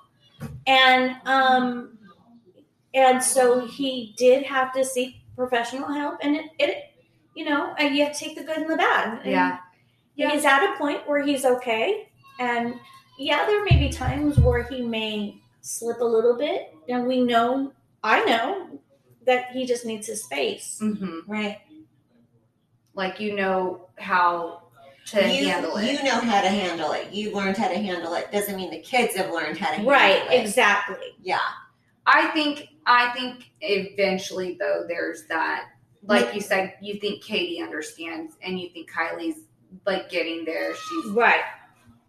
and 0.67 1.15
um, 1.25 1.97
and 2.93 3.23
so 3.23 3.65
he 3.65 4.13
did 4.17 4.43
have 4.43 4.73
to 4.73 4.83
seek 4.85 5.15
professional 5.35 5.91
help, 5.91 6.19
and 6.21 6.35
it, 6.35 6.45
it 6.59 6.83
you 7.35 7.45
know, 7.45 7.73
and 7.79 7.95
you 7.95 8.03
have 8.03 8.17
to 8.17 8.19
take 8.25 8.37
the 8.37 8.43
good 8.43 8.57
and 8.57 8.69
the 8.69 8.77
bad. 8.77 9.21
And 9.23 9.31
yeah. 9.31 9.57
Yeah. 10.15 10.31
he's 10.31 10.45
at 10.45 10.73
a 10.73 10.77
point 10.77 11.07
where 11.07 11.23
he's 11.23 11.45
okay, 11.45 12.09
and 12.39 12.75
yeah, 13.17 13.45
there 13.45 13.63
may 13.63 13.77
be 13.77 13.89
times 13.89 14.37
where 14.39 14.63
he 14.63 14.81
may 14.81 15.41
slip 15.61 16.01
a 16.01 16.05
little 16.05 16.35
bit, 16.35 16.73
and 16.89 17.07
we 17.07 17.23
know, 17.23 17.71
I 18.03 18.23
know, 18.25 18.79
that 19.25 19.51
he 19.51 19.65
just 19.65 19.85
needs 19.85 20.07
his 20.07 20.23
space. 20.23 20.79
hmm 20.79 21.19
Right. 21.27 21.59
Like 22.95 23.19
you 23.19 23.35
know 23.35 23.87
how 23.97 24.66
to 25.07 25.17
you, 25.33 25.47
handle 25.47 25.77
it. 25.77 25.91
you 25.91 26.03
know 26.03 26.19
how 26.19 26.41
to 26.41 26.49
handle 26.49 26.91
it. 26.91 27.11
You 27.11 27.33
learned 27.33 27.57
how 27.57 27.67
to 27.69 27.77
handle 27.77 28.13
it. 28.15 28.31
Doesn't 28.31 28.55
mean 28.55 28.71
the 28.71 28.79
kids 28.79 29.15
have 29.15 29.31
learned 29.31 29.57
how 29.57 29.67
to 29.69 29.75
handle 29.75 29.91
Right, 29.91 30.17
it. 30.23 30.27
Right, 30.27 30.39
exactly. 30.39 31.15
Yeah. 31.21 31.39
I 32.05 32.27
think 32.29 32.69
I 32.85 33.11
think 33.11 33.51
eventually 33.61 34.57
though 34.59 34.85
there's 34.87 35.25
that 35.27 35.65
like 36.03 36.33
you 36.33 36.39
said 36.41 36.75
you 36.81 36.99
think 36.99 37.21
Katie 37.23 37.61
understands 37.61 38.35
and 38.41 38.59
you 38.59 38.69
think 38.69 38.89
Kylie's 38.89 39.41
like 39.85 40.09
getting 40.09 40.45
there 40.45 40.73
she's 40.73 41.11
Right. 41.11 41.41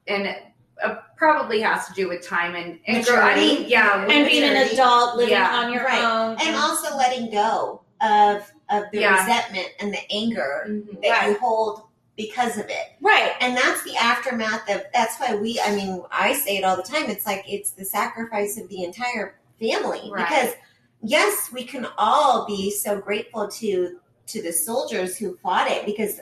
and 0.06 0.26
it 0.26 0.42
uh, 0.84 0.96
probably 1.16 1.60
has 1.62 1.88
to 1.88 1.92
do 1.94 2.08
with 2.08 2.24
time 2.24 2.54
and 2.54 2.78
and 2.86 3.04
grow, 3.04 3.16
I 3.16 3.34
Maturity. 3.34 3.60
mean 3.62 3.68
yeah 3.68 4.06
and 4.08 4.26
being 4.28 4.44
an 4.44 4.68
adult 4.68 5.16
living 5.16 5.32
Yeah, 5.32 5.52
on 5.56 5.72
your 5.72 5.82
right. 5.84 6.00
own 6.04 6.36
And 6.40 6.54
also 6.54 6.96
letting 6.96 7.32
go 7.32 7.82
of 8.00 8.48
of 8.70 8.84
the 8.92 9.00
Yeah. 9.00 9.18
resentment 9.20 9.68
and 9.80 9.92
the 9.92 10.12
anger 10.12 10.66
Mhm. 10.68 11.02
that 11.02 11.10
Right. 11.10 11.28
you 11.30 11.38
hold 11.40 11.87
because 12.18 12.58
of 12.58 12.66
it. 12.68 12.96
right 13.00 13.32
And 13.40 13.56
that's 13.56 13.82
the 13.84 13.96
aftermath 13.96 14.68
of 14.68 14.82
that's 14.92 15.16
why 15.18 15.34
we 15.36 15.58
I 15.64 15.74
mean, 15.74 16.02
I 16.10 16.34
say 16.34 16.58
it 16.58 16.64
all 16.64 16.76
the 16.76 16.82
time. 16.82 17.08
It's 17.08 17.24
like 17.24 17.44
it's 17.48 17.70
the 17.70 17.84
sacrifice 17.86 18.58
of 18.58 18.68
the 18.68 18.84
entire 18.84 19.38
family. 19.58 20.10
Right. 20.10 20.28
Because 20.28 20.54
yes, 21.02 21.50
we 21.52 21.64
can 21.64 21.86
all 21.96 22.44
be 22.46 22.70
so 22.70 23.00
grateful 23.00 23.48
to 23.48 23.98
to 24.26 24.42
the 24.42 24.52
soldiers 24.52 25.16
who 25.16 25.38
fought 25.38 25.70
it 25.70 25.86
because 25.86 26.20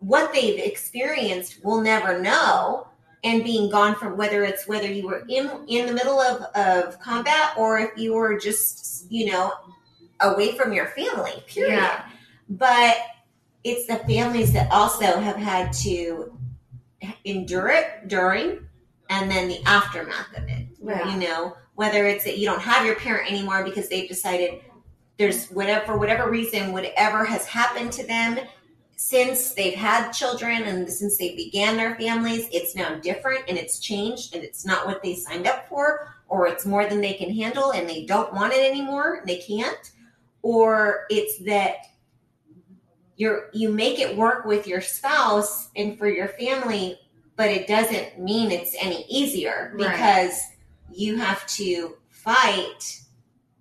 what 0.00 0.32
they've 0.32 0.58
experienced 0.58 1.60
we'll 1.62 1.80
never 1.80 2.20
know 2.20 2.88
and 3.24 3.42
being 3.44 3.70
gone 3.70 3.94
from 3.94 4.16
whether 4.16 4.44
it's 4.44 4.66
whether 4.66 4.90
you 4.90 5.06
were 5.06 5.24
in 5.28 5.50
in 5.68 5.86
the 5.86 5.92
middle 5.92 6.20
of, 6.20 6.42
of 6.54 6.98
combat 7.00 7.52
or 7.56 7.78
if 7.78 7.90
you 7.96 8.14
were 8.14 8.38
just 8.38 9.10
you 9.10 9.26
know 9.30 9.52
away 10.20 10.56
from 10.56 10.72
your 10.72 10.86
family 10.86 11.42
period 11.46 11.74
Yeah. 11.74 12.04
but 12.48 12.96
it's 13.66 13.86
the 13.88 13.96
families 14.06 14.52
that 14.52 14.70
also 14.70 15.18
have 15.18 15.36
had 15.36 15.72
to 15.72 16.32
endure 17.24 17.68
it 17.68 18.06
during 18.06 18.60
and 19.10 19.28
then 19.28 19.48
the 19.48 19.60
aftermath 19.64 20.32
of 20.36 20.44
it 20.48 20.66
Yeah. 20.82 21.12
you 21.12 21.18
know 21.28 21.56
whether 21.74 22.06
it's 22.06 22.24
that 22.24 22.38
you 22.38 22.46
don't 22.46 22.62
have 22.62 22.86
your 22.86 22.94
parent 22.94 23.30
anymore 23.30 23.64
because 23.64 23.88
they've 23.88 24.08
decided 24.08 24.60
there's 25.18 25.48
whatever 25.48 25.84
for 25.84 25.98
whatever 25.98 26.30
reason 26.30 26.72
whatever 26.72 27.24
has 27.24 27.44
happened 27.46 27.92
to 27.92 28.06
them 28.06 28.38
since 28.94 29.52
they've 29.54 29.74
had 29.74 30.12
children 30.12 30.62
and 30.62 30.88
since 30.88 31.18
they 31.18 31.34
began 31.34 31.76
their 31.76 31.96
families 31.96 32.48
it's 32.52 32.76
now 32.76 32.94
different 33.00 33.42
and 33.48 33.58
it's 33.58 33.80
changed 33.80 34.34
and 34.34 34.44
it's 34.44 34.64
not 34.64 34.86
what 34.86 35.02
they 35.02 35.14
signed 35.14 35.46
up 35.48 35.68
for 35.68 36.14
or 36.28 36.46
it's 36.46 36.64
more 36.64 36.86
than 36.86 37.00
they 37.00 37.14
can 37.14 37.34
handle 37.34 37.72
and 37.72 37.88
they 37.88 38.06
don't 38.06 38.32
want 38.32 38.52
it 38.52 38.64
anymore 38.70 39.22
they 39.26 39.38
can't 39.38 39.90
or 40.42 41.04
it's 41.10 41.38
that 41.44 41.78
you're 43.16 43.48
you 43.52 43.68
make 43.70 43.98
it 43.98 44.16
work 44.16 44.44
with 44.44 44.66
your 44.66 44.80
spouse 44.80 45.70
and 45.76 45.98
for 45.98 46.08
your 46.08 46.28
family 46.28 46.98
but 47.36 47.50
it 47.50 47.66
doesn't 47.66 48.18
mean 48.18 48.50
it's 48.50 48.74
any 48.80 49.04
easier 49.08 49.72
Right. 49.74 49.90
because 49.90 50.40
you 50.92 51.16
have 51.16 51.46
to 51.48 51.96
fight 52.08 53.00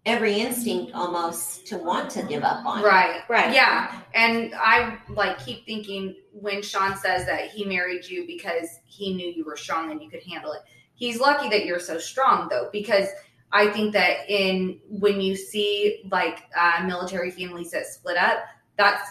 every 0.05 0.35
instinct 0.39 0.93
almost 0.93 1.65
to 1.67 1.77
want 1.77 2.11
to 2.11 2.21
give 2.23 2.43
up 2.43 2.63
on 2.63 2.79
it. 2.81 2.85
Right. 2.85 3.21
Right. 3.27 3.51
Yeah. 3.53 4.01
And 4.13 4.53
I 4.55 4.99
like 5.09 5.43
keep 5.43 5.65
thinking 5.65 6.15
when 6.31 6.61
Sean 6.61 6.95
says 6.95 7.25
that 7.25 7.49
he 7.49 7.65
married 7.65 8.05
you 8.05 8.25
because 8.27 8.67
he 8.85 9.15
knew 9.15 9.27
you 9.27 9.43
were 9.43 9.57
strong 9.57 9.91
and 9.91 10.01
you 10.01 10.09
could 10.09 10.21
handle 10.23 10.51
it. 10.51 10.61
He's 10.93 11.19
lucky 11.19 11.49
that 11.49 11.65
you're 11.65 11.79
so 11.79 11.97
strong 11.97 12.47
though, 12.49 12.69
because 12.71 13.07
I 13.51 13.71
think 13.71 13.93
that 13.93 14.29
in 14.29 14.79
when 14.89 15.21
you 15.21 15.35
see 15.35 16.07
like 16.11 16.43
uh, 16.57 16.83
military 16.85 17.31
families 17.31 17.71
that 17.71 17.87
split 17.87 18.15
up, 18.17 18.43
that's 18.77 19.09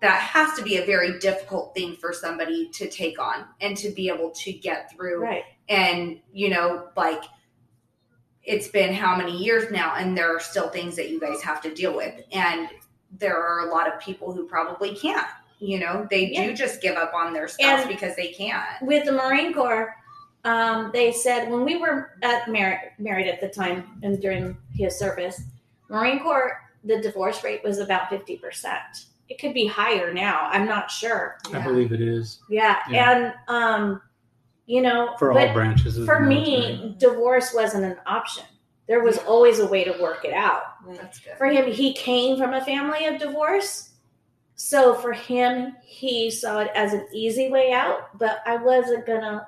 that 0.00 0.20
has 0.20 0.54
to 0.56 0.62
be 0.62 0.76
a 0.76 0.86
very 0.86 1.18
difficult 1.18 1.74
thing 1.74 1.96
for 1.96 2.12
somebody 2.12 2.68
to 2.70 2.88
take 2.88 3.18
on 3.18 3.44
and 3.60 3.76
to 3.76 3.90
be 3.90 4.08
able 4.08 4.30
to 4.30 4.52
get 4.52 4.90
through 4.92 5.20
right 5.22 5.44
and 5.68 6.20
you 6.32 6.48
know 6.48 6.88
like 6.96 7.22
it's 8.44 8.68
been 8.68 8.94
how 8.94 9.16
many 9.16 9.36
years 9.36 9.70
now 9.70 9.94
and 9.96 10.16
there 10.16 10.34
are 10.34 10.40
still 10.40 10.68
things 10.68 10.96
that 10.96 11.10
you 11.10 11.20
guys 11.20 11.42
have 11.42 11.60
to 11.60 11.74
deal 11.74 11.94
with 11.94 12.14
and 12.32 12.68
there 13.18 13.36
are 13.36 13.68
a 13.68 13.70
lot 13.74 13.92
of 13.92 13.98
people 14.00 14.32
who 14.32 14.46
probably 14.46 14.94
can't 14.94 15.26
You 15.60 15.80
know, 15.80 16.06
they 16.08 16.26
Yeah. 16.26 16.46
do 16.46 16.54
just 16.54 16.80
give 16.80 16.94
up 16.94 17.12
on 17.14 17.32
their 17.32 17.48
spouse 17.48 17.80
And- 17.80 17.88
because 17.88 18.14
they 18.14 18.28
can't. 18.28 18.80
with 18.80 19.04
the 19.06 19.10
Marine 19.10 19.52
Corps, 19.52 19.92
um, 20.44 20.90
they 20.92 21.10
said 21.10 21.50
when 21.50 21.64
we 21.64 21.74
were 21.74 22.12
at 22.22 22.46
mar- 22.48 22.92
married 22.96 23.26
at 23.26 23.40
the 23.40 23.48
time 23.48 23.98
and 24.04 24.22
during 24.22 24.56
his 24.76 24.96
service, 24.96 25.42
Marine 25.88 26.20
Corps, 26.20 26.52
the 26.84 27.00
divorce 27.00 27.42
rate 27.42 27.64
was 27.64 27.78
about 27.80 28.08
fifty 28.08 28.36
percent. 28.36 29.06
It 29.28 29.38
could 29.38 29.52
be 29.54 29.66
higher 29.66 30.12
now. 30.12 30.48
I'm 30.50 30.66
not 30.66 30.90
sure. 30.90 31.36
I 31.46 31.58
Yeah. 31.58 31.64
believe 31.64 31.92
it 31.92 32.00
is 32.00 32.40
Yeah, 32.48 32.76
Yeah. 32.90 33.10
and 33.12 33.34
um, 33.48 34.02
you 34.66 34.82
know, 34.82 35.14
for 35.18 35.32
all 35.32 35.52
branches. 35.52 35.96
Of 35.98 36.04
for 36.06 36.20
me, 36.20 36.94
divorce 36.98 37.54
wasn't 37.54 37.84
an 37.84 37.96
option. 38.06 38.44
There 38.86 39.00
was 39.02 39.18
always 39.18 39.58
a 39.60 39.66
way 39.66 39.84
to 39.84 39.92
work 40.00 40.24
it 40.24 40.32
out. 40.32 40.62
That's 40.96 41.18
good. 41.20 41.34
For 41.38 41.46
him, 41.46 41.70
he 41.70 41.92
came 41.94 42.38
from 42.38 42.54
a 42.54 42.64
family 42.64 43.04
of 43.06 43.18
divorce. 43.18 43.90
So 44.54 44.94
for 44.94 45.12
him, 45.12 45.76
he 45.82 46.30
saw 46.30 46.60
it 46.60 46.70
as 46.74 46.92
an 46.92 47.06
easy 47.12 47.48
way 47.50 47.72
out, 47.72 48.16
but 48.18 48.40
I 48.46 48.56
wasn't 48.56 49.06
gonna 49.06 49.46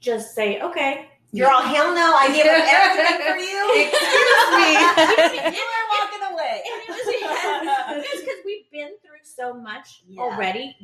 just 0.00 0.34
say, 0.34 0.60
okay, 0.60 1.08
You're 1.34 1.50
all 1.50 1.62
hell 1.62 1.94
no. 1.94 2.14
I 2.14 2.26
give 2.28 2.44
up 2.44 2.52
everything 2.68 3.26
for 3.26 3.36
you. 3.38 3.64
Excuse 3.86 5.32
me. 5.32 5.56
you 5.56 5.64
are 5.64 5.86
walking 5.96 6.22
away. 6.34 6.62
And 6.66 6.82
it 6.84 6.88
was 6.90 8.04
because, 8.04 8.20
because 8.20 8.36
we've 8.44 8.70
been 8.70 8.90
through 9.00 9.11
so 9.34 9.54
much 9.54 10.02
Yeah. 10.08 10.22
already. 10.22 10.76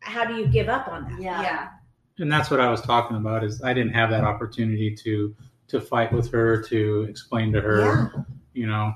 How 0.00 0.24
do 0.24 0.34
you 0.34 0.46
give 0.46 0.68
up 0.68 0.88
on 0.88 1.04
that? 1.10 1.20
Yeah. 1.20 1.42
yeah. 1.42 1.68
and 2.18 2.30
that's 2.32 2.50
what 2.50 2.60
I 2.60 2.70
was 2.70 2.80
talking 2.80 3.16
about. 3.16 3.44
Is 3.44 3.62
I 3.62 3.74
didn't 3.74 3.92
have 3.92 4.10
that 4.10 4.24
opportunity 4.24 4.94
to 5.04 5.34
to 5.68 5.80
fight 5.80 6.12
with 6.12 6.30
her, 6.30 6.62
to 6.62 7.02
explain 7.10 7.52
to 7.52 7.60
her, 7.60 7.80
Yeah. 7.80 8.22
you 8.54 8.66
know, 8.68 8.94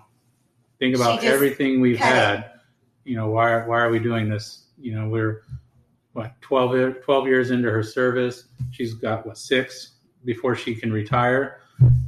think 0.78 0.94
about 0.94 1.24
everything 1.24 1.80
we've 1.80 1.98
cut 1.98 2.12
it. 2.12 2.14
had. 2.14 2.50
You 3.04 3.16
know, 3.16 3.28
why 3.30 3.66
why 3.66 3.80
are 3.80 3.90
we 3.90 3.98
doing 3.98 4.28
this? 4.28 4.66
You 4.78 4.94
know, 4.94 5.08
we're 5.08 5.42
what 6.12 6.32
12, 6.40 7.02
12 7.02 7.26
years 7.26 7.50
into 7.50 7.70
her 7.70 7.82
service. 7.82 8.48
She's 8.70 8.94
got 8.94 9.26
what 9.26 9.36
six 9.38 9.96
before 10.24 10.54
she 10.54 10.74
can 10.74 10.92
retire, 10.92 11.60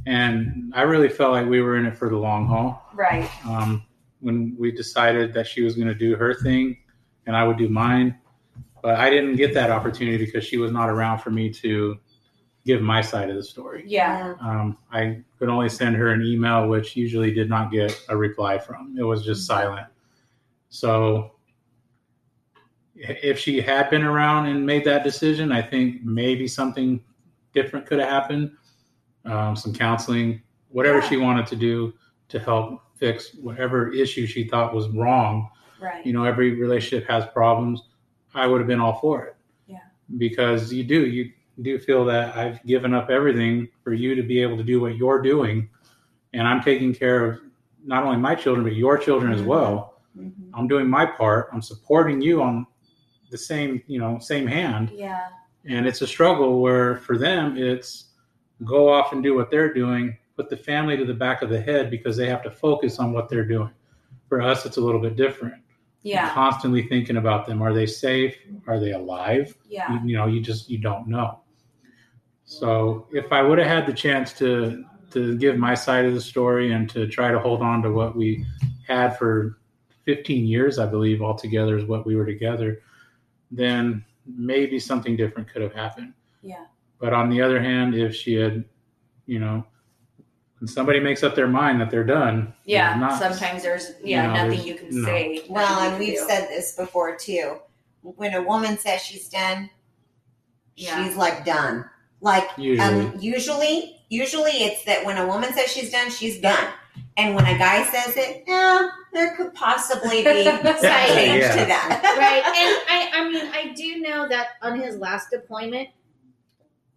and 0.05 0.71
I 0.75 0.81
really 0.83 1.09
felt 1.09 1.31
like 1.33 1.47
we 1.47 1.61
were 1.61 1.77
in 1.77 1.85
it 1.85 1.97
for 1.97 2.09
the 2.09 2.17
long 2.17 2.47
haul. 2.47 2.89
Right. 2.93 3.29
um, 3.45 3.83
when 4.19 4.55
we 4.57 4.71
decided 4.71 5.33
that 5.33 5.45
she 5.47 5.61
was 5.63 5.75
going 5.75 5.87
to 5.89 5.95
do 5.95 6.15
her 6.15 6.33
thing 6.33 6.77
and 7.25 7.35
I 7.35 7.43
would 7.45 7.57
do 7.57 7.69
mine. 7.69 8.17
But 8.81 8.95
I 8.95 9.09
didn't 9.09 9.37
get 9.37 9.53
that 9.53 9.69
opportunity 9.71 10.17
because 10.25 10.43
she 10.43 10.57
was 10.57 10.71
not 10.71 10.89
around 10.89 11.19
for 11.19 11.29
me 11.31 11.49
to 11.51 11.97
give 12.65 12.81
my 12.81 13.01
side 13.01 13.29
of 13.29 13.35
the 13.35 13.43
story. 13.43 13.83
Yeah. 13.85 14.35
Um, 14.41 14.77
I 14.91 15.21
could 15.39 15.49
only 15.49 15.69
send 15.69 15.95
her 15.95 16.09
an 16.09 16.21
email, 16.23 16.67
which 16.67 16.95
usually 16.95 17.31
did 17.33 17.49
not 17.49 17.71
get 17.71 17.97
a 18.09 18.15
reply 18.17 18.57
from. 18.57 18.95
It 18.97 19.03
was 19.03 19.23
just 19.25 19.45
silent. 19.45 19.87
So 20.69 21.31
if 22.95 23.39
she 23.39 23.61
had 23.61 23.89
been 23.89 24.03
around 24.03 24.47
and 24.47 24.65
made 24.65 24.85
that 24.85 25.03
decision, 25.03 25.51
I 25.51 25.61
think 25.61 26.03
maybe 26.03 26.47
something 26.47 27.03
different 27.53 27.85
could 27.85 27.99
have 27.99 28.09
happened. 28.09 28.51
Um, 29.25 29.55
some 29.55 29.73
counseling, 29.73 30.41
whatever 30.69 30.99
Yeah. 30.99 31.09
she 31.09 31.17
wanted 31.17 31.47
to 31.47 31.55
do 31.55 31.93
to 32.29 32.39
help 32.39 32.81
fix 32.97 33.33
whatever 33.35 33.91
issue 33.93 34.25
she 34.25 34.43
thought 34.45 34.73
was 34.73 34.89
wrong. 34.89 35.49
Right. 35.83 36.05
You 36.05 36.13
know, 36.13 36.23
every 36.23 36.55
relationship 36.59 37.07
has 37.09 37.25
problems. 37.27 37.81
I 38.33 38.47
would 38.47 38.59
have 38.61 38.67
been 38.67 38.79
all 38.79 38.99
for 38.99 39.25
it. 39.25 39.35
Yeah. 39.67 39.79
Because 40.17 40.71
you 40.71 40.83
do, 40.85 41.05
you 41.05 41.31
do 41.61 41.77
feel 41.77 42.05
that 42.05 42.35
I've 42.37 42.63
given 42.65 42.93
up 42.93 43.09
everything 43.09 43.67
for 43.83 43.93
you 43.93 44.15
to 44.15 44.23
be 44.23 44.41
able 44.41 44.57
to 44.57 44.63
do 44.63 44.79
what 44.79 44.95
you're 44.95 45.21
doing. 45.21 45.69
And 46.33 46.47
I'm 46.47 46.61
taking 46.61 46.93
care 46.95 47.25
of 47.25 47.39
not 47.85 48.03
only 48.03 48.17
my 48.17 48.33
children, 48.33 48.63
but 48.63 48.75
your 48.75 48.97
children 48.97 49.33
as 49.33 49.41
Mhm. 49.41 49.45
well. 49.45 50.01
Mhm. 50.17 50.31
I'm 50.53 50.67
doing 50.67 50.89
my 50.89 51.05
part. 51.05 51.49
I'm 51.51 51.61
supporting 51.61 52.21
you 52.21 52.41
on 52.41 52.65
the 53.29 53.37
same, 53.37 53.83
you 53.87 53.99
know, 53.99 54.19
same 54.19 54.47
hand. 54.47 54.91
Yeah. 54.95 55.27
And 55.65 55.85
it's 55.85 56.01
a 56.01 56.07
struggle 56.07 56.61
where 56.61 56.97
for 56.97 57.17
them 57.17 57.57
it's 57.57 58.13
go 58.63 58.87
off 58.89 59.11
and 59.11 59.21
do 59.21 59.35
what 59.35 59.51
they're 59.51 59.73
doing, 59.73 60.17
put 60.37 60.49
the 60.49 60.57
family 60.57 60.95
to 60.97 61.05
the 61.05 61.13
back 61.13 61.41
of 61.41 61.49
the 61.49 61.59
head 61.61 61.89
because 61.91 62.15
they 62.15 62.27
have 62.27 62.41
to 62.43 62.51
focus 62.51 62.99
on 62.99 63.11
what 63.11 63.27
they're 63.27 63.45
doing. 63.45 63.69
For 64.29 64.41
us, 64.41 64.65
it's 64.65 64.77
a 64.77 64.81
little 64.81 65.01
bit 65.01 65.15
different. 65.15 65.55
Yeah. 66.03 66.33
Constantly 66.33 66.87
thinking 66.87 67.17
about 67.17 67.45
them. 67.45 67.61
Are 67.61 67.73
they 67.73 67.85
safe? 67.85 68.35
Are 68.67 68.79
they 68.79 68.91
alive? 68.91 69.55
Yeah. 69.67 69.91
You, 69.93 70.09
you 70.09 70.17
know, 70.17 70.27
you 70.27 70.41
just 70.41 70.69
you 70.69 70.77
don't 70.77 71.07
know. 71.07 71.39
So 72.45 73.07
if 73.11 73.31
I 73.31 73.41
would 73.41 73.57
have 73.57 73.67
had 73.67 73.85
the 73.87 73.93
chance 73.93 74.33
to 74.33 74.83
to 75.11 75.37
give 75.37 75.57
my 75.57 75.75
side 75.75 76.05
of 76.05 76.13
the 76.13 76.21
story 76.21 76.73
and 76.73 76.89
to 76.89 77.07
try 77.07 77.31
to 77.31 77.39
hold 77.39 77.61
on 77.61 77.81
to 77.83 77.91
what 77.91 78.15
we 78.15 78.45
had 78.87 79.17
for 79.17 79.59
15 80.05 80.45
years, 80.45 80.79
I 80.79 80.85
believe 80.85 81.21
altogether 81.21 81.77
is 81.77 81.85
what 81.85 82.05
we 82.05 82.15
were 82.15 82.25
together, 82.25 82.81
then 83.51 84.03
maybe 84.25 84.79
something 84.79 85.15
different 85.15 85.51
could 85.51 85.61
have 85.61 85.73
happened. 85.73 86.13
Yeah. 86.41 86.65
But 86.99 87.13
on 87.13 87.29
the 87.29 87.41
other 87.41 87.61
hand, 87.61 87.95
if 87.95 88.15
she 88.15 88.33
had, 88.33 88.65
you 89.27 89.39
know, 89.39 89.65
when 90.63 90.67
somebody 90.69 90.97
makes 91.01 91.23
up 91.23 91.35
their 91.35 91.47
mind 91.49 91.81
that 91.81 91.91
they're 91.91 92.05
done, 92.05 92.53
Yeah. 92.63 92.97
there's 92.97 93.19
not- 93.19 93.19
Sometimes 93.37 93.63
there's 93.63 93.91
yeah 94.01 94.27
No, 94.27 94.33
nothing 94.33 94.49
there's- 94.51 94.65
you 94.65 94.75
can 94.75 95.01
no. 95.01 95.05
say. 95.05 95.41
Well, 95.49 95.79
and 95.81 95.99
we've 95.99 96.17
do. 96.17 96.25
said 96.25 96.47
this 96.47 96.73
before 96.77 97.17
too. 97.17 97.57
When 98.01 98.33
a 98.33 98.41
woman 98.41 98.77
says 98.77 99.01
she's 99.01 99.27
done, 99.27 99.69
Yeah. 100.77 101.03
she's 101.05 101.17
like 101.17 101.43
done. 101.43 101.83
Like 102.21 102.47
Usually. 102.55 102.87
um, 102.87 103.13
usually, 103.19 103.99
usually 104.07 104.51
it's 104.51 104.85
that 104.85 105.03
when 105.05 105.17
a 105.17 105.27
woman 105.27 105.51
says 105.51 105.69
she's 105.69 105.91
done, 105.91 106.09
she's 106.09 106.39
done. 106.39 106.65
And 107.17 107.35
when 107.35 107.45
a 107.45 107.57
guy 107.57 107.83
says 107.83 108.15
it, 108.15 108.45
yeah, 108.47 108.87
there 109.11 109.35
could 109.35 109.53
possibly 109.53 110.23
be 110.23 110.43
some 110.45 110.61
change 110.63 111.41
Yeah. 111.43 111.55
to 111.57 111.65
that. 111.65 112.15
right 112.17 112.45
and 112.45 112.87
i 112.89 113.21
i 113.21 113.29
mean 113.29 113.51
i 113.53 113.73
do 113.75 113.99
know 113.99 114.27
that 114.29 114.47
on 114.61 114.79
his 114.79 114.95
last 114.97 115.29
deployment 115.29 115.89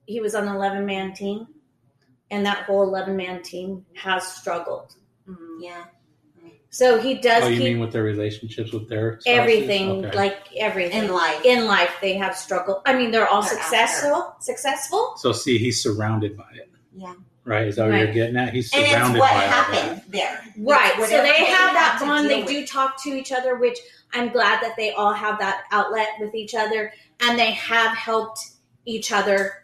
he 0.07 0.21
was 0.21 0.35
on 0.37 0.47
an 0.49 0.55
11 0.55 0.87
man 0.87 1.12
team 1.12 1.47
and 2.31 2.45
that 2.47 2.64
whole 2.64 2.83
11 2.83 3.16
man 3.16 3.43
team 3.43 3.85
has 3.95 4.27
struggled 4.27 4.95
Mm. 5.29 5.37
Yeah. 5.61 5.85
so 6.70 7.01
he 7.01 7.14
does 7.14 7.43
oh, 7.43 7.49
you 7.49 7.57
keep 7.57 7.64
mean 7.64 7.81
with 7.81 7.91
their 7.93 8.05
relationships 8.05 8.72
with 8.72 8.89
their 8.89 9.18
spouses? 9.20 9.39
everything 9.41 10.05
Okay. 10.07 10.16
like 10.16 10.37
everything 10.57 11.05
In 11.07 11.12
life. 11.12 11.45
in 11.45 11.66
life 11.66 11.91
they 12.01 12.14
have 12.14 12.37
struggled 12.37 12.83
i 12.87 12.93
mean 12.97 13.11
they're 13.11 13.27
all 13.27 13.43
They're 13.43 13.51
successful 13.51 14.37
successful 14.39 15.14
So 15.16 15.33
see, 15.33 15.59
he's 15.59 15.83
surrounded 15.83 16.37
by 16.37 16.49
it. 16.55 16.70
Yeah. 16.97 17.14
Right? 17.45 17.66
Is 17.68 17.77
that 17.77 17.89
what 17.89 17.99
you're 17.99 18.12
getting 18.12 18.37
at? 18.37 18.53
He's 18.55 18.72
And 18.74 18.87
surrounded 18.87 19.16
it's 19.16 19.20
what 19.20 19.31
by 19.31 19.35
all 19.35 19.41
that. 19.41 19.51
happened 19.74 20.03
there. 20.12 20.45
right 20.59 20.93
so 20.95 21.22
they 21.22 21.45
have 21.47 21.72
that 21.74 21.97
had 21.99 22.07
bond 22.07 22.31
they 22.31 22.43
deal 22.43 22.47
do 22.62 22.66
talk 22.66 23.03
to 23.03 23.11
each 23.11 23.33
other 23.33 23.57
which 23.57 23.79
i'm 24.14 24.29
glad 24.31 24.62
that 24.62 24.74
they 24.77 24.93
all 24.93 25.12
have 25.12 25.39
that 25.41 25.64
outlet 25.72 26.09
with 26.20 26.35
each 26.37 26.55
other 26.55 26.93
and 27.20 27.37
they 27.39 27.51
have 27.53 27.97
helped 27.97 28.41
each 28.85 29.11
other 29.11 29.55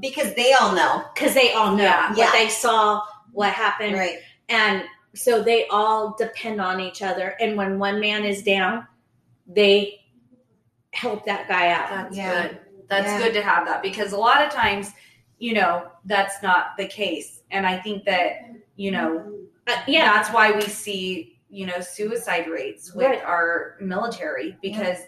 Because 0.00 0.34
they 0.34 0.52
all 0.54 0.74
know. 0.74 1.04
because 1.14 1.34
they 1.34 1.52
all 1.52 1.76
know 1.76 1.84
Yeah. 1.84 2.08
what 2.10 2.18
Yeah. 2.18 2.30
they 2.32 2.48
saw 2.48 3.02
what 3.32 3.50
happened 3.52 3.94
Right. 3.94 4.18
and 4.48 4.84
so 5.14 5.42
they 5.42 5.66
all 5.68 6.14
depend 6.18 6.60
on 6.60 6.80
each 6.80 7.02
other 7.02 7.36
and 7.40 7.56
when 7.56 7.78
one 7.78 8.00
man 8.00 8.24
is 8.24 8.42
down 8.42 8.86
they 9.46 10.00
help 10.92 11.24
that 11.26 11.48
guy 11.48 11.70
out 11.72 11.88
That's 11.90 12.16
Yeah. 12.16 12.42
good. 12.48 12.58
That's 12.88 13.06
Yeah. 13.06 13.18
good 13.18 13.34
to 13.34 13.42
have 13.42 13.66
that 13.66 13.82
because 13.82 14.12
a 14.12 14.18
lot 14.18 14.42
of 14.44 14.50
times, 14.52 14.92
you 15.38 15.54
know, 15.54 15.90
that's 16.04 16.42
not 16.42 16.76
the 16.76 16.86
case. 16.86 17.40
And 17.50 17.66
I 17.66 17.78
think 17.78 18.04
that, 18.04 18.42
you 18.76 18.90
know, 18.90 19.32
Uh, 19.66 19.76
yeah 19.86 20.12
that's 20.12 20.30
why 20.30 20.50
we 20.52 20.62
see, 20.62 21.38
you 21.48 21.66
know, 21.66 21.80
suicide 21.80 22.48
rates 22.48 22.92
with 22.92 23.06
Right. 23.06 23.24
our 23.24 23.76
military 23.80 24.56
because 24.62 24.98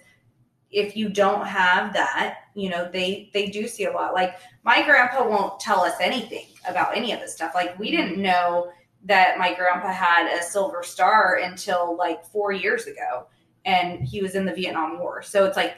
if 0.75 0.97
you 0.97 1.09
don't 1.09 1.47
have 1.47 1.93
that, 1.93 2.39
you 2.55 2.68
know, 2.68 2.91
they 2.91 3.31
they 3.33 3.47
do 3.47 3.68
see 3.68 3.85
a 3.85 3.93
lot. 3.93 4.12
Like 4.12 4.35
my 4.64 4.83
grandpa 4.83 5.27
won't 5.27 5.61
tell 5.61 5.81
us 5.81 5.95
anything 6.01 6.47
about 6.68 6.97
any 6.97 7.12
of 7.12 7.20
this 7.20 7.35
stuff. 7.35 7.53
Like 7.55 7.79
we 7.79 7.91
didn't 7.91 8.14
mm-hmm. 8.14 8.22
know 8.22 8.72
that 9.05 9.39
my 9.39 9.55
grandpa 9.55 9.93
had 9.93 10.27
a 10.37 10.43
silver 10.43 10.83
star 10.83 11.39
until 11.43 11.97
like 11.97 12.25
4 12.25 12.53
years 12.53 12.87
ago 12.87 13.27
and 13.64 14.03
he 14.03 14.22
was 14.22 14.35
in 14.35 14.47
the 14.47 14.53
Vietnam 14.55 14.99
War. 14.99 15.22
So 15.22 15.45
it's 15.45 15.57
like 15.57 15.77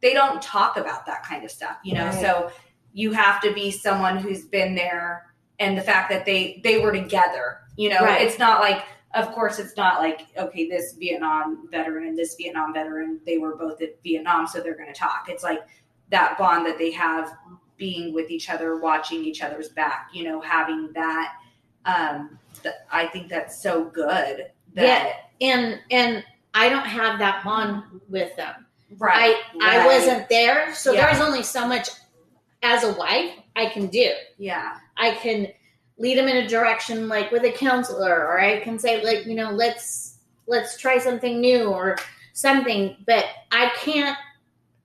they 0.00 0.14
don't 0.14 0.40
talk 0.40 0.76
about 0.76 1.04
that 1.06 1.24
kind 1.24 1.44
of 1.44 1.50
stuff, 1.50 1.76
you 1.84 1.94
know. 1.94 2.06
Right. 2.06 2.20
So 2.20 2.50
you 2.92 3.12
have 3.12 3.40
to 3.42 3.52
be 3.52 3.70
someone 3.70 4.16
who's 4.16 4.44
been 4.46 4.74
there 4.74 5.26
and 5.58 5.76
the 5.76 5.82
fact 5.82 6.10
that 6.10 6.24
they 6.24 6.60
they 6.64 6.80
were 6.80 6.92
together, 6.92 7.58
you 7.76 7.90
know. 7.90 8.00
Right. 8.00 8.22
It's 8.22 8.38
not 8.38 8.60
like 8.60 8.84
of 9.14 9.32
course 9.32 9.58
it's 9.58 9.76
not 9.76 10.00
like 10.00 10.26
okay, 10.36 10.68
this 10.68 10.94
Vietnam 10.98 11.68
veteran 11.70 12.06
and 12.08 12.18
this 12.18 12.34
Vietnam 12.36 12.72
veteran, 12.74 13.20
they 13.26 13.38
were 13.38 13.56
both 13.56 13.80
at 13.82 14.00
Vietnam 14.02 14.46
so 14.46 14.60
they're 14.60 14.76
going 14.76 14.92
to 14.92 14.98
talk. 14.98 15.26
It's 15.28 15.42
like 15.42 15.60
that 16.10 16.36
bond 16.38 16.66
that 16.66 16.78
they 16.78 16.90
have 16.92 17.36
being 17.76 18.12
with 18.12 18.30
each 18.30 18.50
other, 18.50 18.78
watching 18.78 19.24
each 19.24 19.40
other's 19.42 19.68
back, 19.68 20.08
you 20.12 20.24
know, 20.24 20.40
having 20.40 20.90
that 20.94 21.34
um 21.84 22.38
th- 22.62 22.74
I 22.90 23.06
think 23.06 23.28
that's 23.28 23.62
so 23.62 23.84
good 23.84 24.50
that 24.74 25.12
and 25.40 25.78
and 25.90 26.24
i 26.54 26.68
don't 26.68 26.84
have 26.86 27.18
that 27.18 27.42
bond 27.44 27.82
with 28.08 28.34
them 28.36 28.66
right 28.98 29.36
i 29.62 29.78
i 29.80 29.86
wasn't 29.86 30.28
there 30.28 30.74
so 30.74 30.92
Yeah. 30.92 31.06
there's 31.06 31.24
only 31.26 31.42
so 31.42 31.66
much 31.66 31.88
as 32.62 32.84
a 32.84 32.92
wife 32.94 33.32
i 33.56 33.66
can 33.66 33.86
do 33.86 34.12
yeah 34.36 34.78
I 34.96 35.12
can 35.12 35.46
lead 35.98 36.16
them 36.16 36.28
in 36.28 36.38
a 36.38 36.48
direction 36.48 37.08
like 37.08 37.30
with 37.32 37.44
a 37.44 37.52
counselor 37.52 38.26
or 38.26 38.40
I 38.40 38.60
can 38.60 38.78
say 38.78 39.04
like, 39.04 39.26
you 39.26 39.34
know, 39.34 39.50
let's 39.50 40.18
let's 40.46 40.76
try 40.78 40.98
something 40.98 41.40
new 41.40 41.64
or 41.64 41.96
something, 42.32 42.96
but 43.06 43.24
I 43.50 43.70
can't 43.76 44.16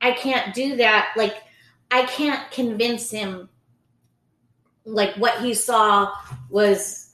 I 0.04 0.12
can't 0.12 0.54
do 0.54 0.76
that. 0.76 1.14
Like, 1.16 1.38
I 1.90 2.04
can't 2.04 2.52
convince 2.52 3.10
him, 3.10 3.50
like, 4.86 5.16
what 5.16 5.42
he 5.42 5.54
saw 5.54 6.14
was, 6.50 7.14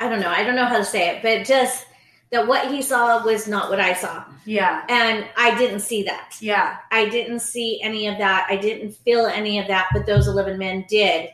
I 0.00 0.08
don't 0.08 0.20
know. 0.20 0.30
I 0.30 0.42
don't 0.42 0.56
know 0.56 0.66
how 0.66 0.78
to 0.78 0.84
say 0.84 1.08
it, 1.10 1.22
but 1.22 1.46
just 1.46 1.86
that 2.32 2.48
what 2.48 2.68
he 2.68 2.82
saw 2.82 3.24
was 3.24 3.46
not 3.46 3.70
what 3.70 3.78
I 3.78 3.94
saw. 3.94 4.24
Yeah. 4.44 4.84
And 4.88 5.24
I 5.36 5.56
didn't 5.56 5.80
see 5.80 6.02
that. 6.02 6.34
Yeah. 6.40 6.78
I 6.90 7.08
didn't 7.08 7.40
see 7.40 7.80
any 7.80 8.08
of 8.08 8.18
that. 8.18 8.48
I 8.50 8.56
didn't 8.56 8.92
feel 8.92 9.26
any 9.26 9.60
of 9.60 9.68
that, 9.68 9.88
but 9.92 10.04
those 10.04 10.26
11 10.26 10.58
men 10.58 10.84
did. 10.88 11.30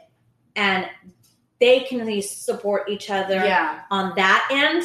And 0.57 0.87
they 1.61 1.81
can 1.81 2.01
at 2.01 2.07
least 2.07 2.45
support 2.45 2.89
each 2.89 3.09
other 3.11 3.37
Yeah. 3.37 3.83
on 3.91 4.13
that 4.17 4.49
end. 4.51 4.85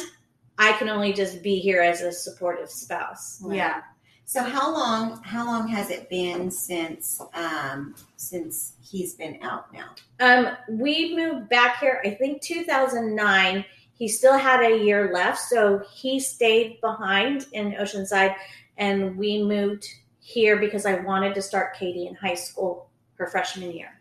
I 0.58 0.72
can 0.74 0.88
only 0.88 1.12
just 1.12 1.42
be 1.42 1.58
here 1.58 1.82
as 1.82 2.00
a 2.02 2.12
supportive 2.12 2.70
spouse. 2.70 3.42
Yeah. 3.48 3.82
So 4.24 4.42
how 4.42 4.72
long 4.72 5.22
how 5.22 5.46
long 5.46 5.68
has 5.68 5.90
it 5.90 6.10
been 6.10 6.50
since 6.50 7.20
um 7.32 7.94
since 8.16 8.74
he's 8.82 9.14
been 9.14 9.38
out 9.42 9.72
now? 9.72 9.90
Um, 10.20 10.56
we 10.68 11.16
moved 11.16 11.48
back 11.48 11.78
here, 11.80 12.02
I 12.04 12.10
think 12.10 12.42
2009. 12.42 13.64
He 13.94 14.06
still 14.06 14.36
had 14.38 14.60
a 14.62 14.78
year 14.84 15.10
left, 15.12 15.38
so 15.38 15.82
he 15.92 16.20
stayed 16.20 16.80
behind 16.80 17.46
in 17.52 17.72
Oceanside, 17.72 18.36
and 18.76 19.16
we 19.16 19.42
moved 19.42 19.86
here 20.20 20.56
because 20.58 20.86
I 20.86 21.00
wanted 21.00 21.34
to 21.34 21.42
start 21.42 21.74
Katie 21.76 22.06
in 22.06 22.14
high 22.14 22.34
school 22.34 22.90
her 23.14 23.26
freshman 23.26 23.72
year. 23.72 23.98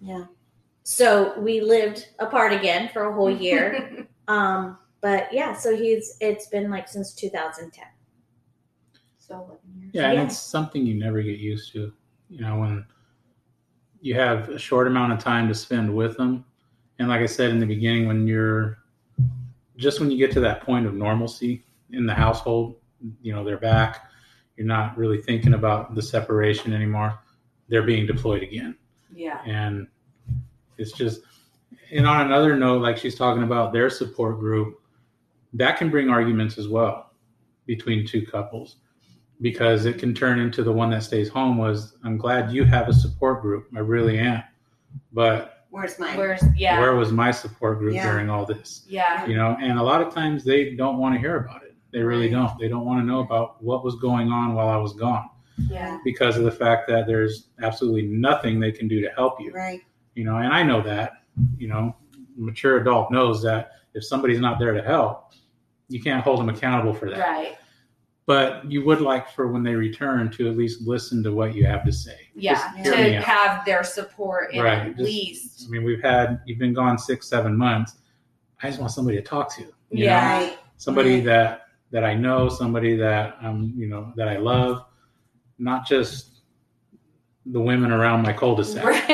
Yeah. 0.00 0.24
So 0.90 1.38
we 1.38 1.60
lived 1.60 2.08
apart 2.18 2.52
again 2.52 2.90
for 2.92 3.04
a 3.04 3.14
whole 3.14 3.30
year. 3.30 4.08
um, 4.28 4.76
but 5.00 5.32
yeah, 5.32 5.54
so 5.54 5.76
he's 5.76 6.16
it's 6.20 6.48
been 6.48 6.68
like 6.68 6.88
since 6.88 7.14
2010. 7.14 7.84
so 9.16 9.34
11 9.34 9.58
years. 9.78 9.90
Yeah, 9.94 10.10
and 10.10 10.22
it's 10.22 10.36
something 10.36 10.84
you 10.84 10.94
never 10.98 11.22
get 11.22 11.38
used 11.38 11.72
to. 11.74 11.92
You 12.28 12.40
know, 12.40 12.58
when 12.58 12.84
you 14.00 14.16
have 14.16 14.48
a 14.48 14.58
short 14.58 14.88
amount 14.88 15.12
of 15.12 15.20
time 15.20 15.46
to 15.46 15.54
spend 15.54 15.94
with 15.94 16.16
them, 16.16 16.44
and 16.98 17.08
like 17.08 17.20
I 17.20 17.26
said 17.26 17.50
in 17.50 17.60
the 17.60 17.66
beginning, 17.66 18.08
when 18.08 18.26
you're 18.26 18.78
just 19.76 20.00
when 20.00 20.10
you 20.10 20.18
get 20.18 20.32
to 20.32 20.40
that 20.40 20.60
point 20.60 20.86
of 20.86 20.94
normalcy 20.94 21.62
in 21.92 22.04
the 22.04 22.14
household, 22.14 22.74
you 23.22 23.32
know, 23.32 23.44
they're 23.44 23.58
back. 23.58 24.10
You're 24.56 24.66
not 24.66 24.98
really 24.98 25.22
thinking 25.22 25.54
about 25.54 25.94
the 25.94 26.02
separation 26.02 26.72
anymore. 26.72 27.16
They're 27.68 27.84
being 27.84 28.06
deployed 28.08 28.42
again, 28.42 28.76
Yeah. 29.14 29.40
and 29.46 29.86
it's 30.80 30.92
just. 30.92 31.20
And 31.92 32.06
on 32.06 32.26
another 32.26 32.56
note, 32.56 32.82
like 32.82 32.96
she's 32.96 33.16
talking 33.16 33.42
about 33.42 33.72
their 33.72 33.90
support 33.90 34.38
group, 34.38 34.80
that 35.54 35.76
can 35.76 35.90
bring 35.90 36.08
arguments 36.08 36.58
as 36.58 36.68
well 36.68 37.12
between 37.66 38.06
two 38.06 38.24
couples 38.26 38.76
because 39.40 39.86
it 39.86 39.98
can 39.98 40.14
turn 40.14 40.38
into 40.38 40.62
the 40.62 40.72
one 40.72 40.90
that 40.90 41.02
stays 41.02 41.28
home 41.28 41.56
was 41.56 41.96
i'm 42.04 42.16
glad 42.16 42.52
you 42.52 42.64
have 42.64 42.88
a 42.88 42.92
support 42.92 43.42
group 43.42 43.68
i 43.74 43.78
really 43.78 44.18
am 44.18 44.42
but 45.12 45.56
Where's 45.70 46.00
mine? 46.00 46.16
Where's 46.18 46.42
yeah. 46.56 46.80
where 46.80 46.96
was 46.96 47.12
my 47.12 47.30
support 47.30 47.78
group 47.78 47.94
Yeah. 47.94 48.10
during 48.10 48.28
all 48.28 48.44
this 48.44 48.84
yeah. 48.88 49.24
you 49.26 49.36
know 49.36 49.56
and 49.60 49.78
a 49.78 49.82
lot 49.82 50.02
of 50.02 50.12
times 50.12 50.44
they 50.44 50.74
don't 50.74 50.98
want 50.98 51.14
to 51.14 51.20
hear 51.20 51.36
about 51.36 51.62
it 51.62 51.74
they 51.92 52.00
really 52.00 52.28
don't 52.28 52.58
they 52.58 52.68
don't 52.68 52.84
want 52.84 53.00
to 53.00 53.06
know 53.06 53.20
about 53.20 53.62
what 53.62 53.84
was 53.84 53.94
going 53.96 54.30
on 54.30 54.54
while 54.54 54.68
i 54.68 54.76
was 54.76 54.92
gone 54.94 55.28
Yeah. 55.68 55.98
because 56.04 56.36
of 56.36 56.44
the 56.44 56.50
fact 56.52 56.88
that 56.88 57.06
there's 57.06 57.48
absolutely 57.62 58.02
nothing 58.02 58.58
they 58.60 58.72
can 58.72 58.88
do 58.88 59.00
to 59.00 59.10
help 59.10 59.40
you 59.40 59.52
Right. 59.52 59.80
You 60.14 60.24
know 60.24 60.36
and 60.36 60.52
i 60.52 60.62
know 60.62 60.80
that 60.82 61.12
you 61.58 61.68
know 61.68 61.94
mature 62.36 62.78
adult 62.78 63.10
knows 63.10 63.42
that 63.42 63.72
if 63.94 64.04
somebody's 64.04 64.40
not 64.40 64.58
there 64.58 64.72
to 64.72 64.82
help 64.82 65.32
you 65.88 66.00
can't 66.02 66.22
hold 66.22 66.38
them 66.40 66.48
accountable 66.48 66.94
for 66.94 67.10
that 67.10 67.18
Right. 67.18 67.56
but 68.26 68.64
you 68.70 68.84
would 68.84 69.00
like 69.00 69.28
for 69.30 69.48
when 69.48 69.62
they 69.62 69.74
return 69.74 70.30
to 70.32 70.48
at 70.48 70.56
least 70.56 70.82
listen 70.86 71.22
to 71.24 71.32
what 71.32 71.52
you 71.54 71.66
have 71.66 71.84
to 71.84 71.90
say. 71.92 72.16
Yeah. 72.36 72.54
Just 72.54 72.76
Yeah. 72.78 72.96
hear 73.04 73.20
To 73.20 73.26
have 73.26 73.64
their 73.64 73.82
support 73.82 74.50
Right, 74.56 74.66
at 74.78 74.96
just- 74.96 75.00
least. 75.00 75.64
I 75.66 75.70
mean, 75.70 75.82
we've 75.82 76.00
had 76.02 76.40
you've 76.46 76.60
been 76.60 76.72
gone 76.72 76.96
six, 76.96 77.26
seven 77.28 77.56
months. 77.56 77.98
I 78.62 78.68
just 78.68 78.78
want 78.78 78.92
somebody 78.92 79.16
to 79.16 79.22
talk 79.22 79.52
to. 79.56 79.62
you 79.62 80.04
Yeah. 80.04 80.38
know? 80.46 80.52
Somebody 80.76 81.14
Right. 81.16 81.24
that 81.24 81.62
that 81.90 82.04
I 82.04 82.14
know, 82.14 82.48
somebody 82.48 82.94
that 82.98 83.36
um, 83.42 83.72
you 83.76 83.88
know 83.88 84.12
that 84.14 84.28
I 84.28 84.36
love, 84.36 84.84
not 85.58 85.84
just 85.88 86.39
the 87.46 87.60
women 87.60 87.90
around 87.90 88.22
my 88.22 88.32
cul-de-sac. 88.32 88.84
Right. 88.84 89.08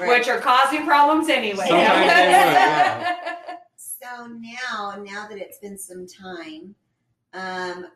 Right. 0.00 0.08
Which 0.18 0.28
are 0.28 0.40
causing 0.40 0.84
problems 0.86 1.28
anyway. 1.28 1.66
Sometimes 1.68 2.00
they 2.00 2.06
will, 2.06 2.10
yeah. 2.12 3.16
So 3.76 4.26
now, 4.26 5.02
now 5.02 5.26
that 5.28 5.38
it's 5.38 5.58
been 5.58 5.78
some 5.78 6.06
time, 6.06 6.74
um, 7.32 7.86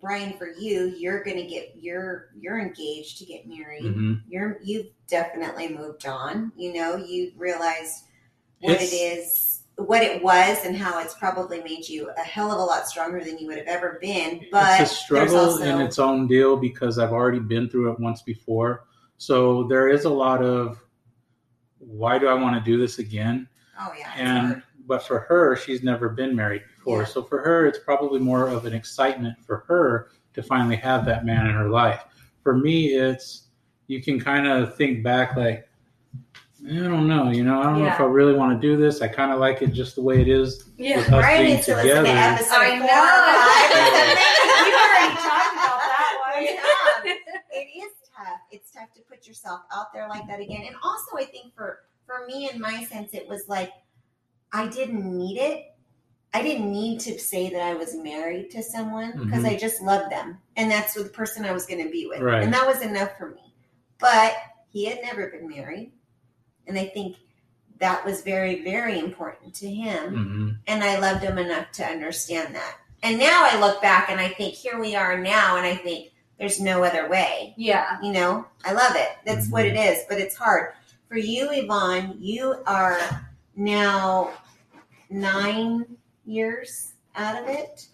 Brian, 0.00 0.32
for 0.38 0.48
you, 0.58 0.94
you're 0.96 1.22
gonna 1.22 1.46
get 1.46 1.74
you're 1.78 2.30
you're 2.38 2.58
engaged 2.58 3.18
to 3.18 3.26
get 3.26 3.46
married. 3.46 3.84
Mhm. 3.84 4.22
You're 4.26 4.58
you've 4.64 4.86
definitely 5.06 5.68
moved 5.68 6.06
on. 6.06 6.50
You 6.56 6.72
know, 6.72 6.96
you 6.96 7.32
realized 7.36 8.04
what 8.60 8.72
It's- 8.76 8.92
it 8.92 8.96
is, 8.96 9.55
what 9.76 10.02
it 10.02 10.22
was, 10.22 10.64
and 10.64 10.76
how 10.76 10.98
it's 11.00 11.14
probably 11.14 11.62
made 11.62 11.88
you 11.88 12.10
a 12.16 12.20
hell 12.20 12.50
of 12.50 12.58
a 12.58 12.62
lot 12.62 12.88
stronger 12.88 13.22
than 13.22 13.38
you 13.38 13.46
would 13.46 13.58
have 13.58 13.66
ever 13.66 13.98
been. 14.00 14.46
But 14.50 14.80
it's 14.80 14.92
a 14.92 14.94
struggle 14.94 15.36
also, 15.36 15.62
in 15.62 15.80
its 15.80 15.98
own 15.98 16.26
deal 16.26 16.56
because 16.56 16.98
I've 16.98 17.12
already 17.12 17.40
been 17.40 17.68
through 17.68 17.92
it 17.92 18.00
once 18.00 18.22
before. 18.22 18.84
So 19.18 19.64
there 19.64 19.88
is 19.88 20.04
a 20.04 20.10
lot 20.10 20.42
of 20.42 20.82
why 21.78 22.18
do 22.18 22.26
I 22.26 22.34
want 22.34 22.56
to 22.56 22.70
do 22.70 22.78
this 22.78 22.98
again? 22.98 23.48
oh 23.80 23.92
yeah, 23.98 24.12
and 24.16 24.46
hard. 24.46 24.62
but 24.86 25.02
for 25.06 25.20
her 25.20 25.56
she's 25.56 25.82
never 25.82 26.08
been 26.08 26.34
married 26.34 26.62
before 26.76 27.00
Yeah. 27.00 27.06
so 27.06 27.22
for 27.22 27.40
her 27.42 27.66
it's 27.66 27.78
probably 27.78 28.20
more 28.20 28.48
of 28.48 28.64
an 28.66 28.72
excitement 28.72 29.36
for 29.44 29.64
her 29.68 30.08
to 30.34 30.42
finally 30.42 30.76
have 30.76 31.04
that 31.06 31.24
man 31.24 31.46
in 31.46 31.52
her 31.52 31.68
life 31.68 32.04
for 32.42 32.56
me 32.56 32.94
it's 32.94 33.48
you 33.86 34.02
can 34.02 34.18
kind 34.20 34.46
of 34.46 34.76
think 34.76 35.02
back 35.02 35.36
like 35.36 35.65
i 36.64 36.74
don't 36.74 37.06
know 37.06 37.30
you 37.30 37.44
know 37.44 37.60
i 37.60 37.64
don't 37.64 37.80
know 37.80 37.86
if 37.86 38.00
i 38.00 38.04
really 38.04 38.34
want 38.34 38.50
to 38.60 38.66
do 38.66 38.76
this 38.76 39.02
i 39.02 39.08
kind 39.08 39.30
of 39.32 39.38
like 39.38 39.60
it 39.62 39.68
just 39.68 39.94
the 39.94 40.02
way 40.02 40.20
it 40.22 40.28
is 40.28 40.70
Yeah. 40.78 40.96
with 40.96 41.04
us 41.06 41.10
Brian 41.10 41.42
being 41.42 41.54
needs 41.56 41.66
to 41.66 41.74
listen 41.74 41.88
to 41.88 41.94
together 41.96 42.18
episode 42.18 42.54
I 42.56 42.78
know. 42.78 42.86
or. 43.76 44.64
We 44.64 44.72
already 44.74 45.14
talked 45.20 45.52
about 45.54 45.80
that 45.84 46.16
one. 46.24 46.46
We 47.04 47.10
it 47.58 47.68
is 47.84 47.92
tough. 48.16 48.40
It's 48.50 48.72
tough 48.72 48.92
to 48.94 49.02
put 49.08 49.26
yourself 49.26 49.60
out 49.72 49.92
there 49.94 50.08
like 50.08 50.26
that 50.28 50.40
again. 50.40 50.64
And 50.66 50.76
also, 50.82 51.16
I 51.18 51.24
think 51.24 51.54
for 51.54 51.80
for 52.06 52.26
me, 52.26 52.50
in 52.52 52.60
my 52.60 52.84
sense, 52.84 53.14
it 53.14 53.28
was 53.28 53.44
like 53.48 53.70
I 54.52 54.66
didn't 54.68 55.04
need 55.16 55.38
it. 55.38 55.64
I 56.34 56.42
didn't 56.42 56.70
need 56.70 57.00
to 57.00 57.18
say 57.18 57.48
that 57.50 57.62
I 57.62 57.74
was 57.74 57.94
married 57.94 58.50
to 58.50 58.62
someone 58.62 59.12
because 59.24 59.44
Mhm. 59.44 59.48
I 59.50 59.56
just 59.56 59.80
loved 59.82 60.10
them, 60.12 60.38
and 60.56 60.70
that's 60.70 60.94
the 60.94 61.04
person 61.04 61.44
I 61.44 61.52
was 61.52 61.64
going 61.66 61.82
to 61.84 61.90
be 61.90 62.06
with, 62.06 62.20
Right. 62.20 62.42
and 62.42 62.52
that 62.52 62.66
was 62.66 62.82
enough 62.82 63.16
for 63.16 63.30
me. 63.30 63.54
But 63.98 64.34
he 64.70 64.84
had 64.84 65.00
never 65.02 65.28
been 65.28 65.48
married, 65.48 65.92
and 66.66 66.78
I 66.78 66.86
think 66.86 67.16
that 67.78 68.04
was 68.04 68.22
very, 68.22 68.62
very 68.62 68.98
important 68.98 69.54
to 69.56 69.70
him 69.70 70.14
Mhm. 70.14 70.58
and 70.66 70.82
I 70.82 70.98
loved 70.98 71.22
him 71.22 71.38
enough 71.38 71.70
to 71.72 71.84
understand 71.84 72.54
that. 72.54 72.76
And 73.02 73.18
now 73.18 73.46
I 73.50 73.60
look 73.60 73.82
back 73.82 74.08
and 74.10 74.18
I 74.20 74.28
think, 74.30 74.54
here 74.54 74.78
we 74.80 74.94
are 74.96 75.18
now, 75.18 75.56
and 75.58 75.66
I 75.66 75.76
think 75.76 76.12
there's 76.38 76.60
no 76.60 76.82
other 76.82 77.08
way. 77.08 77.54
Yeah. 77.56 77.98
You 78.02 78.12
know, 78.12 78.46
I 78.64 78.72
love 78.72 78.96
it. 78.96 79.10
That's 79.26 79.48
what 79.50 79.64
it 79.66 79.76
is, 79.76 80.04
but 80.08 80.18
it's 80.18 80.34
hard. 80.36 80.72
For 81.08 81.16
you, 81.18 81.48
Yvonne, 81.52 82.16
you 82.18 82.62
are 82.66 82.98
now 83.54 84.32
nine 85.10 85.84
years 86.24 86.92
out 87.14 87.40
of 87.42 87.48
it, 87.48 87.86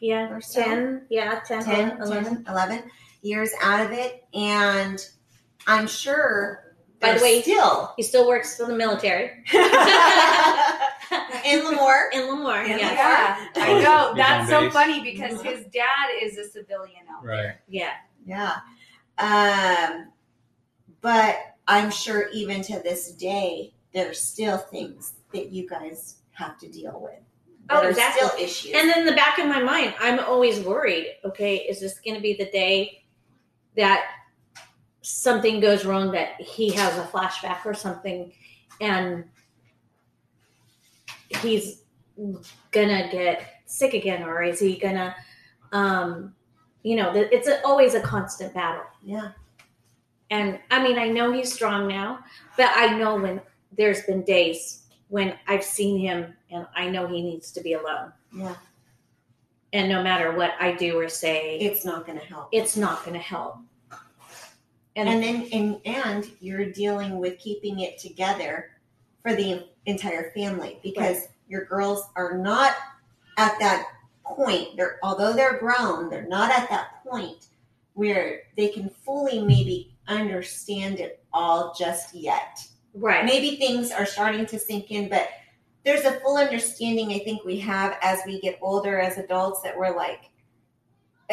Yeah, 0.00 0.30
Or 0.32 0.40
so. 0.40 0.62
10, 0.62 1.06
yeah, 1.10 1.40
10, 1.40 1.62
10, 1.64 2.00
11. 2.00 2.24
10, 2.36 2.44
11 2.48 2.90
years 3.22 3.50
out 3.60 3.84
of 3.84 3.92
it. 3.92 4.24
And 4.32 5.04
I'm 5.66 5.86
sure 5.86 6.69
By 7.00 7.14
the 7.14 7.22
way- 7.22 7.42
still 7.42 7.92
He 7.96 8.02
still 8.02 8.28
works 8.28 8.56
for 8.56 8.66
the 8.66 8.74
military. 8.74 9.30
in 11.44 11.60
Lemoore. 11.64 12.08
In 12.12 12.22
Lemoore, 12.28 12.64
In 12.64 12.78
yeah. 12.78 12.92
Yeah. 12.92 13.46
I 13.56 13.80
know. 13.82 14.10
on 14.10 14.16
That's 14.16 14.48
so 14.50 14.60
base. 14.62 14.72
funny 14.72 15.00
because 15.02 15.38
Mhm. 15.40 15.44
his 15.44 15.64
dad 15.66 16.10
is 16.22 16.36
a 16.38 16.48
civilian 16.48 17.02
out 17.10 17.22
there. 17.24 17.32
right 17.32 17.54
Yeah. 17.68 17.92
Yeah. 18.26 18.56
Um, 19.18 20.12
but 21.00 21.36
I'm 21.66 21.90
sure 21.90 22.28
even 22.32 22.62
to 22.62 22.78
this 22.80 23.12
day, 23.12 23.72
there's 23.92 24.20
still 24.20 24.58
things 24.58 25.14
that 25.32 25.50
you 25.50 25.68
guys 25.68 26.16
have 26.32 26.58
to 26.58 26.68
deal 26.68 27.00
with. 27.00 27.20
Oh, 27.70 27.76
That 27.76 27.84
are 27.84 27.90
exactly. 27.90 28.28
still 28.28 28.44
issues. 28.44 28.72
And 28.74 28.90
in 28.96 29.04
the 29.06 29.12
back 29.12 29.38
of 29.38 29.46
my 29.46 29.62
mind, 29.62 29.94
I'm 30.00 30.18
always 30.20 30.60
worried. 30.60 31.16
Okay, 31.24 31.56
is 31.56 31.80
this 31.80 31.98
going 32.00 32.16
to 32.16 32.20
be 32.20 32.34
the 32.34 32.50
day 32.50 33.04
that 33.76 34.04
something 35.10 35.60
goes 35.60 35.84
wrong, 35.84 36.10
that 36.12 36.40
he 36.40 36.70
has 36.72 36.96
a 36.98 37.02
flashback 37.04 37.64
or 37.66 37.74
something, 37.74 38.32
and 38.80 39.24
he's 41.42 41.82
gonna 42.70 43.08
get 43.10 43.46
sick 43.66 43.94
again, 43.94 44.22
or 44.22 44.42
is 44.42 44.58
he 44.60 44.76
gonna, 44.76 45.14
um, 45.72 46.34
you 46.82 46.96
know, 46.96 47.12
it's 47.14 47.48
a, 47.48 47.64
always 47.66 47.94
a 47.94 48.00
constant 48.00 48.54
battle. 48.54 48.84
yeah. 49.02 49.32
And 50.32 50.60
I 50.70 50.80
mean, 50.80 50.96
I 50.96 51.08
know 51.08 51.32
he's 51.32 51.52
strong 51.52 51.88
now, 51.88 52.20
but 52.56 52.70
I 52.76 52.96
know 52.96 53.16
when 53.16 53.40
there's 53.76 54.02
been 54.02 54.22
days 54.22 54.84
when 55.08 55.36
I've 55.48 55.64
seen 55.64 55.98
him 55.98 56.34
and 56.52 56.68
I 56.76 56.88
know 56.88 57.08
he 57.08 57.20
needs 57.20 57.50
to 57.52 57.60
be 57.60 57.72
alone. 57.72 58.12
Yeah. 58.32 58.54
and 59.72 59.88
no 59.88 60.04
matter 60.04 60.30
what 60.36 60.52
I 60.60 60.72
do 60.74 60.96
or 61.00 61.08
say, 61.08 61.58
It's 61.58 61.84
not 61.84 62.06
to 62.06 62.14
help. 62.14 62.48
it's 62.52 62.76
not 62.76 63.02
to 63.04 63.18
help. 63.18 63.56
And, 65.00 65.08
and 65.08 65.22
then 65.22 65.48
and 65.52 65.80
and 65.84 66.30
you're 66.40 66.70
dealing 66.70 67.18
with 67.18 67.38
keeping 67.38 67.80
it 67.80 67.98
together 67.98 68.70
for 69.22 69.34
the 69.34 69.66
entire 69.86 70.30
family 70.32 70.78
because 70.82 71.28
your 71.48 71.64
girls 71.64 72.04
are 72.16 72.36
not 72.36 72.74
at 73.38 73.58
that 73.60 73.86
point. 74.24 74.76
They're 74.76 74.98
although 75.02 75.32
they're 75.32 75.58
grown 75.58 76.10
they're 76.10 76.26
not 76.26 76.50
at 76.50 76.68
that 76.70 77.02
point 77.04 77.46
where 77.94 78.42
they 78.56 78.68
can 78.68 78.88
fully 78.88 79.40
maybe 79.42 79.94
understand 80.06 81.00
it 81.00 81.24
all 81.32 81.74
just 81.78 82.14
yet. 82.14 82.60
Right, 82.92 83.24
maybe 83.24 83.56
things 83.56 83.92
are 83.92 84.06
starting 84.06 84.46
to 84.46 84.58
sink 84.58 84.90
in 84.90 85.08
but 85.08 85.28
there's 85.84 86.04
a 86.04 86.20
full 86.20 86.36
understanding 86.36 87.12
i 87.12 87.18
think 87.18 87.44
we 87.44 87.58
have 87.58 87.96
as 88.02 88.20
we 88.26 88.40
get 88.40 88.58
older 88.60 88.98
as 88.98 89.18
adults 89.18 89.62
that 89.62 89.76
we're 89.76 89.96
like 89.96 90.30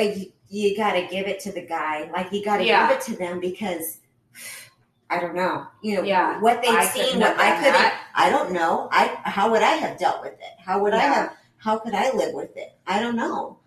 you, 0.04 0.32
you 0.50 0.78
got 0.78 0.94
to 0.94 1.08
give 1.08 1.28
it 1.28 1.40
to 1.42 1.52
the 1.52 1.62
guy 1.62 2.10
like 2.14 2.32
you 2.32 2.44
got 2.44 2.58
to 2.58 2.66
Yeah. 2.66 2.88
give 2.88 2.98
it 2.98 3.04
to 3.06 3.16
them 3.16 3.40
because 3.40 4.00
i 5.10 5.20
don't 5.20 5.36
know 5.36 5.66
you 5.82 5.96
know 5.96 6.04
Yeah. 6.04 6.40
what 6.42 6.62
they've 6.62 6.72
I 6.74 6.86
seen 6.86 7.20
what 7.20 7.40
i 7.40 7.58
couldn't 7.64 7.94
i 8.16 8.30
don't 8.30 8.52
know 8.52 8.90
i 8.92 9.18
how 9.24 9.50
would 9.52 9.62
i 9.62 9.72
have 9.72 9.98
dealt 9.98 10.22
with 10.22 10.34
it 10.34 10.54
how 10.60 10.82
would 10.82 10.94
i 10.94 11.00
have 11.00 11.34
how 11.58 11.80
could 11.80 11.94
i 11.96 12.12
live 12.14 12.34
with 12.34 12.56
it 12.58 12.78
i 12.88 13.00
don't 13.00 13.16
know 13.16 13.58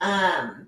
um 0.00 0.66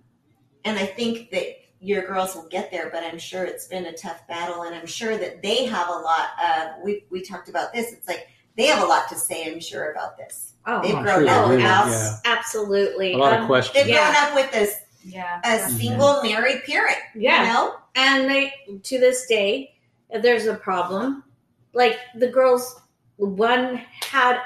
and 0.64 0.79
i 0.79 0.85
think 0.87 1.31
that 1.31 1.45
your 1.81 2.07
girls 2.07 2.35
will 2.35 2.49
get 2.49 2.71
there 2.73 2.91
but 2.93 3.05
i'm 3.05 3.19
sure 3.19 3.45
it's 3.45 3.69
been 3.69 3.87
a 3.87 3.93
tough 3.93 4.27
battle 4.27 4.62
and 4.62 4.75
i'm 4.75 4.87
sure 4.87 5.17
that 5.17 5.43
they 5.43 5.64
have 5.67 5.89
a 5.89 5.93
lot 5.93 6.29
of 6.45 6.83
we 6.85 7.05
we 7.11 7.23
talked 7.23 7.49
about 7.49 7.73
this 7.73 7.93
it's 7.93 8.09
like 8.09 8.27
they 8.57 8.67
have 8.67 8.83
a 8.83 8.87
lot 8.87 9.09
to 9.09 9.14
say 9.14 9.53
i'm 9.53 9.61
sure 9.61 9.93
about 9.93 10.17
this 10.17 10.55
oh, 10.67 10.83
they've 10.83 10.95
I'm 10.97 11.03
grown 11.05 11.27
sure 11.27 11.29
up 11.29 11.45
they 11.49 11.57
with 11.57 11.61
do, 11.61 11.67
us 11.67 11.91
yeah. 12.25 12.33
absolutely. 12.37 13.12
A 13.12 13.19
lot 13.19 13.33
Um, 13.35 13.43
of 13.43 13.47
questions. 13.47 13.75
they've 13.75 13.87
Yeah. 13.95 14.11
grown 14.12 14.25
up 14.31 14.35
with 14.35 14.51
this 14.53 14.81
Yeah. 15.07 15.41
a 15.45 15.59
Mhm. 15.59 15.79
single 15.79 16.23
married 16.23 16.65
parent 16.65 16.99
yeah, 17.15 17.43
you 17.47 17.53
know 17.53 17.77
and 17.95 18.29
they 18.29 18.53
to 18.83 18.99
this 18.99 19.27
day, 19.27 19.75
if 20.11 20.23
there's 20.23 20.47
a 20.47 20.55
problem, 20.55 21.25
like 21.73 21.99
the 22.15 22.29
girls, 22.29 22.81
one 23.17 23.77
had 24.13 24.41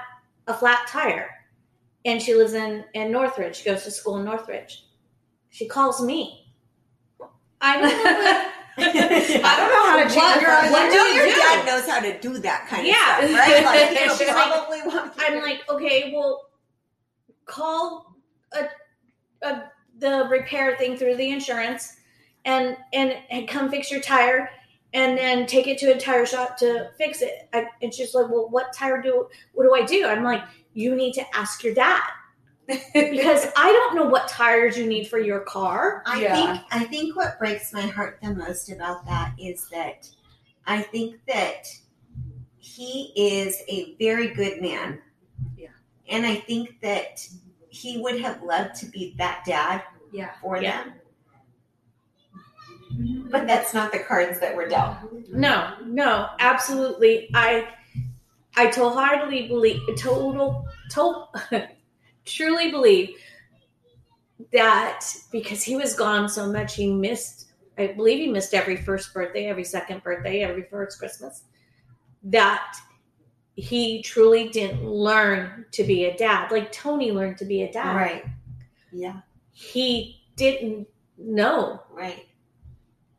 a 0.47 0.55
flat 0.55 0.87
tire, 0.87 1.31
and 2.05 2.21
she 2.23 2.35
lives 2.35 2.53
in 2.55 2.85
in 2.95 3.11
Northridge. 3.11 3.57
She 3.57 3.65
goes 3.65 3.85
to 3.85 3.91
school 3.91 4.17
in 4.19 4.25
Northridge. 4.25 4.87
She 5.51 5.67
calls 5.67 6.01
me. 6.03 6.53
I 7.61 7.81
don't 7.81 8.05
know. 8.05 8.47
I 8.79 9.57
don't 9.59 9.71
know 9.75 9.91
how 9.91 9.97
to 9.99 10.05
change 10.05 10.17
What- 10.17 10.39
a 10.39 10.47
front 10.47 10.71
what 10.73 10.91
do 10.91 10.97
you 10.97 11.15
your 11.15 11.27
do? 11.27 11.33
dad 11.33 11.67
knows 11.67 11.87
how 11.89 12.01
to 12.01 12.19
do 12.21 12.39
that 12.39 12.67
kind 12.69 12.87
Yeah. 12.87 13.19
of 13.21 13.29
stuff, 13.31 13.47
right? 13.49 13.65
Like 13.65 13.99
he'll 13.99 14.17
She's 14.17 14.29
like- 14.29 14.37
probably 14.37 14.83
want 14.83 15.15
you 15.17 15.25
I'm 15.27 15.43
like, 15.43 15.69
okay, 15.69 16.13
well, 16.15 16.47
call 17.47 18.15
a, 18.53 18.69
a 19.43 19.71
the 20.01 20.27
repair 20.31 20.77
thing 20.77 20.97
through 20.97 21.17
the 21.17 21.31
insurance, 21.31 21.97
and 22.45 22.77
and 22.93 23.15
and 23.31 23.49
come 23.49 23.71
fix 23.71 23.91
your 23.91 24.01
tire, 24.01 24.51
and 24.95 25.17
then 25.17 25.47
take 25.47 25.67
it 25.67 25.79
to 25.79 25.95
a 25.95 25.99
tire 25.99 26.27
shop 26.27 26.57
to 26.59 26.91
fix 26.99 27.23
it. 27.23 27.49
I, 27.53 27.67
and 27.83 27.93
she's 27.93 28.15
like, 28.15 28.29
well, 28.29 28.49
what 28.51 28.73
tire 28.73 29.01
do? 29.01 29.29
What 29.53 29.65
do 29.65 29.75
I 29.75 29.85
do? 29.85 30.07
I'm 30.07 30.25
like, 30.25 30.43
you 30.75 30.97
need 30.97 31.13
to 31.15 31.25
ask 31.37 31.63
your 31.63 31.75
dad 31.75 32.09
because 32.67 33.47
I 33.57 33.73
don't 33.73 33.95
know 33.95 34.05
what 34.05 34.29
tires 34.29 34.77
you 34.79 34.87
need 34.87 35.09
for 35.09 35.19
your 35.19 35.41
car. 35.41 36.03
I 36.07 36.23
Yeah. 36.23 36.35
think 36.35 36.65
I 36.71 36.85
think 36.85 37.17
what 37.17 37.39
breaks 37.39 37.73
my 37.73 37.83
heart 37.83 38.19
the 38.23 38.35
most 38.35 38.71
about 38.71 39.05
that 39.07 39.35
is 39.39 39.69
that 39.71 40.09
I 40.67 40.83
think 40.83 41.17
that 41.27 41.67
he 42.59 43.13
is 43.17 43.63
a 43.69 43.97
very 43.99 44.29
good 44.29 44.61
man. 44.61 45.01
Yeah. 45.57 45.69
And 46.09 46.25
I 46.27 46.37
think 46.37 46.81
that 46.83 47.27
he 47.71 47.99
would 47.99 48.21
have 48.21 48.43
loved 48.43 48.75
to 48.77 48.87
be 48.87 49.15
that 49.19 49.43
dad 49.47 49.83
Yeah. 50.13 50.33
for 50.41 50.57
Yeah. 50.61 50.85
them. 50.85 50.95
But 53.31 53.47
that's 53.47 53.73
not 53.73 53.93
the 53.93 54.01
cards 54.01 54.41
that 54.41 54.55
were 54.55 54.69
dealt. 54.69 54.97
No, 55.33 55.75
no, 55.85 56.29
absolutely. 56.41 57.31
I 57.35 57.69
I 58.57 58.67
wholeheartedly 58.67 59.47
believe, 59.47 59.81
total, 59.97 60.67
total, 60.91 61.33
truly 62.25 62.71
believe 62.73 63.11
that 64.53 65.07
because 65.31 65.63
he 65.63 65.77
was 65.77 65.95
gone 65.95 66.29
so 66.29 66.51
much, 66.51 66.75
he 66.75 66.93
missed. 66.93 67.53
I 67.79 67.89
believe 67.89 68.19
he 68.19 68.27
missed 68.27 68.53
every 68.53 68.77
first 68.77 69.15
birthday, 69.15 69.47
every 69.47 69.65
second 69.65 70.03
birthday, 70.03 70.43
every 70.43 70.65
first 70.65 70.99
Christmas. 70.99 71.45
That 72.25 72.75
he 73.61 74.03
truly 74.03 74.49
didn't 74.49 74.85
learn 74.89 75.67
to 75.73 75.85
be 75.85 76.05
a 76.07 76.17
dad, 76.17 76.51
like 76.51 76.73
Tony 76.73 77.13
learned 77.13 77.39
to 77.39 77.45
be 77.45 77.63
a 77.63 77.73
dad. 77.73 77.95
Right. 77.97 78.25
Yeah. 78.93 79.21
He 79.53 80.23
didn't 80.37 80.89
know 81.19 81.83
Right. 81.93 82.27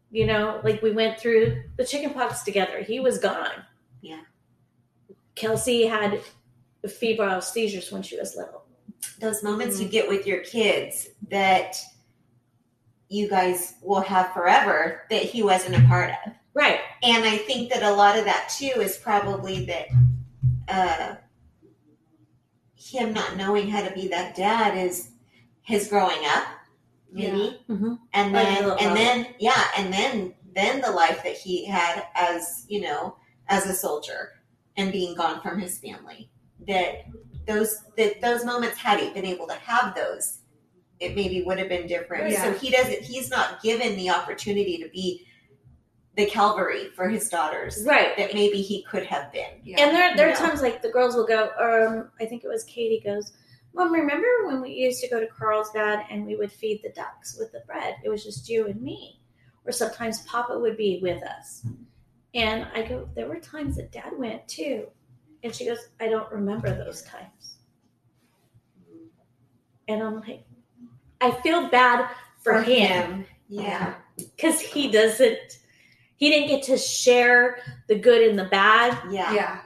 you 0.09 0.25
know, 0.25 0.59
like 0.63 0.81
we 0.81 0.91
went 0.91 1.19
through 1.19 1.61
the 1.77 1.85
chicken 1.85 2.13
pox 2.13 2.41
together. 2.43 2.81
He 2.81 2.99
was 2.99 3.19
gone. 3.19 3.63
Yeah. 4.01 4.21
Kelsey 5.35 5.85
had 5.85 6.19
febrile 6.99 7.41
seizures 7.41 7.91
when 7.91 8.01
she 8.01 8.17
was 8.17 8.35
little. 8.35 8.63
Those 9.19 9.43
moments 9.43 9.75
Mm-hmm. 9.75 9.85
you 9.85 9.89
get 9.91 10.09
with 10.09 10.25
your 10.27 10.39
kids 10.41 11.09
that 11.29 11.75
you 13.09 13.29
guys 13.29 13.75
will 13.83 14.01
have 14.01 14.33
forever 14.33 15.03
that 15.09 15.21
he 15.23 15.43
wasn't 15.43 15.75
a 15.75 15.87
part 15.87 16.11
of. 16.25 16.33
Right. 16.53 16.79
And 17.03 17.23
I 17.23 17.37
think 17.37 17.71
that 17.71 17.83
a 17.83 17.91
lot 17.93 18.17
of 18.17 18.25
that 18.25 18.49
too 18.57 18.81
is 18.81 18.97
probably 18.97 19.65
that 19.65 19.87
uh, 20.71 21.15
him 22.75 23.13
not 23.13 23.37
knowing 23.37 23.69
how 23.69 23.83
to 23.87 23.93
be 23.93 24.07
that 24.07 24.35
dad 24.35 24.77
is 24.77 25.11
his 25.61 25.87
growing 25.87 26.25
up, 26.25 26.45
maybe, 27.11 27.59
Mhm. 27.69 27.99
and 28.13 28.33
then 28.33 28.69
and 28.79 28.95
then 28.95 29.35
yeah, 29.39 29.67
and 29.77 29.93
then 29.93 30.33
then 30.55 30.81
the 30.81 30.91
life 30.91 31.23
that 31.23 31.37
he 31.37 31.65
had 31.65 32.03
as 32.15 32.65
you 32.67 32.81
know 32.81 33.15
as 33.47 33.65
a 33.67 33.73
soldier 33.73 34.31
and 34.77 34.91
being 34.91 35.15
gone 35.15 35.41
from 35.41 35.59
his 35.59 35.77
family. 35.79 36.29
That 36.67 37.05
those 37.45 37.83
that 37.97 38.21
those 38.21 38.43
moments 38.45 38.77
had 38.77 38.99
he 38.99 39.09
been 39.11 39.25
able 39.25 39.47
to 39.47 39.55
have 39.55 39.95
those, 39.95 40.39
it 40.99 41.15
maybe 41.15 41.43
would 41.43 41.59
have 41.59 41.69
been 41.69 41.87
different. 41.87 42.31
Yeah. 42.31 42.43
So 42.43 42.53
he 42.53 42.69
doesn't. 42.71 43.01
He's 43.01 43.29
not 43.29 43.61
given 43.61 43.95
the 43.95 44.09
opportunity 44.09 44.77
to 44.79 44.89
be 44.89 45.25
the 46.15 46.25
Calvary 46.25 46.89
for 46.95 47.07
his 47.07 47.29
daughters 47.29 47.83
Right. 47.85 48.15
that 48.17 48.33
maybe 48.33 48.61
he 48.61 48.83
could 48.83 49.05
have 49.05 49.31
been. 49.31 49.61
Yeah. 49.63 49.81
And 49.81 49.95
there, 49.95 50.15
there 50.17 50.27
are 50.27 50.31
Yeah. 50.31 50.35
times 50.35 50.61
like 50.61 50.81
the 50.81 50.89
girls 50.89 51.15
will 51.15 51.25
go, 51.25 51.51
um, 51.57 52.11
I 52.19 52.25
think 52.25 52.43
it 52.43 52.47
was 52.49 52.63
Katie 52.65 53.01
goes, 53.03 53.31
Mom, 53.73 53.93
remember 53.93 54.27
when 54.47 54.61
we 54.61 54.71
used 54.71 55.01
to 55.01 55.07
go 55.09 55.21
to 55.21 55.27
Carlsbad 55.27 56.05
and 56.09 56.25
we 56.25 56.35
would 56.35 56.51
feed 56.51 56.81
the 56.83 56.89
ducks 56.89 57.37
with 57.39 57.53
the 57.53 57.61
bread? 57.65 57.95
It 58.03 58.09
was 58.09 58.23
just 58.25 58.49
you 58.49 58.67
and 58.67 58.81
me. 58.81 59.21
Or 59.65 59.71
sometimes 59.71 60.23
Papa 60.23 60.57
would 60.59 60.75
be 60.75 60.99
with 61.01 61.23
us. 61.23 61.65
And 62.33 62.67
I 62.73 62.81
go, 62.81 63.07
there 63.15 63.27
were 63.29 63.39
times 63.39 63.77
that 63.77 63.91
Dad 63.93 64.11
went 64.17 64.45
too. 64.49 64.87
And 65.43 65.55
she 65.55 65.65
goes, 65.65 65.79
I 66.01 66.07
don't 66.09 66.29
remember 66.31 66.75
those 66.75 67.03
times. 67.03 67.57
And 69.87 70.03
I'm 70.03 70.19
like, 70.19 70.43
I 71.21 71.31
feel 71.31 71.69
bad 71.69 72.09
for, 72.43 72.61
him 72.61 73.25
Yeah. 73.47 73.95
because 74.17 74.59
he 74.59 74.89
doesn't, 74.91 75.59
he 76.21 76.29
didn't 76.29 76.49
get 76.49 76.61
to 76.61 76.77
share 76.77 77.57
the 77.87 77.95
good 77.95 78.29
and 78.29 78.37
the 78.37 78.45
bad. 78.45 78.95
yeah. 79.09 79.33
yeah. 79.33 79.59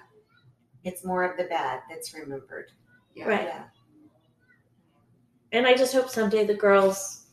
It's 0.85 1.03
more 1.03 1.23
of 1.23 1.35
the 1.35 1.43
bad 1.43 1.81
that's 1.89 2.13
remembered. 2.13 2.71
Yeah. 3.13 3.27
Right. 3.27 3.43
Yeah. 3.43 3.63
And 5.51 5.67
I 5.67 5.75
just 5.75 5.93
hope 5.93 6.09
someday 6.09 6.45
the 6.45 6.53
girls 6.53 7.25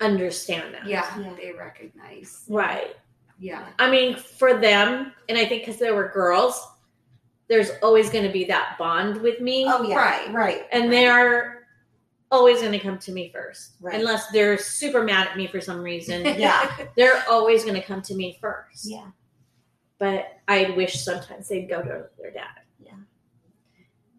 understand 0.00 0.74
that. 0.74 0.86
Yeah. 0.86 1.18
Yeah. 1.18 1.32
They 1.34 1.52
recognize. 1.52 2.44
Right. 2.46 2.94
Yeah. 3.38 3.64
I 3.78 3.90
mean, 3.90 4.16
for 4.16 4.60
them, 4.60 5.12
and 5.30 5.38
I 5.38 5.46
think 5.46 5.62
because 5.62 5.80
there 5.80 5.94
were 5.94 6.10
girls, 6.10 6.62
there's 7.48 7.70
always 7.82 8.10
going 8.10 8.24
to 8.24 8.32
be 8.32 8.44
that 8.44 8.76
bond 8.78 9.22
with 9.22 9.40
me. 9.40 9.64
Oh 9.66 9.82
yeah. 9.82 9.96
Right. 9.96 10.30
Right. 10.30 10.66
and 10.72 10.84
right. 10.84 10.90
they're 10.90 11.57
always 12.30 12.60
going 12.60 12.72
to 12.72 12.78
come 12.78 12.98
to 12.98 13.12
me 13.12 13.30
first. 13.34 13.72
Right. 13.80 13.94
Unless 13.94 14.28
they're 14.30 14.58
super 14.58 15.02
mad 15.02 15.28
at 15.28 15.36
me 15.36 15.46
for 15.46 15.60
some 15.60 15.80
reason. 15.80 16.24
Yeah. 16.38 16.70
they're 16.96 17.22
always 17.28 17.62
going 17.64 17.74
to 17.80 17.86
come 17.86 18.02
to 18.02 18.14
me 18.14 18.38
first. 18.40 18.84
Yeah. 18.88 19.06
But 19.98 20.26
I 20.46 20.70
wish 20.76 21.02
sometimes 21.02 21.48
they'd 21.48 21.68
go 21.68 21.82
to 21.82 22.06
their 22.18 22.30
dad. 22.32 22.60
Yeah, 22.78 22.92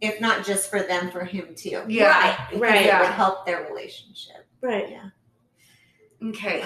if 0.02 0.20
not 0.20 0.46
just 0.46 0.70
for 0.70 0.82
them, 0.82 1.10
for 1.12 1.24
him 1.24 1.54
too. 1.56 1.84
Yeah. 1.88 2.48
Because 2.48 2.62
Right. 2.62 2.82
It 2.82 2.86
Yeah. 2.88 3.02
would 3.02 3.12
help 3.12 3.46
their 3.46 3.66
relationship. 3.70 4.46
Right. 4.62 4.90
Yeah. 4.90 5.10
Okay. 6.30 6.64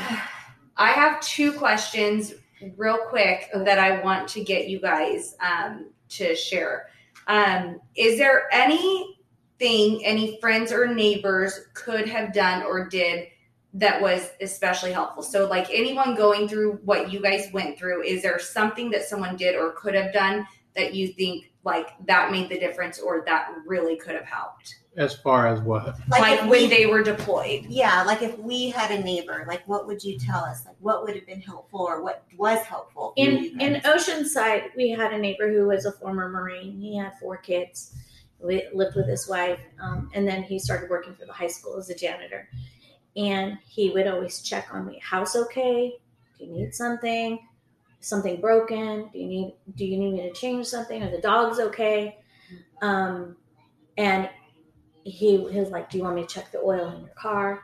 I 0.77 0.89
have 0.91 1.21
two 1.21 1.51
questions 1.53 2.33
real 2.77 2.97
quick 3.09 3.49
that 3.53 3.77
I 3.77 4.01
want 4.01 4.27
to 4.29 4.43
get 4.43 4.67
you 4.67 4.79
guys 4.79 5.35
um, 5.39 5.91
to 6.09 6.35
share. 6.35 6.87
Um, 7.27 7.79
is 7.95 8.17
there 8.17 8.49
anything 9.63 10.05
any 10.05 10.39
friends 10.39 10.71
or 10.71 10.87
neighbors 10.93 11.67
could 11.73 12.07
have 12.07 12.33
done 12.33 12.63
or 12.63 12.87
did 12.87 13.27
that 13.75 14.01
was 14.01 14.31
especially 14.41 14.91
helpful? 14.91 15.23
So, 15.23 15.47
like 15.47 15.67
anyone 15.71 16.15
going 16.15 16.47
through 16.47 16.79
what 16.83 17.11
you 17.11 17.21
guys 17.21 17.49
went 17.53 17.77
through, 17.77 18.03
is 18.03 18.21
there 18.21 18.39
something 18.39 18.91
that 18.91 19.03
someone 19.03 19.35
did 19.35 19.55
or 19.55 19.71
could 19.71 19.95
have 19.95 20.13
done 20.13 20.47
that 20.75 20.93
you 20.93 21.07
think 21.09 21.51
like 21.63 21.89
that 22.07 22.31
made 22.31 22.49
the 22.49 22.59
difference 22.59 22.99
or 22.99 23.23
that 23.25 23.49
really 23.65 23.95
could 23.95 24.15
have 24.15 24.25
helped? 24.25 24.75
as 24.95 25.15
far 25.15 25.47
as 25.47 25.59
what? 25.61 25.95
Like, 26.07 26.33
if 26.33 26.41
when 26.41 26.49
we- 26.49 26.67
they 26.67 26.85
were 26.85 27.01
deployed. 27.01 27.65
Yeah, 27.67 28.03
like 28.03 28.21
if 28.21 28.37
we 28.37 28.69
had 28.69 28.91
a 28.91 29.03
neighbor, 29.03 29.43
like 29.47 29.67
what 29.67 29.87
would 29.87 30.03
you 30.03 30.19
tell 30.19 30.41
us? 30.43 30.67
Like 30.67 30.75
what 30.81 31.03
would 31.03 31.15
have 31.15 31.25
been 31.25 31.41
helpful 31.41 31.79
or 31.81 32.03
what 32.03 32.23
was 32.37 32.59
helpful? 32.59 33.11
In 33.15 33.59
in? 33.59 33.81
Oceanside, 33.81 34.69
we 34.77 34.91
had 34.91 35.11
a 35.11 35.17
neighbor 35.17 35.51
who 35.51 35.65
was 35.65 35.85
a 35.85 35.91
former 35.91 36.29
Marine. 36.29 36.79
He 36.79 36.95
had 36.95 37.17
four 37.19 37.37
kids. 37.37 37.95
Lived 38.43 38.95
with 38.95 39.07
his 39.07 39.27
wife, 39.27 39.59
um, 39.81 40.09
and 40.13 40.27
then 40.27 40.43
he 40.43 40.59
started 40.59 40.89
working 40.89 41.15
for 41.15 41.25
the 41.25 41.33
high 41.33 41.47
school 41.47 41.77
as 41.77 41.89
a 41.89 41.95
janitor. 41.95 42.49
And 43.15 43.57
he 43.65 43.91
would 43.91 44.07
always 44.07 44.41
check 44.41 44.67
on 44.73 44.85
me. 44.87 44.99
House 44.99 45.35
okay? 45.35 45.93
Do 46.37 46.45
you 46.45 46.51
need 46.51 46.73
something? 46.73 47.39
Something 47.99 48.41
broken? 48.41 49.09
Do 49.13 49.19
you 49.19 49.27
need 49.27 49.55
Do 49.75 49.85
you 49.85 49.97
need 49.97 50.13
me 50.13 50.21
to 50.29 50.33
change 50.33 50.65
something? 50.65 51.01
Are 51.01 51.11
the 51.11 51.21
dogs 51.21 51.59
okay? 51.59 52.17
Um, 52.81 53.37
and 53.97 54.29
he, 55.05 55.37
he 55.49 55.59
was 55.59 55.69
like, 55.69 55.89
"Do 55.89 55.97
you 55.97 56.03
want 56.03 56.15
me 56.15 56.23
to 56.23 56.27
check 56.27 56.51
the 56.51 56.59
oil 56.59 56.89
in 56.89 57.01
your 57.01 57.15
car?" 57.15 57.61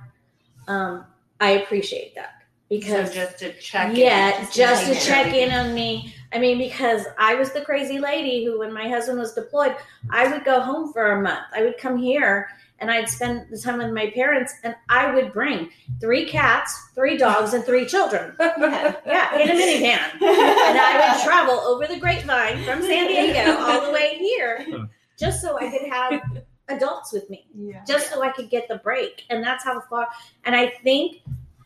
Um, 0.68 1.06
I 1.40 1.52
appreciate 1.52 2.16
that 2.16 2.44
because 2.70 3.10
so 3.10 3.16
just 3.16 3.40
to 3.40 3.54
check. 3.60 3.96
yeah, 3.98 4.40
in, 4.40 4.48
just 4.52 4.86
to 4.86 4.96
check 5.08 5.34
in 5.34 5.52
on 5.52 5.74
me. 5.74 6.14
I 6.32 6.40
mean, 6.40 6.58
because 6.58 7.06
I 7.18 7.36
was 7.36 7.52
the 7.52 7.62
crazy 7.62 8.00
lady 8.00 8.46
who, 8.46 8.60
when 8.60 8.72
my 8.74 8.88
husband 8.88 9.18
was 9.20 9.34
deployed, 9.34 9.76
I 10.12 10.32
would 10.32 10.46
go 10.46 10.60
home 10.62 10.94
for 10.94 11.12
a 11.14 11.22
month. 11.22 11.46
I 11.56 11.64
would 11.64 11.78
come 11.78 11.98
here 11.98 12.50
and 12.82 12.90
I'd 12.90 13.10
spend 13.10 13.48
the 13.50 13.58
time 13.58 13.80
with 13.80 13.92
my 13.92 14.10
parents, 14.12 14.54
and 14.64 14.74
I 14.88 15.14
would 15.14 15.34
bring 15.34 15.70
three 16.00 16.26
cats, 16.26 16.74
three 16.96 17.18
dogs, 17.18 17.54
and 17.54 17.62
three 17.66 17.86
children. 17.86 18.34
Yeah. 18.40 18.96
Yeah, 19.06 19.38
in 19.38 19.50
a 19.50 19.54
minivan. 19.54 20.14
And 20.14 20.80
I 20.80 21.14
would 21.14 21.24
travel 21.26 21.56
over 21.56 21.88
the 21.88 22.00
grapevine 22.00 22.64
from 22.64 22.82
San 22.82 23.08
Diego 23.08 23.58
all 23.58 23.86
the 23.86 23.92
way 23.92 24.16
here 24.18 24.88
just 25.20 25.42
so 25.42 25.58
I 25.60 25.70
could 25.70 25.90
have 25.92 26.22
adults 26.70 27.12
with 27.12 27.30
me 27.30 27.48
Yeah. 27.54 27.84
just 27.86 28.10
so 28.12 28.22
I 28.24 28.32
could 28.32 28.50
get 28.50 28.70
the 28.70 28.78
break. 28.78 29.24
And 29.30 29.44
that's 29.44 29.66
how 29.66 29.82
far. 29.90 30.08
And 30.46 30.56
I 30.56 30.70
think 30.84 31.18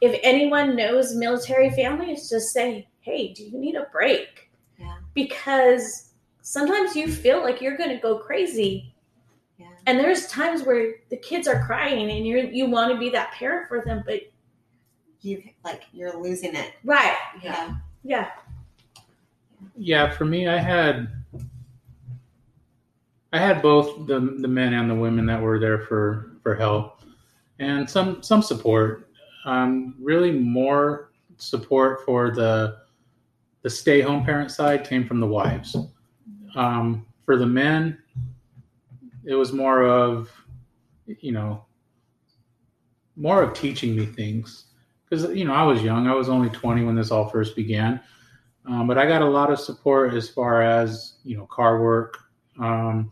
if 0.01 0.19
anyone 0.23 0.75
knows 0.75 1.13
military 1.13 1.69
families, 1.69 2.27
just 2.27 2.51
say, 2.53 2.87
hey, 3.01 3.33
do 3.33 3.43
you 3.43 3.59
need 3.59 3.75
a 3.75 3.85
break? 3.91 4.42
Yeah. 5.15 5.23
Because 5.25 6.11
sometimes 6.41 6.95
you 6.95 7.07
feel 7.11 7.41
like 7.41 7.61
you're 7.61 7.77
going 7.77 7.89
to 7.89 7.97
go 8.01 8.17
crazy. 8.17 8.93
Yeah. 9.57 9.67
And 9.85 9.99
there's 9.99 10.27
times 10.27 10.63
where 10.63 10.95
the 11.09 11.17
kids 11.17 11.47
are 11.47 11.65
crying 11.65 12.11
and 12.11 12.25
you 12.25 12.49
you 12.51 12.65
want 12.69 12.91
to 12.91 12.97
be 12.99 13.09
that 13.11 13.31
parent 13.33 13.67
for 13.67 13.81
them, 13.85 14.03
but 14.05 14.21
You 15.21 15.43
like 15.63 15.83
you're 15.93 16.19
losing 16.21 16.55
it. 16.55 16.73
right, 16.83 17.15
Yeah. 17.41 17.75
yeah, 18.03 18.31
Yeah, 19.77 20.09
for 20.09 20.25
me, 20.25 20.47
I 20.47 20.57
had 20.57 21.07
I 23.31 23.39
had 23.39 23.61
both 23.61 24.05
the 24.07 24.19
the 24.19 24.47
men 24.47 24.73
and 24.73 24.89
the 24.89 24.95
women 24.95 25.25
that 25.27 25.41
were 25.41 25.59
there 25.59 25.79
for 25.79 26.31
for 26.43 26.55
help, 26.55 27.01
and 27.59 27.89
some 27.89 28.21
some 28.21 28.41
support. 28.41 29.09
Um, 29.45 29.95
really, 29.99 30.31
more 30.31 31.11
support 31.37 32.05
for 32.05 32.31
the 32.31 32.77
the 33.63 33.69
stay 33.69 34.01
home 34.01 34.23
parent 34.23 34.51
side 34.51 34.85
came 34.85 35.07
from 35.07 35.19
the 35.19 35.27
wives. 35.27 35.75
Um, 36.55 37.05
for 37.25 37.37
the 37.37 37.45
men, 37.45 37.97
it 39.25 39.33
was 39.33 39.51
more 39.51 39.83
of 39.83 40.29
you 41.07 41.31
know 41.31 41.65
more 43.15 43.41
of 43.41 43.53
teaching 43.53 43.95
me 43.95 44.05
things 44.05 44.65
because 45.09 45.25
you 45.35 45.45
know 45.45 45.53
I 45.53 45.63
was 45.63 45.81
young. 45.81 46.07
I 46.07 46.13
was 46.13 46.29
only 46.29 46.49
twenty 46.49 46.83
when 46.83 46.95
this 46.95 47.09
all 47.09 47.29
first 47.29 47.55
began. 47.55 47.99
Um, 48.65 48.87
but 48.87 48.97
I 48.97 49.05
got 49.05 49.21
a 49.21 49.29
lot 49.29 49.51
of 49.51 49.59
support 49.59 50.13
as 50.13 50.29
far 50.29 50.61
as 50.61 51.15
you 51.23 51.37
know 51.37 51.45
car 51.47 51.81
work. 51.81 52.17
Um, 52.59 53.11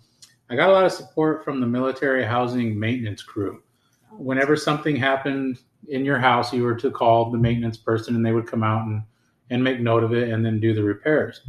I 0.49 0.55
got 0.55 0.69
a 0.69 0.73
lot 0.73 0.85
of 0.85 0.91
support 0.91 1.45
from 1.45 1.61
the 1.61 1.67
military 1.67 2.25
housing 2.25 2.77
maintenance 2.77 3.23
crew. 3.23 3.63
Whenever 4.11 4.57
something 4.57 4.97
happened 4.97 5.59
in 5.87 6.03
your 6.03 6.19
house, 6.19 6.53
you 6.53 6.63
were 6.63 6.75
to 6.75 6.91
call 6.91 7.31
the 7.31 7.37
maintenance 7.37 7.77
person, 7.77 8.15
and 8.15 8.25
they 8.25 8.33
would 8.33 8.47
come 8.47 8.63
out 8.63 8.85
and 8.85 9.01
and 9.51 9.63
make 9.63 9.79
note 9.79 10.03
of 10.03 10.13
it, 10.13 10.29
and 10.29 10.43
then 10.43 10.59
do 10.59 10.73
the 10.73 10.83
repairs. 10.83 11.41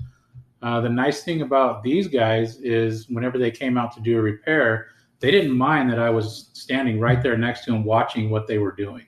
Uh, 0.61 0.80
the 0.80 0.88
nice 0.88 1.24
thing 1.24 1.42
about 1.42 1.82
these 1.82 2.07
guys 2.07 2.61
is 2.61 3.09
whenever 3.09 3.38
they 3.38 3.50
came 3.50 3.78
out 3.78 3.92
to 3.92 4.00
do 4.00 4.18
a 4.18 4.22
repair, 4.22 4.88
they 5.20 5.30
didn't 5.30 5.57
mind 5.57 5.90
that 5.90 5.98
I 5.98 6.11
was 6.11 6.50
standing 6.53 7.00
right 7.00 7.22
there 7.22 7.36
next 7.36 7.64
to 7.64 7.72
them, 7.72 7.84
watching 7.84 8.28
what 8.28 8.46
they 8.46 8.59
were 8.59 8.72
doing. 8.72 9.07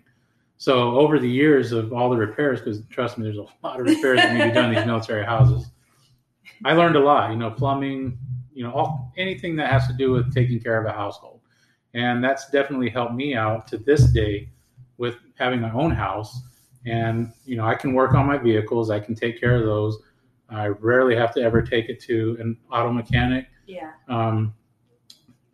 So 0.57 0.97
over 0.99 1.19
the 1.19 1.29
years 1.29 1.73
of 1.73 1.93
all 1.93 2.09
the 2.09 2.17
repairs, 2.17 2.61
because 2.61 2.83
trust 2.89 3.19
me, 3.19 3.25
there's 3.25 3.37
a 3.39 3.47
lot 3.63 3.79
of 3.79 3.87
repairs 3.87 4.19
that 4.19 4.33
need 4.33 4.41
to 4.41 4.49
be 4.49 4.55
done 4.55 4.71
in 4.71 4.77
these 4.77 4.87
military 4.87 5.25
houses. 5.25 5.67
I 6.65 6.73
learned 6.73 6.97
a 6.97 7.01
lot, 7.01 7.31
you 7.31 7.37
know, 7.37 7.51
plumbing, 7.51 8.17
you 8.55 8.65
know, 8.65 8.73
all, 8.73 9.13
anything 9.17 9.57
that 9.57 9.71
has 9.71 9.87
to 9.89 9.93
do 9.93 10.13
with 10.13 10.33
taking 10.33 10.61
care 10.61 10.81
of 10.81 10.87
a 10.87 10.93
household, 10.93 11.41
and 11.93 12.23
that's 12.23 12.51
definitely 12.51 12.89
helped 12.89 13.15
me 13.15 13.35
out 13.35 13.67
to 13.69 13.79
this 13.79 14.13
day 14.13 14.49
with 14.97 15.17
having 15.37 15.61
my 15.61 15.73
own 15.73 15.91
house. 15.91 16.41
And 16.87 17.33
you 17.45 17.57
know, 17.57 17.65
I 17.65 17.75
can 17.75 17.95
work 17.95 18.15
on 18.15 18.27
my 18.27 18.37
vehicles, 18.37 18.91
I 18.91 19.01
can 19.01 19.15
take 19.15 19.41
care 19.41 19.57
of 19.57 19.65
those. 19.65 19.99
I 20.51 20.69
rarely 20.69 21.17
have 21.17 21.33
to 21.35 21.41
ever 21.41 21.63
take 21.63 21.89
it 21.89 22.01
to 22.03 22.37
an 22.39 22.57
auto 22.71 22.93
mechanic. 22.93 23.47
Yeah. 23.67 23.93
Um, 24.09 24.55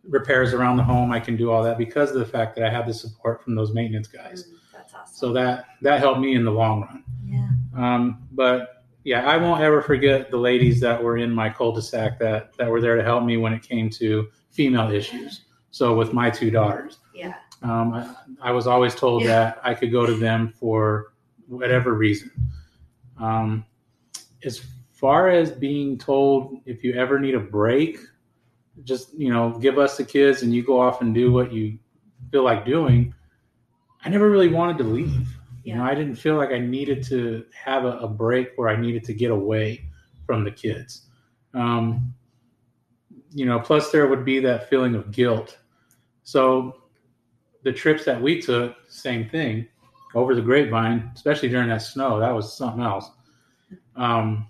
repairs 0.03 0.53
around 0.53 0.77
the 0.77 0.83
home, 0.83 1.11
I 1.11 1.19
can 1.19 1.37
do 1.37 1.51
all 1.51 1.63
that 1.63 1.77
because 1.77 2.11
of 2.11 2.19
the 2.19 2.25
fact 2.25 2.55
that 2.55 2.65
I 2.65 2.69
have 2.69 2.87
the 2.87 2.93
support 2.93 3.43
from 3.43 3.55
those 3.55 3.73
maintenance 3.73 4.07
guys. 4.07 4.49
That's 4.73 4.93
awesome. 4.93 5.15
So 5.15 5.33
that 5.33 5.65
that 5.81 5.99
helped 5.99 6.19
me 6.19 6.35
in 6.35 6.43
the 6.43 6.51
long 6.51 6.81
run. 6.81 7.03
Yeah. 7.25 7.49
Um, 7.75 8.27
but 8.31 8.83
yeah, 9.03 9.27
I 9.27 9.37
won't 9.37 9.61
ever 9.61 9.81
forget 9.81 10.29
the 10.29 10.37
ladies 10.37 10.79
that 10.81 11.01
were 11.01 11.17
in 11.17 11.31
my 11.31 11.49
cul-de-sac 11.49 12.19
that 12.19 12.55
that 12.57 12.69
were 12.69 12.81
there 12.81 12.97
to 12.97 13.03
help 13.03 13.23
me 13.23 13.37
when 13.37 13.53
it 13.53 13.63
came 13.63 13.89
to 13.91 14.27
female 14.49 14.91
issues. 14.91 15.45
So 15.71 15.95
with 15.95 16.11
my 16.13 16.29
two 16.29 16.51
daughters, 16.51 16.99
yeah. 17.15 17.35
um, 17.61 17.93
I, 17.93 18.49
I 18.49 18.51
was 18.51 18.67
always 18.67 18.93
told 18.93 19.23
Yeah. 19.23 19.27
that 19.29 19.61
I 19.63 19.73
could 19.73 19.91
go 19.91 20.05
to 20.05 20.13
them 20.13 20.49
for 20.59 21.10
whatever 21.51 21.93
reason. 21.93 22.31
Um, 23.19 23.65
as 24.43 24.61
far 24.93 25.29
as 25.29 25.51
being 25.51 25.97
told 25.97 26.57
if 26.65 26.83
you 26.83 26.93
ever 26.93 27.19
need 27.19 27.35
a 27.35 27.39
break, 27.39 27.99
just 28.83 29.13
you 29.13 29.31
know, 29.31 29.51
give 29.59 29.77
us 29.77 29.97
the 29.97 30.03
kids 30.03 30.41
and 30.41 30.53
you 30.53 30.63
go 30.63 30.79
off 30.79 31.01
and 31.01 31.13
do 31.13 31.31
what 31.31 31.51
you 31.51 31.77
feel 32.31 32.43
like 32.43 32.65
doing. 32.65 33.13
I 34.03 34.09
never 34.09 34.29
really 34.29 34.47
wanted 34.47 34.77
to 34.79 34.83
leave. 34.85 35.27
You 35.63 35.75
know, 35.75 35.83
I 35.83 35.93
didn't 35.93 36.15
feel 36.15 36.37
like 36.37 36.49
I 36.49 36.57
needed 36.57 37.03
to 37.05 37.45
have 37.53 37.85
a, 37.85 37.99
a 37.99 38.07
break 38.07 38.53
where 38.55 38.69
I 38.69 38.75
needed 38.75 39.03
to 39.05 39.13
get 39.13 39.29
away 39.29 39.85
from 40.25 40.43
the 40.43 40.51
kids. 40.51 41.07
Um, 41.53 42.13
you 43.33 43.45
know, 43.45 43.59
plus 43.59 43.91
there 43.91 44.07
would 44.07 44.25
be 44.25 44.39
that 44.39 44.69
feeling 44.69 44.95
of 44.95 45.11
guilt. 45.11 45.59
So 46.23 46.81
the 47.63 47.71
trips 47.71 48.05
that 48.05 48.19
we 48.19 48.41
took, 48.41 48.75
same 48.87 49.29
thing, 49.29 49.67
over 50.15 50.35
the 50.35 50.41
grapevine, 50.41 51.09
especially 51.15 51.49
during 51.49 51.69
that 51.69 51.81
snow, 51.81 52.19
that 52.19 52.31
was 52.33 52.55
something 52.55 52.83
else. 52.83 53.09
Um, 53.95 54.47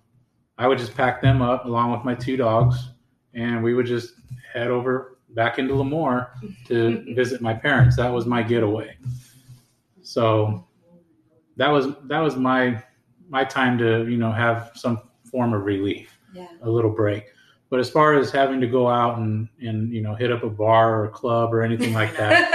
I 0.58 0.68
would 0.68 0.78
just 0.78 0.96
pack 0.96 1.22
them 1.22 1.42
up 1.42 1.66
along 1.66 1.92
with 1.92 2.04
my 2.04 2.16
two 2.16 2.38
dogs, 2.38 2.90
and 3.34 3.64
we 3.64 3.74
would 3.74 3.86
just 3.86 4.14
head 4.54 4.68
over 4.68 5.18
back 5.30 5.60
into 5.60 5.74
Lemoore 5.74 6.28
to 6.68 7.04
visit 7.16 7.42
my 7.42 7.54
parents. 7.54 7.96
That 7.96 8.10
was 8.12 8.26
my 8.26 8.44
getaway. 8.44 8.98
So 10.02 10.68
that 11.58 11.70
was 11.70 11.88
that 12.06 12.20
was 12.20 12.36
my 12.36 12.82
my 13.30 13.44
time 13.44 13.78
to 13.78 14.06
you 14.10 14.18
know 14.18 14.32
have 14.32 14.72
some 14.76 15.02
form 15.30 15.54
of 15.54 15.64
relief, 15.64 16.18
Yeah. 16.34 16.48
a 16.64 16.70
little 16.70 16.92
break. 16.92 17.26
But 17.70 17.80
as 17.80 17.90
far 17.90 18.16
as 18.18 18.32
having 18.32 18.60
to 18.62 18.68
go 18.68 18.90
out 18.90 19.18
and 19.20 19.48
and 19.62 19.94
you 19.94 20.02
know 20.02 20.14
hit 20.16 20.32
up 20.32 20.44
a 20.44 20.50
bar 20.50 21.00
or 21.00 21.06
a 21.06 21.10
club 21.10 21.54
or 21.54 21.62
anything 21.62 21.94
like 21.94 22.16
that, 22.18 22.50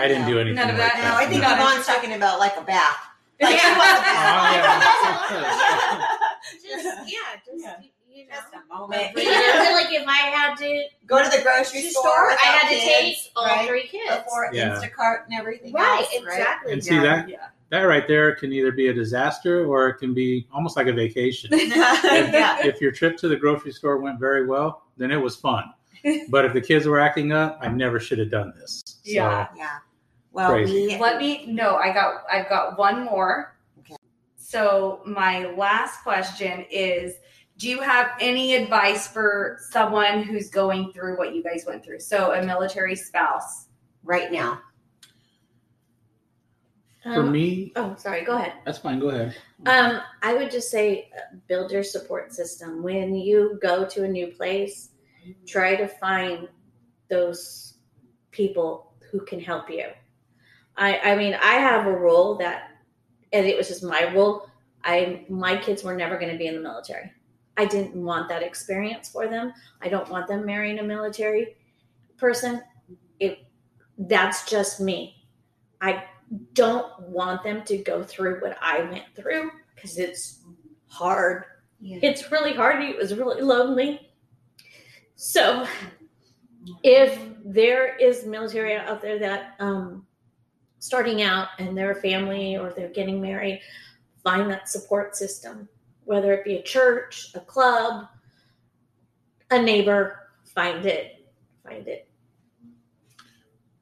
I 0.00 0.08
didn't 0.08 0.26
do 0.26 0.38
anything 0.38 0.56
None 0.56 0.70
of 0.70 0.78
like 0.78 0.92
that. 0.92 0.96
that. 1.02 1.10
No, 1.12 1.16
I 1.16 1.26
think 1.26 1.42
No. 1.42 1.54
Yvonne's 1.54 1.86
talking 1.86 2.12
about 2.14 2.38
like 2.38 2.56
a 2.56 2.62
bath. 2.62 2.96
Like, 3.40 3.50
oh, 3.50 3.54
Yeah. 3.54 3.60
she 3.62 3.78
wants 3.78 4.00
a 4.02 5.38
Oh, 5.38 5.38
bath. 5.38 6.02
just 6.62 6.84
yeah, 7.12 7.36
just 7.46 7.64
Yeah. 7.64 7.74
you 8.10 8.24
know. 8.26 8.34
Just 8.34 8.52
a 8.52 8.74
moment. 8.74 9.16
You 9.16 9.24
know, 9.24 9.70
like 9.74 9.92
if 9.94 10.06
I 10.06 10.16
had 10.34 10.56
to 10.56 10.84
Go 11.06 11.22
to 11.22 11.28
the 11.36 11.42
grocery 11.42 11.82
store. 11.82 12.02
store, 12.02 12.30
I 12.30 12.32
without 12.32 12.44
had 12.46 12.68
to 12.68 12.74
kids, 12.74 13.22
take 13.24 13.32
all 13.36 13.44
right? 13.46 13.68
three 13.68 13.86
kids. 13.86 14.10
before 14.24 14.50
Yeah. 14.52 14.70
Instacart 14.74 15.26
and 15.26 15.38
everything 15.38 15.72
Right, 15.72 16.00
else. 16.00 16.08
Right, 16.26 16.34
exactly. 16.38 16.72
And 16.72 16.82
see 16.84 16.98
that 16.98 17.28
Yeah. 17.28 17.36
that 17.70 17.82
right 17.82 18.08
there 18.08 18.34
can 18.34 18.52
either 18.52 18.72
be 18.72 18.88
a 18.88 18.92
disaster 18.92 19.64
or 19.66 19.88
it 19.88 19.98
can 19.98 20.14
be 20.14 20.48
almost 20.52 20.76
like 20.76 20.88
a 20.88 20.92
vacation. 20.92 21.50
yeah. 21.56 22.66
if 22.66 22.80
your 22.80 22.90
trip 22.90 23.16
to 23.18 23.28
the 23.28 23.36
grocery 23.36 23.72
store 23.72 23.98
went 23.98 24.18
very 24.18 24.46
well, 24.46 24.82
then 24.96 25.10
it 25.12 25.16
was 25.16 25.36
fun. 25.36 25.72
But 26.28 26.44
if 26.44 26.52
the 26.54 26.60
kids 26.60 26.86
were 26.86 26.98
acting 27.00 27.30
up, 27.32 27.58
I 27.60 27.68
never 27.68 28.00
should 28.00 28.18
have 28.18 28.30
done 28.30 28.52
this. 28.58 28.82
So, 28.86 28.94
Yeah. 29.04 29.46
Yeah. 29.56 29.78
Well, 30.38 30.50
Crazy. 30.52 30.86
we 30.86 30.98
Let 30.98 31.18
me 31.18 31.46
no, 31.48 31.74
I 31.74 31.92
got 31.92 32.22
I've 32.32 32.48
got 32.48 32.78
one 32.78 33.04
more. 33.04 33.58
Okay. 33.80 33.96
So 34.36 35.00
my 35.04 35.46
last 35.56 36.04
question 36.04 36.64
is 36.70 37.14
do 37.56 37.68
you 37.68 37.80
have 37.80 38.10
any 38.20 38.54
advice 38.54 39.08
for 39.08 39.58
someone 39.70 40.22
who's 40.22 40.48
going 40.48 40.92
through 40.92 41.18
what 41.18 41.34
you 41.34 41.42
guys 41.42 41.64
went 41.66 41.84
through? 41.84 41.98
So 41.98 42.34
a 42.34 42.44
military 42.46 42.94
spouse. 42.94 43.66
right 44.04 44.30
now. 44.30 44.60
for 47.02 47.22
Um, 47.22 47.32
me, 47.32 47.72
Oh, 47.74 47.96
sorry. 47.98 48.24
Go 48.24 48.36
ahead. 48.36 48.52
that's 48.64 48.78
fine. 48.78 49.00
Go 49.00 49.08
ahead. 49.08 49.34
Um, 49.66 50.00
I 50.22 50.34
would 50.34 50.52
just 50.52 50.70
say 50.70 51.10
uh, 51.16 51.34
build 51.48 51.72
your 51.72 51.82
support 51.82 52.32
system. 52.32 52.80
When 52.84 53.16
you 53.16 53.58
go 53.60 53.84
to 53.86 54.04
a 54.04 54.08
new 54.08 54.28
place, 54.28 54.90
try 55.46 55.74
to 55.74 55.88
find 55.88 56.48
those 57.10 57.74
people 58.30 58.94
who 59.10 59.24
can 59.24 59.40
help 59.40 59.68
you. 59.68 59.86
I, 60.78 60.98
I 61.00 61.16
mean, 61.16 61.34
I 61.34 61.54
have 61.54 61.86
a 61.86 61.96
rule 61.96 62.36
that, 62.38 62.70
and 63.32 63.46
it 63.46 63.56
was 63.56 63.68
just 63.68 63.82
my 63.82 64.10
rule. 64.12 64.48
I 64.84 65.26
my 65.28 65.56
kids 65.56 65.82
were 65.82 65.96
never 65.96 66.18
going 66.18 66.32
to 66.32 66.38
be 66.38 66.46
in 66.46 66.54
the 66.54 66.60
military. 66.60 67.10
I 67.56 67.64
didn't 67.64 67.94
want 67.94 68.28
that 68.28 68.42
experience 68.42 69.10
for 69.10 69.26
them. 69.26 69.52
I 69.82 69.88
don't 69.88 70.08
want 70.08 70.28
them 70.28 70.46
marrying 70.46 70.78
a 70.78 70.82
military 70.82 71.56
person. 72.16 72.62
It 73.18 73.40
that's 73.98 74.48
just 74.48 74.80
me. 74.80 75.26
I 75.80 76.04
don't 76.52 76.98
want 77.00 77.42
them 77.42 77.64
to 77.64 77.78
go 77.78 78.02
through 78.04 78.40
what 78.40 78.56
I 78.62 78.82
went 78.82 79.04
through 79.16 79.50
because 79.74 79.98
it's 79.98 80.44
hard. 80.86 81.44
Yeah. 81.80 81.98
It's 82.02 82.30
really 82.30 82.54
hard. 82.54 82.82
It 82.82 82.96
was 82.96 83.14
really 83.14 83.42
lonely. 83.42 84.12
So, 85.16 85.66
if 86.82 87.18
there 87.44 87.96
is 87.96 88.24
military 88.24 88.76
out 88.76 89.00
there 89.00 89.18
that 89.18 89.54
um, 89.58 90.06
starting 90.78 91.22
out 91.22 91.48
and 91.58 91.76
their 91.76 91.94
family 91.96 92.56
or 92.56 92.70
they're 92.70 92.88
getting 92.88 93.20
married, 93.20 93.60
find 94.22 94.50
that 94.50 94.68
support 94.68 95.16
system, 95.16 95.68
whether 96.04 96.32
it 96.32 96.44
be 96.44 96.56
a 96.56 96.62
church, 96.62 97.30
a 97.34 97.40
club, 97.40 98.06
a 99.50 99.60
neighbor, 99.60 100.30
find 100.44 100.84
it. 100.86 101.26
Find 101.64 101.86
it. 101.86 102.08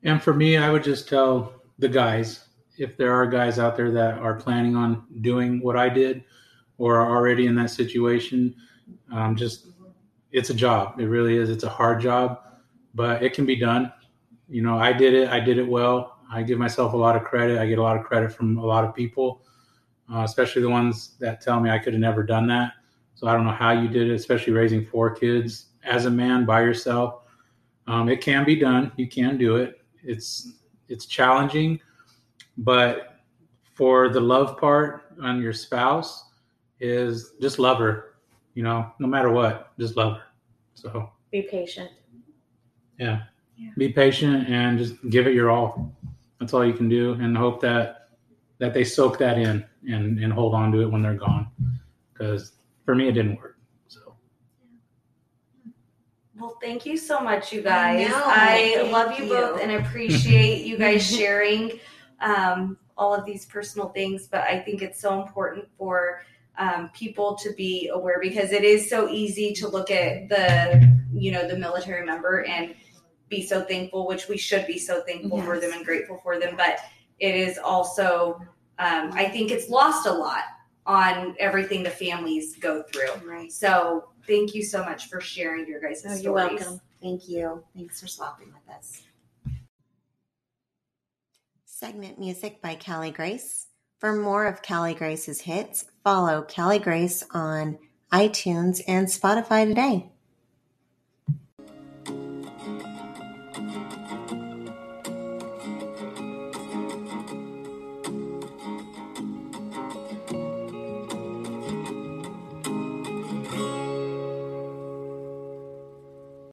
And 0.02 0.22
for 0.22 0.34
me, 0.34 0.56
I 0.56 0.70
would 0.70 0.84
just 0.84 1.08
tell 1.08 1.62
the 1.78 1.88
guys 1.88 2.46
if 2.78 2.96
there 2.96 3.12
are 3.12 3.26
guys 3.26 3.58
out 3.58 3.76
there 3.76 3.90
that 3.90 4.18
are 4.18 4.34
planning 4.34 4.76
on 4.76 5.04
doing 5.20 5.60
what 5.60 5.76
I 5.76 5.88
did 5.88 6.24
or 6.78 6.96
are 6.96 7.10
already 7.10 7.46
in 7.46 7.54
that 7.56 7.70
situation, 7.70 8.54
um, 9.12 9.34
just 9.34 9.68
it's 10.32 10.50
a 10.50 10.54
job. 10.54 11.00
It 11.00 11.06
really 11.06 11.36
is. 11.36 11.48
It's 11.48 11.64
a 11.64 11.68
hard 11.68 12.00
job, 12.00 12.40
but 12.94 13.22
it 13.22 13.32
can 13.32 13.46
be 13.46 13.56
done. 13.56 13.92
You 14.48 14.62
know, 14.62 14.78
I 14.78 14.92
did 14.92 15.14
it. 15.14 15.28
I 15.28 15.40
did 15.40 15.58
it 15.58 15.66
well. 15.66 16.15
I 16.30 16.42
give 16.42 16.58
myself 16.58 16.92
a 16.92 16.96
lot 16.96 17.16
of 17.16 17.24
credit. 17.24 17.58
I 17.58 17.66
get 17.66 17.78
a 17.78 17.82
lot 17.82 17.96
of 17.96 18.04
credit 18.04 18.32
from 18.32 18.58
a 18.58 18.64
lot 18.64 18.84
of 18.84 18.94
people, 18.94 19.42
uh, 20.12 20.22
especially 20.24 20.62
the 20.62 20.68
ones 20.70 21.16
that 21.20 21.40
tell 21.40 21.60
me 21.60 21.70
I 21.70 21.78
could 21.78 21.92
have 21.92 22.00
never 22.00 22.22
done 22.22 22.46
that. 22.48 22.72
So 23.14 23.26
I 23.26 23.32
don't 23.32 23.44
know 23.44 23.52
how 23.52 23.70
you 23.72 23.88
did 23.88 24.10
it, 24.10 24.14
especially 24.14 24.52
raising 24.52 24.84
four 24.84 25.10
kids 25.14 25.66
as 25.84 26.06
a 26.06 26.10
man 26.10 26.44
by 26.44 26.60
yourself. 26.62 27.22
Um, 27.86 28.08
it 28.08 28.20
can 28.20 28.44
be 28.44 28.56
done. 28.56 28.92
You 28.96 29.08
can 29.08 29.38
do 29.38 29.56
it. 29.56 29.80
It's 30.02 30.52
it's 30.88 31.06
challenging, 31.06 31.80
but 32.58 33.20
for 33.74 34.08
the 34.08 34.20
love 34.20 34.58
part 34.58 35.14
on 35.22 35.40
your 35.40 35.52
spouse 35.52 36.30
is 36.80 37.32
just 37.40 37.58
love 37.58 37.78
her. 37.78 38.16
You 38.54 38.62
know, 38.62 38.92
no 38.98 39.06
matter 39.06 39.30
what, 39.30 39.76
just 39.78 39.96
love 39.96 40.14
her. 40.14 40.22
So 40.74 41.10
Be 41.30 41.42
patient. 41.42 41.90
yeah. 42.98 43.22
Yeah. 43.56 43.70
Be 43.78 43.88
patient 43.88 44.48
and 44.48 44.78
just 44.78 44.94
give 45.08 45.26
it 45.26 45.34
your 45.34 45.50
all. 45.50 45.90
That's 46.40 46.52
all 46.52 46.64
you 46.64 46.74
can 46.74 46.88
do 46.88 47.12
and 47.14 47.36
hope 47.36 47.60
that 47.62 48.08
that 48.58 48.72
they 48.72 48.84
soak 48.84 49.18
that 49.18 49.38
in 49.38 49.64
and, 49.88 50.18
and 50.18 50.32
hold 50.32 50.54
on 50.54 50.72
to 50.72 50.80
it 50.82 50.90
when 50.90 51.02
they're 51.02 51.14
gone. 51.14 51.48
Because 52.12 52.52
for 52.84 52.94
me 52.94 53.08
it 53.08 53.12
didn't 53.12 53.36
work. 53.36 53.58
So 53.88 54.16
Well, 56.38 56.56
thank 56.62 56.86
you 56.86 56.96
so 56.96 57.20
much, 57.20 57.52
you 57.52 57.62
guys. 57.62 58.08
know. 58.08 58.22
I, 58.24 58.88
love 58.90 59.18
you, 59.18 59.26
you. 59.26 59.30
both 59.30 59.60
and 59.60 59.72
appreciate 59.72 60.64
you 60.64 60.78
guys 60.78 61.04
sharing 61.16 61.78
um, 62.20 62.78
all 62.96 63.14
of 63.14 63.26
these 63.26 63.44
personal 63.44 63.88
things. 63.90 64.26
But 64.26 64.42
I 64.42 64.58
think 64.60 64.80
it's 64.80 65.00
so 65.00 65.20
important 65.20 65.66
for 65.76 66.22
um, 66.58 66.90
people 66.94 67.36
to 67.36 67.52
be 67.52 67.88
aware 67.88 68.18
because 68.20 68.52
it 68.52 68.64
is 68.64 68.88
so 68.88 69.08
easy 69.08 69.52
to 69.54 69.68
look 69.68 69.90
at 69.90 70.30
the, 70.30 70.98
you 71.12 71.30
know, 71.30 71.46
the 71.46 71.58
military 71.58 72.06
member 72.06 72.44
and 72.44 72.74
be 73.28 73.44
so 73.44 73.62
thankful, 73.64 74.06
which 74.06 74.28
we 74.28 74.36
should 74.36 74.66
be 74.66 74.78
so 74.78 75.02
thankful 75.02 75.42
for 75.42 75.58
them 75.58 75.72
and 75.72 75.84
grateful 75.84 76.18
for 76.22 76.38
them. 76.38 76.54
But 76.56 76.78
it 77.18 77.34
is 77.34 77.58
also, 77.58 78.40
um, 78.78 79.10
I 79.12 79.28
think 79.28 79.50
it's 79.50 79.68
lost 79.68 80.06
a 80.06 80.12
lot 80.12 80.42
on 80.86 81.34
everything 81.40 81.82
the 81.82 81.90
families 81.90 82.56
go 82.56 82.82
through. 82.82 83.28
Right. 83.28 83.50
So 83.50 84.08
thank 84.26 84.54
you 84.54 84.62
so 84.62 84.84
much 84.84 85.08
for 85.08 85.20
sharing 85.20 85.66
your 85.66 85.80
guys' 85.80 86.02
Oh, 86.04 86.08
stories. 86.08 86.22
you're 86.22 86.32
welcome. 86.32 86.80
Thank 87.02 87.28
you. 87.28 87.64
Thanks 87.74 88.00
for 88.00 88.06
swapping 88.06 88.48
with 88.48 88.76
us. 88.76 89.02
Segment 91.64 92.18
music 92.18 92.62
by 92.62 92.76
Callie 92.76 93.10
Grace. 93.10 93.66
For 93.98 94.12
more 94.14 94.46
of 94.46 94.62
Callie 94.62 94.94
Grace's 94.94 95.40
hits, 95.40 95.84
follow 96.04 96.42
Callie 96.42 96.78
Grace 96.78 97.24
on 97.32 97.78
iTunes 98.12 98.80
and 98.86 99.08
Spotify 99.08 99.66
today. 99.66 100.10